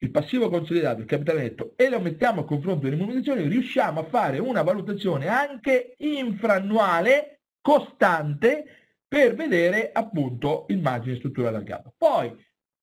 [0.00, 4.04] il passivo consolidato, il capitale netto e lo mettiamo a confronto delle immobilizzazioni, riusciamo a
[4.04, 11.94] fare una valutazione anche infrannuale, costante, per vedere appunto il margine strutturale allargato.
[11.96, 12.34] Poi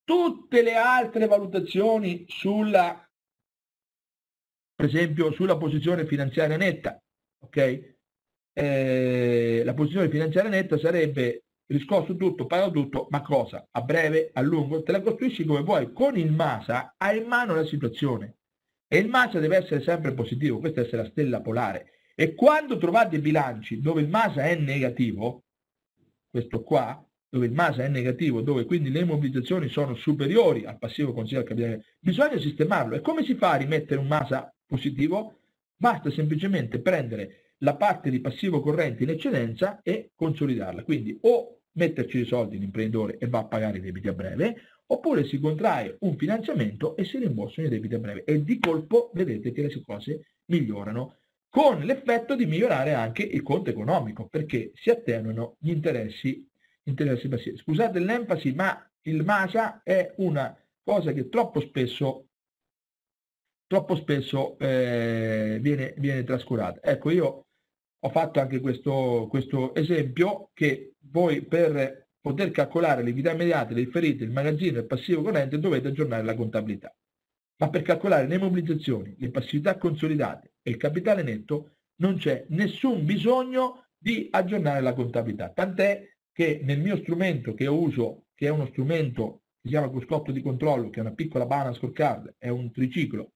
[0.03, 3.07] tutte le altre valutazioni sulla,
[4.75, 7.01] per esempio, sulla posizione finanziaria netta,
[7.43, 7.93] ok?
[8.57, 13.67] Eh, la posizione finanziaria netta sarebbe riscosso tutto, pagato tutto, ma cosa?
[13.71, 15.91] A breve, a lungo, te la costruisci come vuoi.
[15.91, 18.37] Con il MASA hai in mano la situazione
[18.87, 21.91] e il MASA deve essere sempre positivo, questa essere la stella polare.
[22.15, 25.43] E quando trovate bilanci dove il MASA è negativo,
[26.29, 31.13] questo qua, dove il MASA è negativo, dove quindi le immobilizzazioni sono superiori al passivo
[31.13, 32.95] consigliato capitale, bisogna sistemarlo.
[32.95, 35.39] E come si fa a rimettere un MASA positivo?
[35.75, 40.83] Basta semplicemente prendere la parte di passivo corrente in eccedenza e consolidarla.
[40.83, 44.55] Quindi o metterci i soldi l'imprenditore e va a pagare i debiti a breve,
[44.85, 48.23] oppure si contrae un finanziamento e si rimborsano i debiti a breve.
[48.23, 51.17] E di colpo vedete che le cose migliorano,
[51.49, 56.47] con l'effetto di migliorare anche il conto economico, perché si attenuano gli interessi,
[56.83, 57.57] interessi passivi.
[57.57, 62.27] Scusate l'enfasi, ma il MASA è una cosa che troppo spesso
[63.67, 66.79] troppo spesso eh, viene, viene trascurata.
[66.83, 67.44] Ecco, io
[68.05, 73.83] ho fatto anche questo, questo esempio che voi per poter calcolare le liquidità immediate, le
[73.83, 76.95] differite, il magazzino e il passivo corrente dovete aggiornare la contabilità.
[77.57, 83.05] Ma per calcolare le mobilizzazioni, le passività consolidate e il capitale netto non c'è nessun
[83.05, 85.49] bisogno di aggiornare la contabilità.
[85.49, 90.31] Tant'è che nel mio strumento che uso, che è uno strumento che si chiama cruscotto
[90.31, 93.31] di controllo, che è una piccola balance scorecard, è un triciclo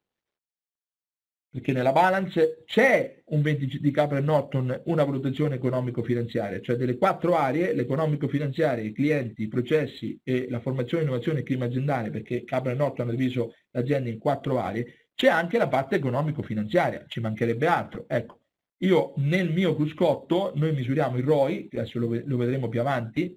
[1.51, 7.35] perché nella balance c'è un 20 di Capra Norton una valutazione economico-finanziaria, cioè delle quattro
[7.35, 12.73] aree, l'economico-finanziaria, i clienti, i processi e la formazione, innovazione e clima aziendale, perché Capra
[12.73, 18.05] Norton ha diviso l'azienda in quattro aree, c'è anche la parte economico-finanziaria, ci mancherebbe altro.
[18.07, 18.41] Ecco,
[18.83, 23.35] io nel mio cruscotto, noi misuriamo il ROI, adesso lo, lo vedremo più avanti,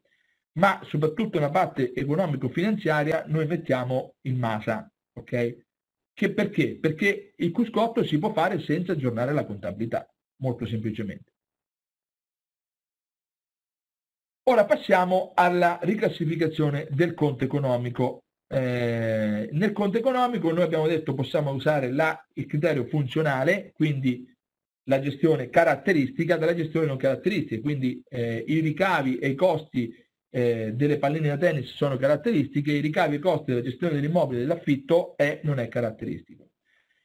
[0.59, 5.57] ma soprattutto nella parte economico-finanziaria noi mettiamo il MASA, ok?
[6.15, 6.79] Che perché?
[6.79, 10.07] Perché il cruscotto si può fare senza aggiornare la contabilità,
[10.41, 11.31] molto semplicemente.
[14.45, 18.25] Ora passiamo alla riclassificazione del conto economico.
[18.49, 24.29] Eh, nel conto economico noi abbiamo detto possiamo usare la, il criterio funzionale, quindi
[24.89, 29.95] la gestione caratteristica dalla gestione non caratteristica, quindi eh, i ricavi e i costi
[30.35, 34.41] eh, delle palline da tennis sono caratteristiche, i ricavi e i costi della gestione dell'immobile
[34.41, 36.49] e dell'affitto è, non è caratteristico.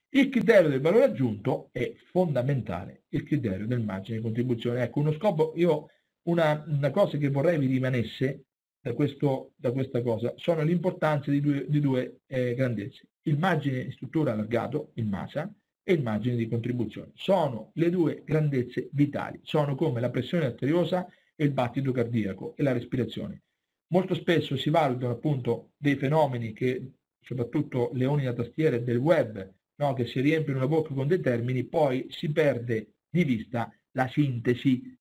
[0.09, 4.81] Il criterio del valore aggiunto è fondamentale, il criterio del margine di contribuzione.
[4.81, 5.89] Ecco, uno scopo, io
[6.23, 8.45] una, una cosa che vorrei vi rimanesse
[8.79, 13.09] da, questo, da questa cosa sono l'importanza di due, di due eh, grandezze.
[13.23, 17.11] il margine di struttura allargato, il MASA, e il margine di contribuzione.
[17.15, 21.05] Sono le due grandezze vitali, sono come la pressione arteriosa
[21.39, 23.43] e il battito cardiaco e la respirazione.
[23.89, 26.91] Molto spesso si valutano appunto dei fenomeni che
[27.21, 31.65] soprattutto leoni da tastiere del web, no, che si riempiono la bocca con dei termini,
[31.65, 34.97] poi si perde di vista la sintesi,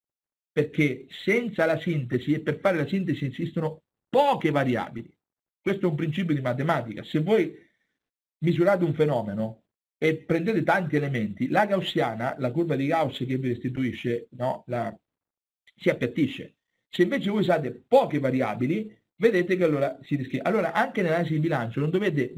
[0.53, 5.13] perché senza la sintesi e per fare la sintesi esistono poche variabili.
[5.61, 7.03] Questo è un principio di matematica.
[7.03, 7.53] Se voi
[8.45, 9.65] misurate un fenomeno
[9.99, 14.95] e prendete tanti elementi, la gaussiana, la curva di Gauss che vi restituisce, no, la,
[15.77, 16.55] si appiattisce.
[16.89, 20.43] Se invece voi usate poche variabili, vedete che allora si rischia.
[20.43, 22.35] Allora anche nell'analisi di bilancio non dovete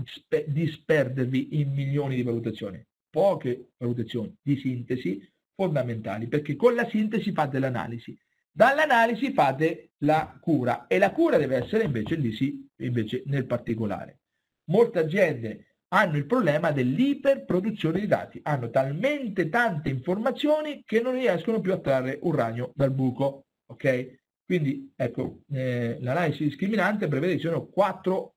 [0.47, 7.59] disperdervi in milioni di valutazioni, poche valutazioni di sintesi fondamentali, perché con la sintesi fate
[7.59, 8.17] l'analisi.
[8.51, 14.21] Dall'analisi fate la cura e la cura deve essere invece lì sì, invece nel particolare.
[14.71, 21.61] Molte aziende hanno il problema dell'iperproduzione di dati, hanno talmente tante informazioni che non riescono
[21.61, 23.47] più a trarre un ragno dal buco.
[23.67, 24.17] Ok?
[24.45, 28.37] Quindi ecco, eh, l'analisi discriminante prevede che ci siano 4,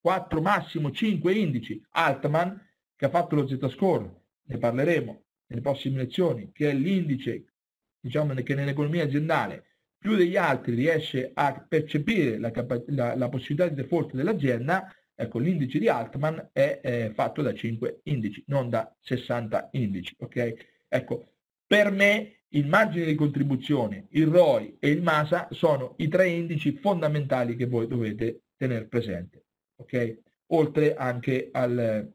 [0.00, 1.82] 4, massimo 5 indici.
[1.90, 2.60] Altman,
[2.96, 7.52] che ha fatto lo Z-score, ne parleremo nelle prossime lezioni, che è l'indice
[8.00, 9.66] diciamo, che nell'economia aziendale
[9.98, 12.50] più degli altri riesce a percepire la,
[12.86, 14.92] la, la possibilità di default dell'azienda,
[15.22, 20.14] ecco l'indice di Altman è eh, fatto da 5 indici, non da 60 indici.
[20.18, 20.54] Okay?
[20.88, 21.32] Ecco,
[21.66, 26.72] per me il margine di contribuzione, il ROI e il MASA sono i tre indici
[26.72, 29.46] fondamentali che voi dovete tenere presente.
[29.76, 30.20] Okay?
[30.48, 32.12] Oltre anche al,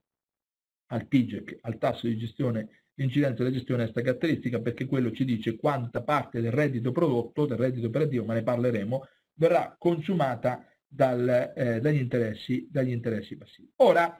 [0.87, 5.23] al TIGEC, al tasso di gestione l'incidenza della gestione è questa caratteristica perché quello ci
[5.23, 11.53] dice quanta parte del reddito prodotto, del reddito operativo, ma ne parleremo, verrà consumata dal,
[11.55, 13.71] eh, dagli, interessi, dagli interessi passivi.
[13.77, 14.17] Ora,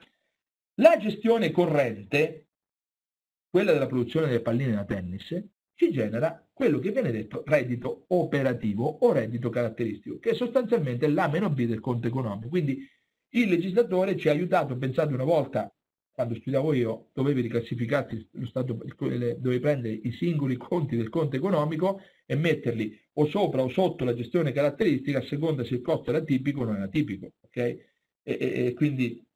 [0.74, 2.48] la gestione corrente,
[3.50, 5.42] quella della produzione delle palline da tennis,
[5.74, 11.28] ci genera quello che viene detto reddito operativo o reddito caratteristico, che è sostanzialmente l'A
[11.28, 12.48] meno B del conto economico.
[12.48, 12.86] Quindi
[13.30, 15.72] il legislatore ci ha aiutato, pensate una volta
[16.18, 22.00] quando studiavo io, dovevi riclassificarti lo stato, dovevi prendere i singoli conti del conto economico
[22.30, 26.20] e metterli o sopra o sotto la gestione caratteristica a seconda se il costo era
[26.20, 27.32] tipico o non era tipico.
[27.40, 27.82] Okay?
[28.22, 29.26] E, e, e, quindi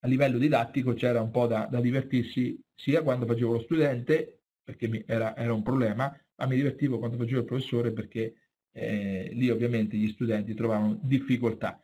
[0.00, 4.86] a livello didattico c'era un po' da, da, divertirsi sia quando facevo lo studente, perché
[4.86, 8.34] mi, era, era, un problema, ma mi divertivo quando facevo il professore perché
[8.72, 11.82] eh, lì ovviamente gli studenti trovavano difficoltà.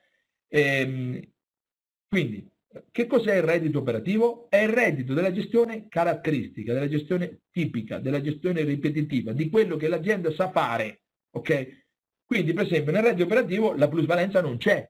[0.49, 1.21] E, ehm,
[2.09, 2.47] quindi
[2.93, 4.49] che cos'è il reddito operativo?
[4.49, 9.89] È il reddito della gestione caratteristica, della gestione tipica, della gestione ripetitiva, di quello che
[9.89, 11.03] l'azienda sa fare.
[11.33, 11.85] Ok?
[12.25, 14.89] Quindi, per esempio, nel reddito operativo la plusvalenza non c'è.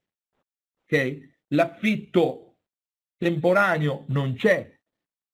[0.85, 1.29] Ok?
[1.49, 2.57] L'affitto
[3.17, 4.77] temporaneo non c'è.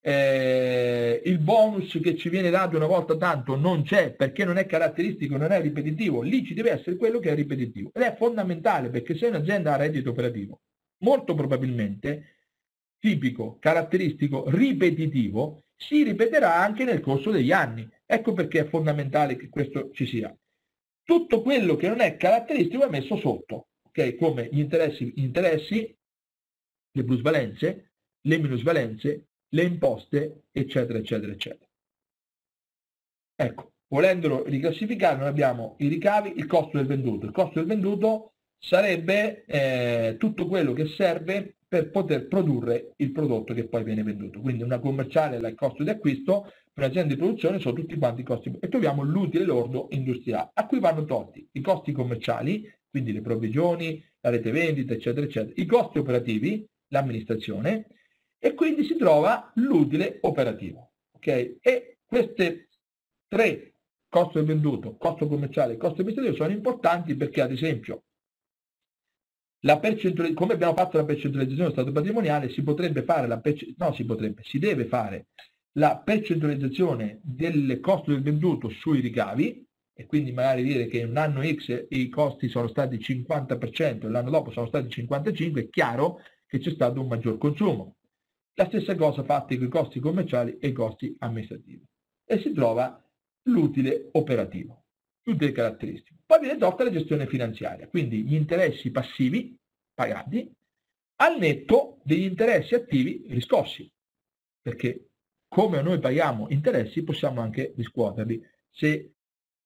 [0.00, 4.66] Eh, il bonus che ci viene dato una volta tanto non c'è perché non è
[4.66, 6.22] caratteristico, non è ripetitivo.
[6.22, 7.90] Lì ci deve essere quello che è ripetitivo.
[7.92, 10.60] Ed è fondamentale perché se un'azienda ha reddito operativo,
[10.98, 12.35] molto probabilmente
[12.98, 17.88] tipico, caratteristico, ripetitivo, si ripeterà anche nel corso degli anni.
[18.04, 20.34] Ecco perché è fondamentale che questo ci sia.
[21.02, 24.16] Tutto quello che non è caratteristico è messo sotto, ok?
[24.16, 25.96] Come gli interessi, gli interessi,
[26.92, 27.92] le plusvalenze,
[28.22, 31.70] le minusvalenze, le imposte, eccetera, eccetera, eccetera.
[33.38, 37.26] Ecco, volendolo riclassificare, noi abbiamo i ricavi, il costo del venduto.
[37.26, 43.52] Il costo del venduto sarebbe eh, tutto quello che serve per poter produrre il prodotto
[43.52, 44.40] che poi viene venduto.
[44.40, 48.22] Quindi una commerciale è il costo di acquisto, per un'azienda di produzione sono tutti quanti
[48.22, 48.56] i costi.
[48.58, 54.02] E troviamo l'utile lordo industriale, a cui vanno tolti i costi commerciali, quindi le provvigioni,
[54.20, 57.88] la rete vendita, eccetera, eccetera, i costi operativi, l'amministrazione,
[58.38, 60.92] e quindi si trova l'utile operativo.
[61.16, 61.58] Okay?
[61.60, 62.68] E queste
[63.28, 63.74] tre,
[64.08, 68.04] costo del venduto, costo commerciale e costo amministrativo, sono importanti perché ad esempio
[70.34, 73.40] come abbiamo fatto la percentualizzazione dello stato patrimoniale, si potrebbe fare la
[73.76, 75.26] no, si potrebbe, si deve fare
[75.72, 79.66] la percentualizzazione del costo del venduto sui ricavi
[79.98, 84.30] e quindi magari dire che un anno X i costi sono stati 50% e l'anno
[84.30, 87.96] dopo sono stati 55%, è chiaro che c'è stato un maggior consumo.
[88.54, 91.82] La stessa cosa fatta con i costi commerciali e i costi amministrativi.
[92.24, 93.02] E si trova
[93.44, 94.84] l'utile operativo,
[95.26, 96.20] l'utile caratteristico.
[96.24, 99.56] Poi viene tolta la gestione finanziaria, quindi gli interessi passivi
[99.92, 100.50] pagati
[101.16, 103.90] al netto degli interessi attivi riscossi,
[104.60, 105.08] perché
[105.48, 108.44] come noi paghiamo interessi possiamo anche riscuoterli.
[108.70, 109.12] Se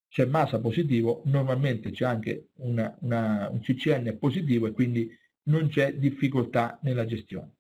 [0.09, 5.11] c'è massa positivo, normalmente c'è anche una, una, un CCN positivo e quindi
[5.45, 7.57] non c'è difficoltà nella gestione.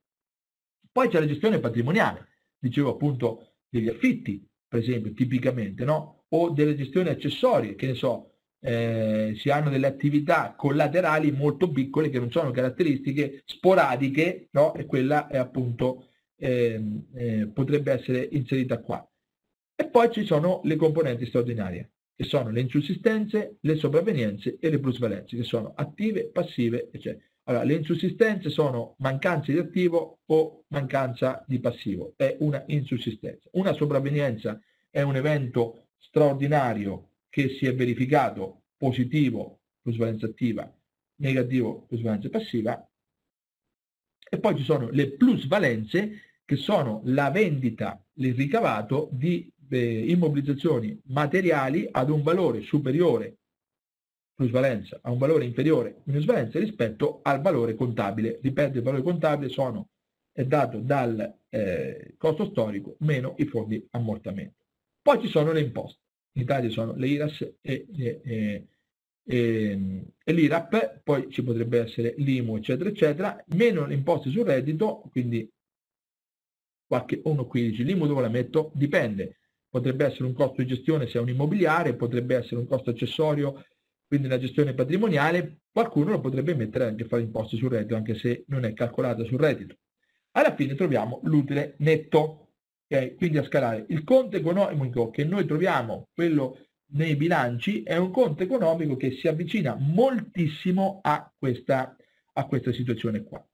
[0.93, 2.28] Poi c'è la gestione patrimoniale,
[2.59, 6.20] dicevo appunto degli affitti, per esempio, tipicamente, no?
[6.32, 8.31] O delle gestioni accessorie, che ne so,
[8.61, 14.74] eh, si hanno delle attività collaterali molto piccole che non sono caratteristiche sporadiche, no?
[14.74, 16.81] E quella è appunto eh,
[17.15, 19.05] eh, potrebbe essere inserita qua.
[19.74, 24.78] E poi ci sono le componenti straordinarie, che sono le insussistenze, le sopravvenienze e le
[24.78, 27.24] plusvalenze, che sono attive, passive, eccetera.
[27.44, 33.48] Allora, le insussistenze sono mancanza di attivo o mancanza di passivo, è una insussistenza.
[33.52, 40.72] Una sopravvenienza è un evento straordinario che si è verificato positivo, plusvalenza attiva,
[41.16, 42.85] negativo, plusvalenza passiva.
[44.32, 51.01] E poi ci sono le plusvalenze che sono la vendita, il ricavato di eh, immobilizzazioni
[51.06, 53.36] materiali ad un valore superiore,
[54.35, 58.40] plusvalenza, a un valore inferiore, minusvalenza rispetto al valore contabile.
[58.43, 59.90] Ripeto, il valore contabile sono,
[60.32, 64.60] è dato dal eh, costo storico meno i fondi ammortamento.
[65.02, 66.01] Poi ci sono le imposte.
[66.32, 68.20] In Italia sono le IRAS e, e,
[69.24, 75.02] e, e l'IRAP, poi ci potrebbe essere l'IMU, eccetera, eccetera, meno le imposte sul reddito,
[75.10, 75.51] quindi
[76.86, 77.85] qualche 1,15.
[77.85, 78.70] L'IMU dove la metto?
[78.74, 79.39] Dipende.
[79.68, 83.64] Potrebbe essere un costo di gestione se è un immobiliare, potrebbe essere un costo accessorio,
[84.06, 88.16] quindi la gestione patrimoniale, qualcuno lo potrebbe mettere anche a fare imposte sul reddito, anche
[88.16, 89.77] se non è calcolata sul reddito.
[90.32, 92.49] Alla fine troviamo l'utile netto,
[92.91, 93.15] okay?
[93.15, 93.87] quindi a scalare.
[93.89, 99.29] Il conto economico che noi troviamo, quello nei bilanci, è un conto economico che si
[99.29, 101.97] avvicina moltissimo a questa,
[102.33, 103.45] a questa situazione qua.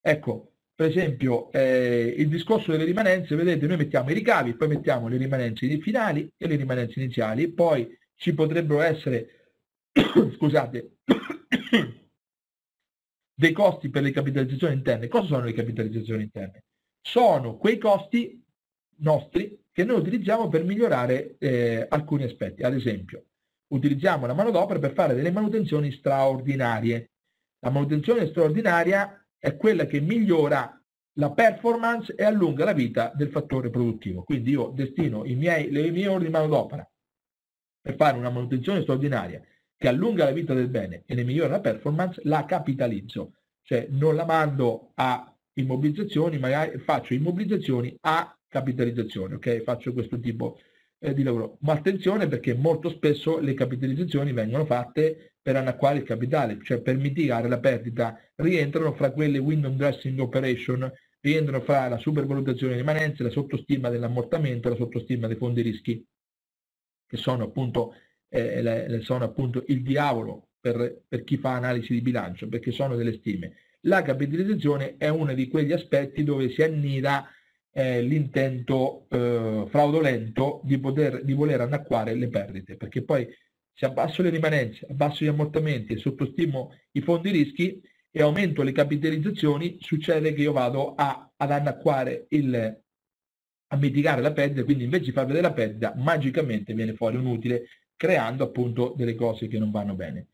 [0.00, 5.08] Ecco, per esempio eh, il discorso delle rimanenze, vedete, noi mettiamo i ricavi, poi mettiamo
[5.08, 9.52] le rimanenze finali e le rimanenze iniziali, poi ci potrebbero essere,
[10.36, 10.98] scusate,
[13.34, 15.08] dei costi per le capitalizzazioni interne.
[15.08, 16.64] Cosa sono le capitalizzazioni interne?
[17.06, 18.42] Sono quei costi
[19.00, 22.62] nostri che noi utilizziamo per migliorare eh, alcuni aspetti.
[22.62, 23.26] Ad esempio,
[23.74, 27.10] utilizziamo la manodopera per fare delle manutenzioni straordinarie.
[27.58, 30.80] La manutenzione straordinaria è quella che migliora
[31.18, 34.22] la performance e allunga la vita del fattore produttivo.
[34.22, 36.90] Quindi io destino miei, le mie ore di manodopera
[37.82, 39.42] per fare una manutenzione straordinaria
[39.76, 43.34] che allunga la vita del bene e ne migliora la performance, la capitalizzo.
[43.62, 49.62] Cioè non la mando a immobilizzazioni, magari faccio immobilizzazioni a capitalizzazione, ok?
[49.62, 50.58] Faccio questo tipo
[50.98, 51.58] eh, di lavoro.
[51.60, 56.96] Ma attenzione perché molto spesso le capitalizzazioni vengono fatte per annacquare il capitale, cioè per
[56.96, 60.90] mitigare la perdita, rientrano fra quelle window dressing operation,
[61.20, 66.06] rientrano fra la supervalutazione rimanenze, la sottostima dell'ammortamento, la sottostima dei fondi rischi,
[67.06, 67.94] che sono appunto,
[68.28, 73.12] eh, sono appunto il diavolo per, per chi fa analisi di bilancio, perché sono delle
[73.18, 73.52] stime.
[73.86, 77.28] La capitalizzazione è uno di quegli aspetti dove si annida
[77.70, 83.28] eh, l'intento eh, fraudolento di, poter, di voler annacquare le perdite, perché poi
[83.74, 87.80] se abbasso le rimanenze, abbasso gli ammortamenti e sottostimo i fondi rischi
[88.10, 92.82] e aumento le capitalizzazioni, succede che io vado a, ad annacquare il,
[93.66, 97.26] a mitigare la perdita, quindi invece di far vedere la perdita, magicamente viene fuori un
[97.26, 97.64] utile,
[97.96, 100.28] creando appunto delle cose che non vanno bene.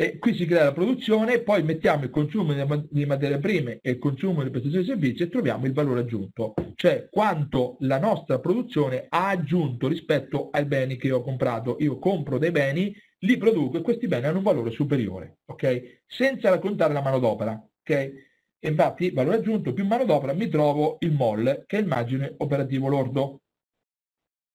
[0.00, 2.54] E qui si crea la produzione, poi mettiamo il consumo
[2.88, 6.54] di materie prime e il consumo delle prestazioni di servizi e troviamo il valore aggiunto,
[6.74, 11.76] cioè quanto la nostra produzione ha aggiunto rispetto ai beni che io ho comprato.
[11.80, 16.04] Io compro dei beni, li produco e questi beni hanno un valore superiore, ok?
[16.06, 18.12] Senza raccontare la manodopera, ok?
[18.60, 23.42] Infatti, valore aggiunto più manodopera mi trovo il MOL, che è il margine operativo lordo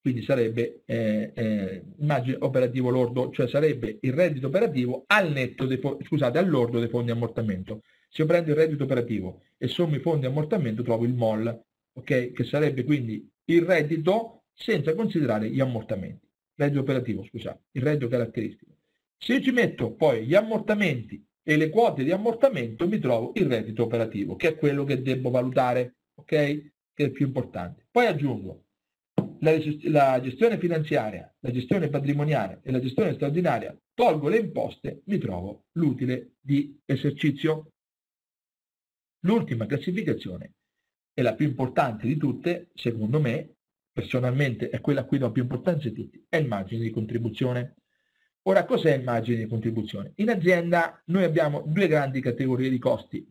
[0.06, 5.80] quindi sarebbe eh, eh, immagine operativo lordo, cioè sarebbe il reddito operativo al netto dei
[6.04, 7.80] scusate, all'ordo dei fondi ammortamento.
[8.08, 11.60] Se io prendo il reddito operativo e sommo i fondi ammortamento trovo il MOL,
[11.94, 12.30] ok?
[12.30, 16.24] Che sarebbe quindi il reddito senza considerare gli ammortamenti.
[16.54, 18.76] Reddito operativo, scusate, il reddito caratteristico.
[19.18, 23.46] Se io ci metto poi gli ammortamenti e le quote di ammortamento mi trovo il
[23.46, 26.26] reddito operativo, che è quello che devo valutare, ok?
[26.26, 27.88] Che è più importante.
[27.90, 28.65] Poi aggiungo
[29.40, 35.66] la, gestione finanziaria, la gestione patrimoniale e la gestione straordinaria, tolgo le imposte, mi trovo
[35.72, 37.72] l'utile di esercizio.
[39.20, 40.54] L'ultima classificazione
[41.12, 43.56] è la più importante di tutte, secondo me,
[43.92, 47.76] personalmente è quella a cui do più importanza di tutti, è il margine di contribuzione.
[48.42, 50.12] Ora, cos'è il margine di contribuzione?
[50.16, 53.26] In azienda noi abbiamo due grandi categorie di costi.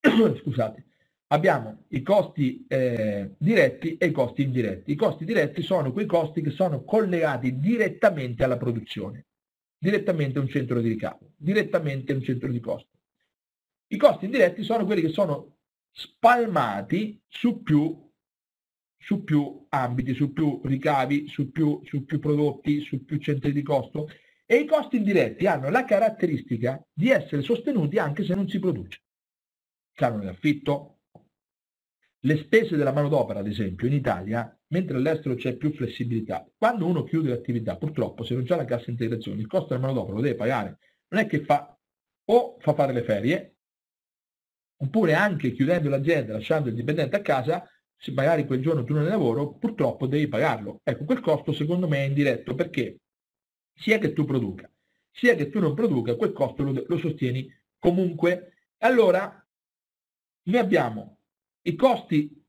[0.40, 0.86] Scusate,
[1.32, 4.92] abbiamo i costi eh, diretti e i costi indiretti.
[4.92, 9.26] I costi diretti sono quei costi che sono collegati direttamente alla produzione,
[9.78, 12.90] direttamente a un centro di ricavo, direttamente a un centro di costo.
[13.88, 15.56] I costi indiretti sono quelli che sono
[15.90, 18.10] spalmati su più,
[18.98, 23.62] su più ambiti, su più ricavi, su più, su più prodotti, su più centri di
[23.62, 24.08] costo
[24.44, 29.00] e i costi indiretti hanno la caratteristica di essere sostenuti anche se non si produce.
[29.94, 31.01] Canone d'affitto,
[32.24, 37.02] le spese della manodopera, ad esempio, in Italia, mentre all'estero c'è più flessibilità, quando uno
[37.02, 40.36] chiude l'attività, purtroppo, se non c'è la cassa integrazione, il costo della manodopera lo deve
[40.36, 40.78] pagare.
[41.08, 41.76] Non è che fa
[42.24, 43.56] o fa fare le ferie,
[44.76, 49.04] oppure anche chiudendo l'azienda, lasciando il dipendente a casa, se magari quel giorno tu non
[49.04, 50.80] hai lavoro, purtroppo devi pagarlo.
[50.84, 53.00] Ecco, quel costo secondo me è indiretto perché
[53.74, 54.70] sia che tu produca,
[55.10, 58.54] sia che tu non produca, quel costo lo, lo sostieni comunque.
[58.78, 59.44] Allora,
[60.44, 61.18] noi abbiamo
[61.62, 62.42] i costi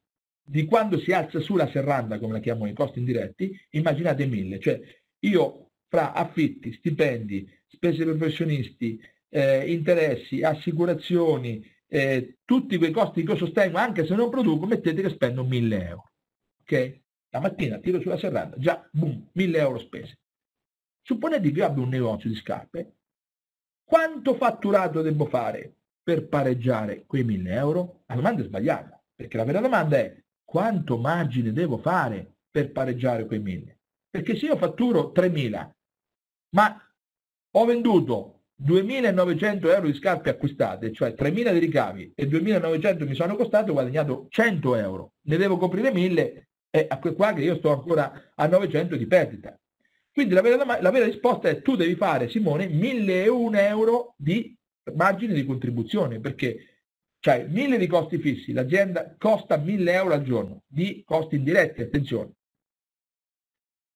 [0.45, 4.59] di quando si alza su la serranda, come la chiamo i costi indiretti, immaginate mille,
[4.59, 4.79] cioè
[5.19, 8.99] io fra affitti, stipendi, spese per professionisti,
[9.29, 15.01] eh, interessi, assicurazioni, eh, tutti quei costi che io sostengo, anche se non produco, mettete
[15.01, 16.11] che spendo 1000 euro.
[16.61, 17.01] Ok?
[17.29, 20.19] La mattina tiro sulla serranda, già, boom, 1000 euro spese.
[21.01, 22.95] Supponete che io abbia un negozio di scarpe,
[23.83, 28.03] quanto fatturato devo fare per pareggiare quei 1000 euro?
[28.07, 33.25] La domanda è sbagliata, perché la vera domanda è quanto margine devo fare per pareggiare
[33.25, 33.77] quei 1000?
[34.09, 35.75] Perché se io fatturo 3000,
[36.55, 36.93] ma
[37.55, 43.35] ho venduto 2.900 euro di scarpe acquistate, cioè 3.000 di ricavi e 2.900 mi sono
[43.35, 45.13] costato, ho guadagnato 100 euro.
[45.23, 49.05] Ne devo coprire 1.000 e a quel qua che io sto ancora a 900 di
[49.05, 49.57] perdita.
[50.11, 54.55] Quindi la vera, la vera risposta è tu devi fare, Simone, 1.001 euro di
[54.93, 56.72] margine di contribuzione, perché
[57.23, 62.31] cioè 1.000 di costi fissi, l'azienda costa 1.000 euro al giorno di costi indiretti, attenzione.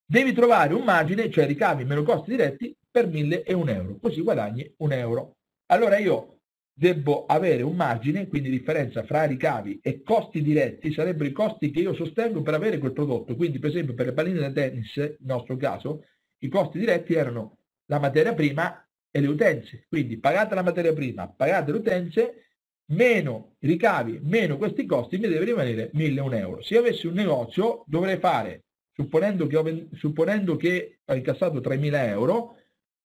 [0.05, 4.93] Devi trovare un margine, cioè ricavi meno costi diretti, per 1.001 euro, così guadagni un
[4.93, 5.35] euro.
[5.65, 6.39] Allora io
[6.73, 11.81] devo avere un margine, quindi differenza fra ricavi e costi diretti sarebbero i costi che
[11.81, 13.35] io sostengo per avere quel prodotto.
[13.35, 16.05] Quindi per esempio per le palline da tennis, nel nostro caso,
[16.43, 19.85] i costi diretti erano la materia prima e le utenze.
[19.89, 22.46] Quindi pagate la materia prima, pagate le utenze,
[22.87, 26.61] meno ricavi, meno questi costi, mi deve rimanere 1.001 euro.
[26.61, 32.55] Se avessi un negozio dovrei fare, supponendo che ho, supponendo che ho incassato 3.000 euro,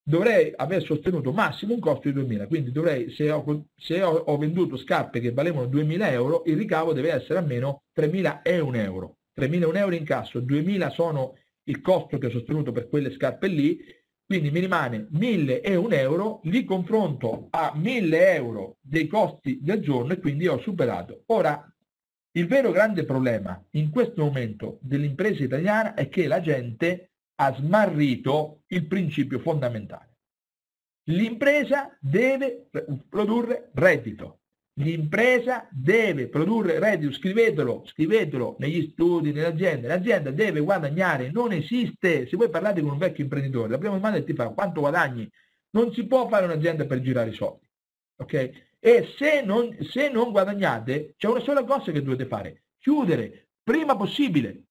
[0.03, 4.37] dovrei aver sostenuto massimo un costo di 2.000, quindi dovrei, se, ho, se ho, ho,
[4.37, 9.17] venduto scarpe che valevano 2.000 euro, il ricavo deve essere almeno 3.001 euro.
[9.39, 13.79] 3.001 euro in casso, 2.000 sono il costo che ho sostenuto per quelle scarpe lì,
[14.33, 20.21] quindi mi rimane 1.001 euro, li confronto a 1.000 euro dei costi del giorno e
[20.21, 21.25] quindi ho superato.
[21.27, 21.71] Ora,
[22.35, 27.11] il vero grande problema in questo momento dell'impresa italiana è che la gente
[27.43, 30.17] ha smarrito il principio fondamentale.
[31.11, 32.71] L'impresa deve
[33.11, 34.42] produrre reddito.
[34.77, 39.87] L'impresa deve produrre reddito, scrivetelo, scrivetelo negli studi, nelle aziende.
[39.87, 42.27] L'azienda deve guadagnare, non esiste.
[42.27, 45.31] Se voi parlate con un vecchio imprenditore, la prima domanda è ti fa quanto guadagni?
[45.71, 47.69] Non si può fare un'azienda per girare i soldi.
[48.17, 48.51] Ok?
[48.79, 53.95] E se non, se non guadagnate, c'è una sola cosa che dovete fare, chiudere prima
[53.95, 54.65] possibile.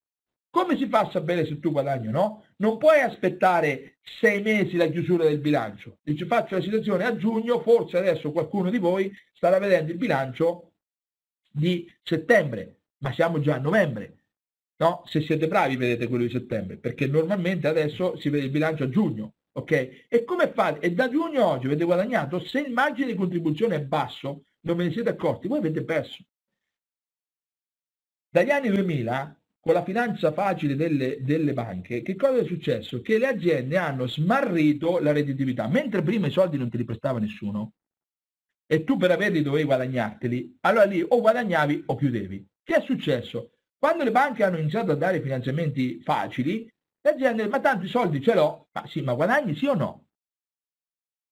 [0.51, 2.45] Come si fa a sapere se tu guadagni o no?
[2.57, 5.99] Non puoi aspettare sei mesi la chiusura del bilancio.
[6.03, 10.73] Dici faccio la situazione a giugno, forse adesso qualcuno di voi starà vedendo il bilancio
[11.49, 14.17] di settembre, ma siamo già a novembre.
[14.75, 15.03] No?
[15.05, 18.89] Se siete bravi vedete quello di settembre, perché normalmente adesso si vede il bilancio a
[18.89, 19.35] giugno.
[19.53, 20.05] Ok?
[20.09, 20.85] E come fate?
[20.85, 22.39] E da giugno oggi avete guadagnato?
[22.39, 26.25] Se il margine di contribuzione è basso, non ve ne siete accorti, voi avete perso.
[28.29, 32.99] Dagli anni 2000 con la finanza facile delle, delle, banche, che cosa è successo?
[33.01, 35.67] Che le aziende hanno smarrito la redditività.
[35.67, 37.73] Mentre prima i soldi non te li prestava nessuno
[38.65, 42.47] e tu per averli dovevi guadagnarteli, allora lì o guadagnavi o chiudevi.
[42.63, 43.51] Che è successo?
[43.77, 46.67] Quando le banche hanno iniziato a dare finanziamenti facili,
[47.03, 50.05] le aziende, ma tanti soldi ce l'ho, ma sì, ma guadagni sì o no?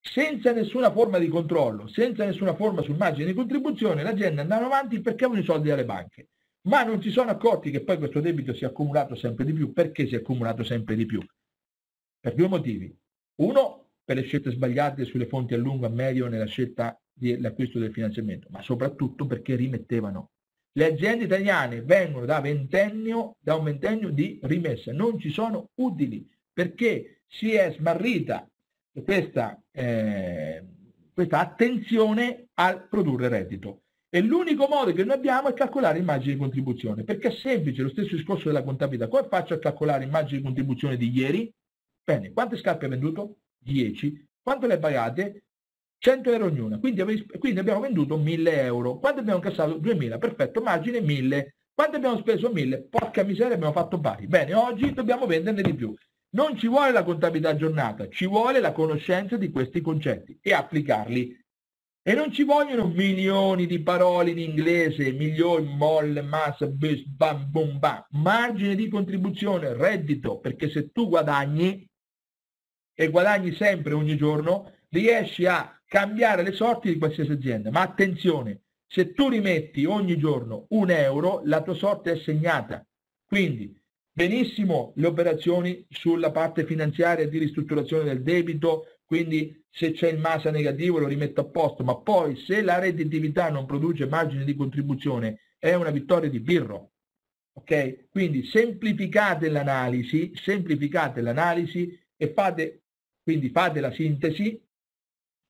[0.00, 4.66] Senza nessuna forma di controllo, senza nessuna forma sul margine di contribuzione, le aziende andavano
[4.66, 6.28] avanti perché avevano i soldi dalle banche
[6.62, 9.72] ma non si sono accorti che poi questo debito si è accumulato sempre di più.
[9.72, 11.24] Perché si è accumulato sempre di più?
[12.20, 12.94] Per due motivi.
[13.36, 17.92] Uno, per le scelte sbagliate sulle fonti a lungo, a medio nella scelta dell'acquisto del
[17.92, 20.30] finanziamento, ma soprattutto perché rimettevano.
[20.72, 26.28] Le aziende italiane vengono da, ventennio, da un ventennio di rimessa, non ci sono utili
[26.52, 28.48] perché si è smarrita
[29.04, 30.64] questa, eh,
[31.12, 33.82] questa attenzione al produrre reddito.
[34.12, 37.82] E l'unico modo che noi abbiamo è calcolare il margine di contribuzione, perché è semplice,
[37.82, 39.06] lo stesso discorso della contabilità.
[39.06, 41.52] Come faccio a calcolare il margine di contribuzione di ieri?
[42.02, 43.36] Bene, quante scarpe hai venduto?
[43.58, 44.26] 10.
[44.42, 45.44] Quanto le hai pagate?
[45.98, 48.98] 100 euro ognuna, quindi, quindi abbiamo venduto 1000 euro.
[48.98, 51.54] Quando abbiamo incassato 2000, perfetto, margine 1000.
[51.72, 54.26] Quando abbiamo speso 1000, porca miseria, abbiamo fatto pari.
[54.26, 55.94] Bene, oggi dobbiamo venderne di più.
[56.30, 61.39] Non ci vuole la contabilità giornata, ci vuole la conoscenza di questi concetti e applicarli.
[62.02, 67.78] E non ci vogliono milioni di parole in inglese, milioni, molle, massa, bis, bam, bum,
[67.78, 68.06] bam.
[68.12, 71.86] Margine di contribuzione, reddito, perché se tu guadagni,
[72.94, 77.70] e guadagni sempre ogni giorno, riesci a cambiare le sorti di qualsiasi azienda.
[77.70, 82.82] Ma attenzione, se tu rimetti ogni giorno un euro, la tua sorte è segnata.
[83.26, 83.78] Quindi,
[84.10, 90.52] benissimo le operazioni sulla parte finanziaria di ristrutturazione del debito, quindi se c'è il massa
[90.52, 95.56] negativo lo rimetto a posto, ma poi se la redditività non produce margine di contribuzione
[95.58, 96.92] è una vittoria di birro.
[97.54, 98.08] Ok?
[98.08, 102.82] Quindi semplificate l'analisi, semplificate l'analisi e fate,
[103.20, 104.64] quindi fate la sintesi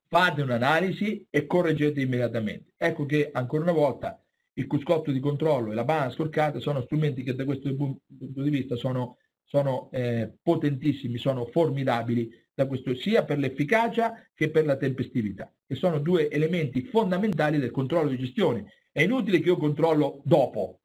[0.08, 2.72] fate un'analisi e correggete immediatamente.
[2.78, 4.24] Ecco che ancora una volta
[4.54, 8.48] il cuscotto di controllo e la banana scorcata sono strumenti che da questo punto di
[8.48, 15.52] vista sono, sono eh, potentissimi, sono formidabili questo, sia per l'efficacia che per la tempestività,
[15.66, 18.72] che sono due elementi fondamentali del controllo di gestione.
[18.92, 20.80] È inutile che io controllo dopo,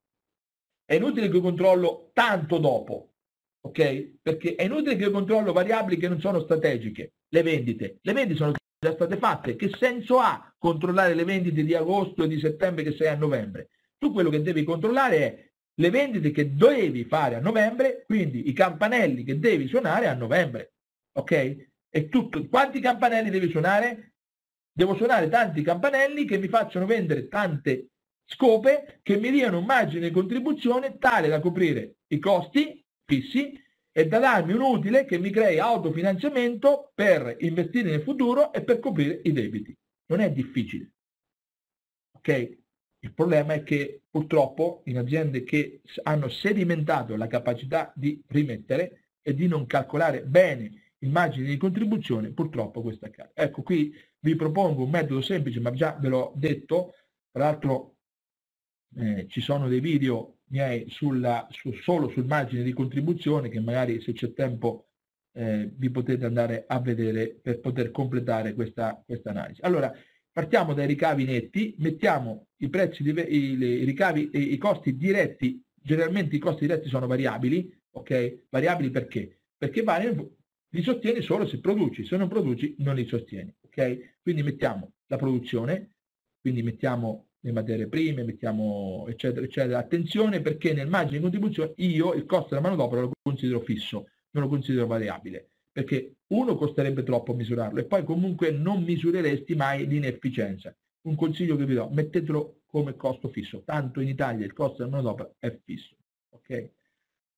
[0.85, 3.13] è inutile che io controllo tanto dopo,
[3.61, 4.17] ok?
[4.21, 7.97] Perché è inutile che io controllo variabili che non sono strategiche, le vendite.
[8.01, 9.55] Le vendite sono già state fatte.
[9.55, 13.69] Che senso ha controllare le vendite di agosto e di settembre che sei a novembre?
[13.97, 18.53] Tu quello che devi controllare è le vendite che devi fare a novembre, quindi i
[18.53, 20.74] campanelli che devi suonare a novembre.
[21.17, 21.67] Ok?
[21.89, 22.47] E tutto.
[22.47, 24.13] Quanti campanelli devi suonare?
[24.71, 27.91] Devo suonare tanti campanelli che mi facciano vendere tante
[28.25, 33.61] scope che mi diano un margine di contribuzione tale da coprire i costi fissi
[33.91, 38.79] e da darmi un utile che mi crei autofinanziamento per investire nel futuro e per
[38.79, 39.73] coprire i debiti.
[40.07, 40.91] Non è difficile.
[42.17, 42.57] Ok?
[42.99, 49.33] Il problema è che purtroppo in aziende che hanno sedimentato la capacità di rimettere e
[49.33, 53.31] di non calcolare bene il margine di contribuzione, purtroppo questo accade.
[53.33, 56.93] Ecco, qui vi propongo un metodo semplice, ma già ve l'ho detto,
[57.31, 57.97] tra l'altro
[58.97, 64.01] eh, ci sono dei video miei sulla, su, solo sul margine di contribuzione che magari
[64.01, 64.87] se c'è tempo
[65.33, 69.61] eh, vi potete andare a vedere per poter completare questa, questa analisi.
[69.61, 69.91] Allora,
[70.31, 76.35] partiamo dai ricavi netti, mettiamo i prezzi, i, i ricavi e i costi diretti, generalmente
[76.35, 78.43] i costi diretti sono variabili, ok?
[78.49, 79.41] Variabili perché?
[79.57, 80.29] Perché variano,
[80.75, 84.17] li sostieni solo se produci, se non produci non li sostieni, ok?
[84.21, 85.93] Quindi mettiamo la produzione,
[86.41, 89.79] quindi mettiamo le materie prime, mettiamo eccetera, eccetera.
[89.79, 94.43] Attenzione perché nel margine di contribuzione io il costo della manodopera lo considero fisso, non
[94.43, 100.75] lo considero variabile, perché uno costerebbe troppo misurarlo e poi comunque non misureresti mai l'inefficienza.
[101.03, 104.97] Un consiglio che vi do, mettetelo come costo fisso, tanto in Italia il costo della
[104.97, 105.95] manodopera è fisso.
[106.31, 106.69] Okay?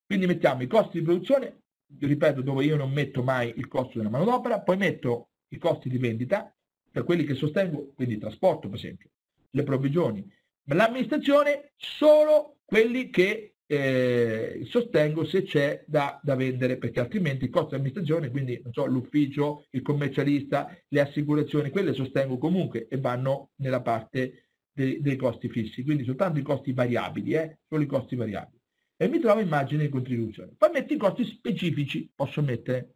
[0.08, 1.66] Quindi mettiamo i costi di produzione,
[2.00, 5.98] ripeto, dove io non metto mai il costo della manodopera, poi metto i costi di
[5.98, 6.54] vendita,
[6.92, 9.10] per quelli che sostengo, quindi trasporto per esempio,
[9.52, 10.26] le provvigioni.
[10.70, 17.70] L'amministrazione solo quelli che eh, sostengo se c'è da, da, vendere, perché altrimenti il costo
[17.70, 23.82] di amministrazione, quindi so, l'ufficio, il commercialista, le assicurazioni, quelle sostengo comunque e vanno nella
[23.82, 28.57] parte dei, dei costi fissi, quindi soltanto i costi variabili, eh, solo i costi variabili.
[28.98, 30.54] E mi trovo immagine di contribuzione.
[30.58, 32.96] Poi metto i costi specifici, posso mettere,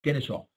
[0.00, 0.48] che ne so,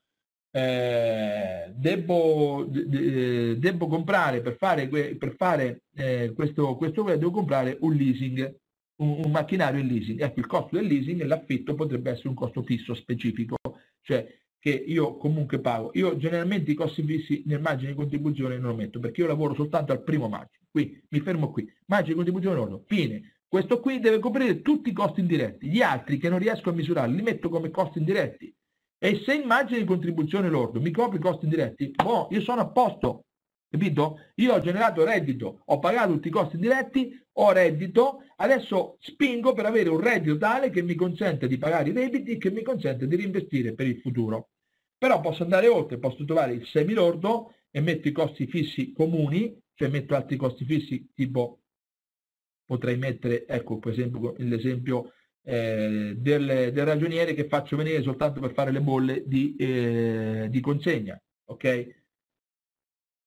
[0.51, 7.93] eh, devo, de, devo, comprare per fare, per fare eh, questo, questo devo comprare un
[7.93, 8.59] leasing,
[9.01, 10.21] un, un, macchinario in leasing.
[10.21, 13.57] Ecco, il costo del leasing, l'affitto potrebbe essere un costo fisso specifico,
[14.01, 14.27] cioè
[14.57, 15.91] che io comunque pago.
[15.93, 19.53] Io generalmente i costi fissi nel margine di contribuzione non lo metto perché io lavoro
[19.53, 20.65] soltanto al primo margine.
[20.69, 21.71] Qui mi fermo qui.
[21.85, 22.83] Margine di contribuzione lordo.
[22.87, 23.38] Fine.
[23.49, 25.69] Questo qui deve coprire tutti i costi indiretti.
[25.69, 28.55] Gli altri che non riesco a misurare li metto come costi indiretti
[29.01, 32.69] e se immagini di contribuzione lordo mi copri i costi indiretti, boh, io sono a
[32.69, 33.23] posto,
[33.67, 34.19] capito?
[34.35, 39.65] Io ho generato reddito, ho pagato tutti i costi indiretti, ho reddito, adesso spingo per
[39.65, 43.07] avere un reddito tale che mi consente di pagare i debiti e che mi consente
[43.07, 44.49] di reinvestire per il futuro.
[44.95, 49.87] Però posso andare oltre, posso trovare il semilordo e metto i costi fissi comuni, cioè
[49.87, 51.61] metto altri costi fissi tipo
[52.69, 55.13] potrei mettere, ecco per esempio l'esempio
[55.43, 60.59] eh, del, del, ragioniere che faccio venire soltanto per fare le bolle di, eh, di
[60.59, 61.19] consegna.
[61.45, 61.63] Ok?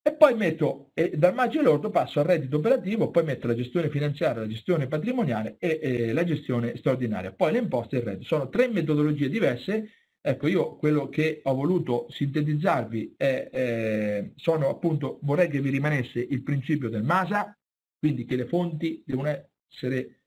[0.05, 3.90] E poi metto, e dal margine lordo passo al reddito operativo, poi metto la gestione
[3.90, 7.32] finanziaria, la gestione patrimoniale e, e la gestione straordinaria.
[7.32, 8.27] Poi le imposte e il reddito.
[8.27, 9.90] Sono tre metodologie diverse
[10.24, 16.20] Ecco, io quello che ho voluto sintetizzarvi è, eh, sono appunto, vorrei che vi rimanesse
[16.20, 17.59] il principio del MASA,
[18.03, 20.23] quindi che le fonti essere,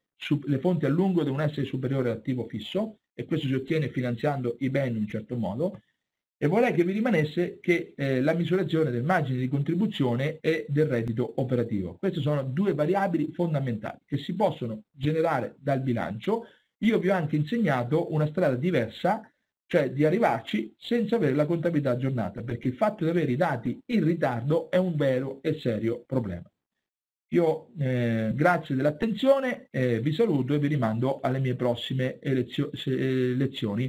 [0.46, 4.70] le fonti a lungo devono essere superiori all'attivo fisso, e questo si ottiene finanziando i
[4.70, 5.82] beni in un certo modo,
[6.38, 10.86] e vorrei che vi rimanesse che eh, la misurazione del margine di contribuzione e del
[10.86, 11.98] reddito operativo.
[11.98, 16.46] Queste sono due variabili fondamentali che si possono generare dal bilancio.
[16.78, 19.30] Io vi ho anche insegnato una strada diversa
[19.68, 23.78] cioè di arrivarci senza avere la contabilità aggiornata, perché il fatto di avere i dati
[23.88, 26.50] in ritardo è un vero e serio problema.
[27.30, 33.84] Io eh, grazie dell'attenzione, eh, vi saluto e vi rimando alle mie prossime lezioni